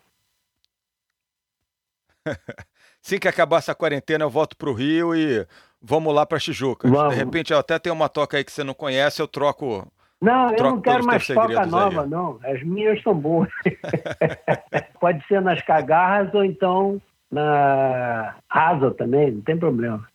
assim 3.04 3.18
que 3.18 3.28
acabar 3.28 3.58
essa 3.58 3.74
quarentena, 3.74 4.26
eu 4.26 4.30
volto 4.30 4.56
para 4.56 4.70
o 4.70 4.74
Rio 4.74 5.16
e 5.16 5.44
vamos 5.82 6.14
lá 6.14 6.26
para 6.26 6.40
Tijuca. 6.40 6.90
De 6.90 7.16
repente, 7.16 7.54
até 7.54 7.80
tem 7.80 7.92
uma 7.92 8.10
toca 8.10 8.38
aí 8.38 8.44
que 8.44 8.52
você 8.52 8.64
não 8.64 8.74
conhece, 8.74 9.22
eu 9.22 9.28
troco. 9.28 9.88
Não, 10.20 10.52
eu 10.52 10.64
não 10.64 10.82
quero 10.82 11.06
mais 11.06 11.26
toca 11.28 11.66
nova, 11.66 12.04
aí. 12.04 12.10
não. 12.10 12.40
As 12.44 12.64
minhas 12.64 13.02
são 13.04 13.14
boas. 13.14 13.50
Pode 15.00 15.26
ser 15.28 15.42
nas 15.42 15.62
cagarras 15.62 16.34
ou 16.34 16.44
então 16.44 17.02
na 17.32 18.36
asa 18.50 18.92
também, 18.92 19.32
não 19.32 19.42
tem 19.42 19.58
problema. 19.58 20.08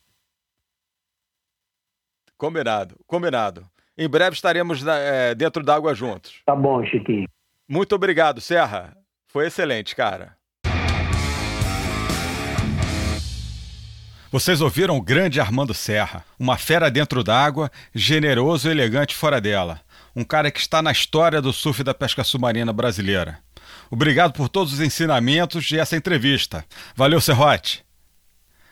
Combinado, 2.37 2.97
combinado. 3.07 3.65
Em 3.97 4.09
breve 4.09 4.35
estaremos 4.35 4.85
é, 4.87 5.35
dentro 5.35 5.63
d'água 5.63 5.95
juntos. 5.95 6.43
Tá 6.45 6.57
bom, 6.57 6.85
Chiquinho. 6.85 7.29
Muito 7.69 7.95
obrigado, 7.95 8.41
Serra. 8.41 8.97
Foi 9.29 9.47
excelente, 9.47 9.95
cara. 9.95 10.37
Vocês 14.33 14.61
ouviram 14.63 14.97
o 14.97 15.03
grande 15.03 15.43
Armando 15.43 15.75
Serra, 15.75 16.25
uma 16.39 16.57
fera 16.57 16.91
dentro 16.91 17.23
d'água, 17.23 17.71
generoso 17.95 18.67
e 18.67 18.71
elegante 18.71 19.15
fora 19.15 19.39
dela. 19.39 19.83
Um 20.17 20.25
cara 20.25 20.51
que 20.51 20.59
está 20.59 20.81
na 20.81 20.91
história 20.91 21.43
do 21.43 21.53
surf 21.53 21.85
da 21.85 21.93
pesca 21.93 22.25
submarina 22.25 22.73
brasileira. 22.73 23.41
Obrigado 23.91 24.33
por 24.33 24.49
todos 24.49 24.73
os 24.73 24.81
ensinamentos 24.81 25.71
e 25.71 25.79
essa 25.79 25.99
entrevista. 25.99 26.65
Valeu, 26.97 27.21
Serrote! 27.21 27.85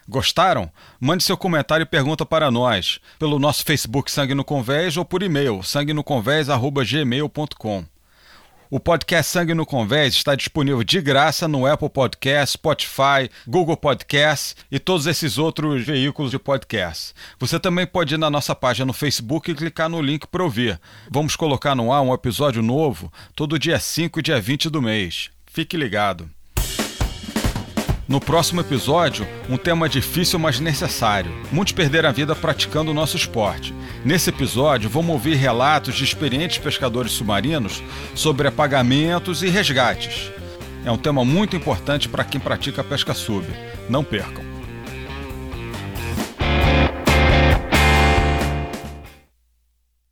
Gostaram? 0.08 0.72
Mande 0.98 1.22
seu 1.22 1.36
comentário 1.36 1.84
e 1.84 1.86
pergunta 1.86 2.24
para 2.24 2.50
nós 2.50 2.98
pelo 3.18 3.38
nosso 3.38 3.62
Facebook 3.62 4.10
Sangue 4.10 4.34
no 4.34 4.42
Convés 4.42 4.96
ou 4.96 5.04
por 5.04 5.22
e-mail 5.22 5.62
sanguenoconvés@gmail.com. 5.62 7.84
O 8.72 8.78
podcast 8.78 9.32
Sangue 9.32 9.52
no 9.52 9.66
Convés 9.66 10.14
está 10.14 10.36
disponível 10.36 10.84
de 10.84 11.00
graça 11.00 11.48
no 11.48 11.66
Apple 11.66 11.90
Podcast, 11.90 12.52
Spotify, 12.52 13.28
Google 13.44 13.76
Podcast 13.76 14.54
e 14.70 14.78
todos 14.78 15.08
esses 15.08 15.38
outros 15.38 15.84
veículos 15.84 16.30
de 16.30 16.38
podcast. 16.38 17.12
Você 17.40 17.58
também 17.58 17.84
pode 17.84 18.14
ir 18.14 18.16
na 18.16 18.30
nossa 18.30 18.54
página 18.54 18.86
no 18.86 18.92
Facebook 18.92 19.50
e 19.50 19.56
clicar 19.56 19.88
no 19.88 20.00
link 20.00 20.24
para 20.28 20.44
ouvir. 20.44 20.80
Vamos 21.10 21.34
colocar 21.34 21.74
no 21.74 21.92
ar 21.92 22.00
um 22.02 22.14
episódio 22.14 22.62
novo 22.62 23.12
todo 23.34 23.58
dia 23.58 23.80
5 23.80 24.20
e 24.20 24.22
dia 24.22 24.40
20 24.40 24.70
do 24.70 24.80
mês. 24.80 25.30
Fique 25.46 25.76
ligado. 25.76 26.30
No 28.10 28.20
próximo 28.20 28.60
episódio, 28.60 29.24
um 29.48 29.56
tema 29.56 29.88
difícil, 29.88 30.36
mas 30.36 30.58
necessário. 30.58 31.30
Muitos 31.52 31.72
perderam 31.72 32.08
a 32.08 32.12
vida 32.12 32.34
praticando 32.34 32.90
o 32.90 32.94
nosso 32.94 33.16
esporte. 33.16 33.72
Nesse 34.04 34.30
episódio, 34.30 34.90
vamos 34.90 35.12
ouvir 35.12 35.36
relatos 35.36 35.94
de 35.94 36.02
experientes 36.02 36.58
pescadores 36.58 37.12
submarinos 37.12 37.80
sobre 38.12 38.48
apagamentos 38.48 39.44
e 39.44 39.48
resgates. 39.48 40.28
É 40.84 40.90
um 40.90 40.98
tema 40.98 41.24
muito 41.24 41.54
importante 41.54 42.08
para 42.08 42.24
quem 42.24 42.40
pratica 42.40 42.82
pesca 42.82 43.14
sub. 43.14 43.46
Não 43.88 44.02
percam! 44.02 44.59